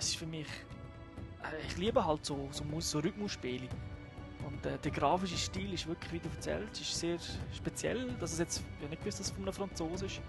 es 0.02 0.10
ist 0.10 0.16
für 0.18 0.26
mich. 0.26 0.48
Äh, 1.44 1.68
ich 1.68 1.78
liebe 1.78 2.04
halt 2.04 2.26
so, 2.26 2.50
so, 2.52 2.64
so 2.80 3.00
Rhythmusspiele. 3.00 3.70
Und 4.46 4.66
äh, 4.66 4.78
der 4.80 4.92
grafische 4.92 5.38
Stil 5.38 5.74
ist 5.74 5.88
wirklich, 5.88 6.12
wie 6.14 6.20
du 6.20 6.30
erzählst, 6.30 6.82
ist 6.82 7.00
sehr 7.00 7.18
speziell. 7.56 8.08
Dass 8.20 8.34
es 8.34 8.40
jetzt, 8.40 8.58
ich 8.60 8.84
habe 8.84 8.90
nicht 8.90 9.02
gewusst, 9.02 9.20
dass 9.20 9.28
es 9.28 9.34
von 9.34 9.44
einem 9.44 9.54
Franzosen 9.54 10.08
ist. 10.08 10.22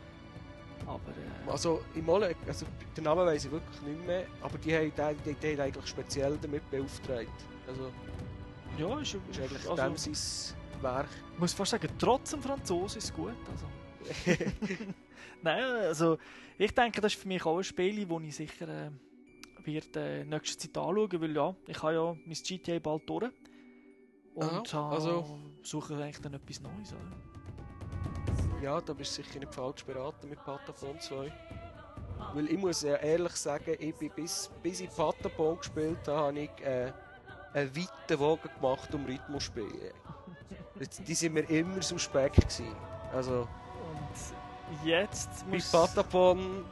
Aber 0.86 0.98
äh, 0.98 1.50
Also, 1.50 1.82
im 1.94 2.04
Mole, 2.04 2.34
also 2.46 2.66
den 2.96 3.04
Namen 3.04 3.24
weiß 3.24 3.46
ich 3.46 3.50
wirklich 3.50 3.80
nicht 3.82 4.06
mehr, 4.06 4.26
aber 4.42 4.58
die 4.58 4.74
haben, 4.74 4.92
die, 5.24 5.30
die, 5.30 5.34
die 5.34 5.52
haben 5.52 5.60
eigentlich 5.60 5.86
speziell 5.86 6.36
damit 6.42 6.68
beauftragt. 6.70 7.28
Also, 7.66 7.90
ja, 8.76 9.00
ist, 9.00 9.14
ist 9.14 9.40
eigentlich 9.40 9.70
also, 9.70 9.76
dem 9.76 9.96
sein 9.96 10.82
Werk. 10.82 11.08
ich 11.34 11.38
muss 11.38 11.52
fast 11.52 11.70
sagen, 11.70 11.88
trotz 11.98 12.30
dem 12.30 12.42
Franzosen 12.42 12.98
ist 12.98 13.04
es 13.04 13.14
gut. 13.14 13.34
Also. 13.50 13.66
Nein, 15.42 15.62
also 15.62 16.18
ich 16.58 16.74
denke, 16.74 17.00
das 17.00 17.14
ist 17.14 17.20
für 17.22 17.28
mich 17.28 17.44
auch 17.46 17.56
ein 17.58 17.64
Spiel, 17.64 18.04
das 18.04 18.22
ich 18.22 18.36
sicher 18.36 18.68
äh, 18.68 18.90
wird, 19.64 19.96
äh, 19.96 20.24
nächste 20.24 20.58
Zeit 20.58 20.76
anschauen 20.82 21.20
weil 21.20 21.34
ja, 21.34 21.54
ich 21.66 21.82
habe 21.82 21.94
ja 21.94 22.16
mein 22.24 22.34
GTA 22.34 22.78
bald 22.78 23.08
durch. 23.08 23.32
Und 24.34 24.74
Aha, 24.74 24.90
also- 24.90 25.38
suche 25.62 25.94
eigentlich 25.96 26.20
dann 26.20 26.34
etwas 26.34 26.60
Neues. 26.60 26.92
Oder? 26.94 28.62
Ja, 28.62 28.80
da 28.80 28.92
bist 28.94 29.18
du 29.18 29.22
sicher 29.22 29.38
nicht 29.40 29.54
falsch 29.54 29.84
beraten 29.84 30.28
mit 30.28 30.42
Patapon 30.44 30.98
2. 31.00 31.32
Weil 32.34 32.48
ich 32.50 32.58
muss 32.58 32.82
ja 32.82 32.96
ehrlich 32.96 33.32
sagen, 33.32 33.76
ich 33.78 33.94
bin 33.96 34.10
bis, 34.14 34.50
bis 34.62 34.80
ich 34.80 34.90
Patapon 34.90 35.58
gespielt 35.58 36.06
habe, 36.06 36.18
habe 36.28 36.38
ich 36.40 36.50
äh, 36.64 36.92
einen 37.52 37.76
weiten 37.76 38.20
Wagen 38.20 38.48
gemacht 38.60 38.94
um 38.94 39.04
Rhythmus 39.04 39.44
zu 39.44 39.50
spielen. 39.50 39.92
Die 41.06 41.14
sind 41.14 41.34
mir 41.34 41.42
immer 41.50 41.82
suspekt 41.82 42.36
gewesen. 42.36 42.74
Also, 43.12 43.40
Und 43.40 44.86
jetzt 44.86 45.44
bei 45.46 45.56
muss, 45.56 45.70
Patapon 45.70 46.64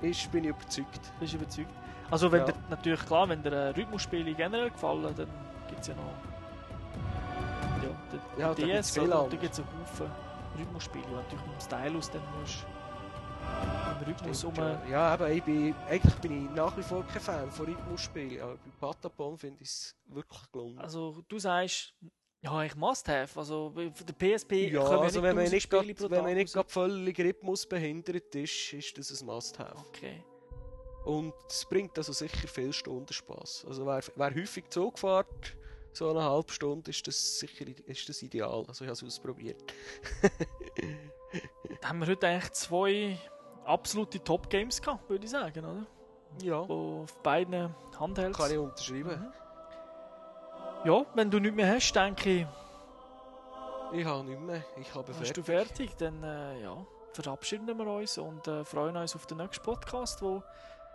ist, 0.00 0.30
bin 0.32 0.44
ich 0.44 0.50
überzeugt. 0.50 1.00
bist 1.20 1.32
du 1.34 1.36
überzeugt. 1.36 1.70
Also 2.10 2.32
wenn 2.32 2.40
Ja. 2.40 2.46
dir, 2.46 2.54
natürlich 2.68 3.04
klar, 3.06 3.28
wenn 3.28 3.42
dir 3.42 3.52
äh, 3.52 3.68
Rhythmusspiele 3.70 4.34
generell 4.34 4.70
gefallen, 4.70 5.14
dann 5.16 5.28
gibt 5.68 5.80
es 5.80 5.86
ja 5.88 5.94
noch 5.94 6.12
ja, 8.38 8.54
den, 8.54 8.66
Ja, 8.66 8.78
DS, 8.78 8.94
da 8.94 9.26
gibt 9.28 9.52
es 9.52 9.60
einen 9.60 9.68
Haufen 9.80 10.10
Rhythmusspiele, 10.58 11.04
wo 11.04 11.10
du 11.10 11.16
natürlich 11.16 11.46
mit 11.46 11.54
dem 11.54 11.60
Stylus 11.60 12.10
dann 12.10 12.22
musst 12.40 12.66
im 14.00 14.06
Rhythmus 14.06 14.44
um... 14.44 14.54
Ja, 14.90 15.12
aber 15.12 15.30
ich 15.30 15.42
bin, 15.42 15.74
eigentlich 15.88 16.14
bin 16.16 16.44
ich 16.46 16.50
nach 16.50 16.76
wie 16.76 16.82
vor 16.82 17.04
kein 17.06 17.20
Fan 17.20 17.50
von 17.50 17.66
Rhythmusspielen, 17.66 18.42
aber 18.42 18.54
bei 18.54 18.70
Patapon 18.78 19.36
finde 19.36 19.62
ich 19.62 19.68
es 19.68 19.96
wirklich 20.06 20.50
gelungen. 20.52 20.78
Also 20.78 21.22
du 21.28 21.38
sagst, 21.38 21.94
ja, 22.42 22.62
ich 22.64 22.74
must 22.74 23.08
have. 23.08 23.38
Also 23.38 23.70
den 23.70 23.92
PSP 23.92 24.72
ja, 24.72 24.82
also 24.82 25.22
wenn 25.22 25.36
man 25.36 25.44
1000 25.44 25.52
nicht, 25.52 25.70
grad, 25.70 26.10
wenn 26.10 26.24
man 26.24 26.34
nicht 26.34 26.70
völlig 26.70 27.18
rhythmusbehindert 27.18 28.34
ist, 28.34 28.72
ist 28.72 28.98
das 28.98 29.20
ein 29.20 29.26
Must-Have. 29.26 29.76
Okay. 29.88 30.24
Und 31.04 31.32
es 31.48 31.64
bringt 31.64 31.96
also 31.96 32.12
sicher 32.12 32.46
viel 32.48 32.72
Stunden 32.72 33.12
Spaß. 33.12 33.64
Also 33.66 33.86
wer, 33.86 34.00
wer 34.16 34.34
häufig 34.34 34.68
Zug 34.68 34.98
fährt, 34.98 35.56
so 35.92 36.10
eine 36.10 36.22
halbe 36.22 36.52
Stunde, 36.52 36.90
ist 36.90 37.06
das 37.06 37.38
sicher 37.38 37.64
ist 37.86 38.08
das 38.08 38.22
ideal. 38.22 38.64
Also 38.68 38.84
ich 38.84 38.88
habe 38.90 38.92
es 38.92 39.02
ausprobiert. 39.04 39.62
Da 41.80 41.88
haben 41.88 42.00
wir 42.00 42.08
heute 42.08 42.26
eigentlich 42.26 42.52
zwei 42.52 43.18
absolute 43.64 44.22
Top-Games 44.22 44.82
gehabt, 44.82 45.08
würde 45.08 45.24
ich 45.24 45.30
sagen, 45.30 45.64
oder? 45.64 45.86
Ja, 46.42 46.68
Wo 46.68 47.02
auf 47.04 47.16
beiden 47.22 47.74
Handhelds. 47.98 48.36
kann 48.36 48.50
ich 48.50 48.58
unterschreiben. 48.58 49.20
Mhm. 49.20 50.88
Ja, 50.90 51.06
wenn 51.14 51.30
du 51.30 51.38
nichts 51.38 51.56
mehr 51.56 51.72
hast, 51.72 51.92
denke 51.94 52.30
ich, 52.30 52.46
Ich 53.92 54.04
habe 54.04 54.24
nicht 54.24 54.40
mehr. 54.40 54.64
Ich 54.76 54.92
habe 54.94 55.04
bist 55.12 55.18
fertig. 55.18 55.34
du 55.34 55.42
fertig. 55.44 55.96
Dann 55.98 56.22
äh, 56.22 56.62
ja, 56.62 56.84
verabschieden 57.12 57.78
wir 57.78 57.86
uns 57.86 58.18
und 58.18 58.46
äh, 58.48 58.64
freuen 58.64 58.96
uns 58.96 59.14
auf 59.14 59.26
den 59.26 59.38
nächsten 59.38 59.62
Podcast, 59.64 60.20
der 60.20 60.42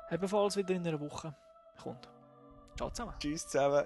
ebenfalls 0.09 0.57
wieder 0.57 0.75
in 0.75 0.87
einer 0.87 0.99
Woche 0.99 1.33
kommt. 1.81 2.09
Ciao 2.75 2.89
zusammen. 2.89 3.13
Tschüss 3.19 3.47
zusammen. 3.47 3.85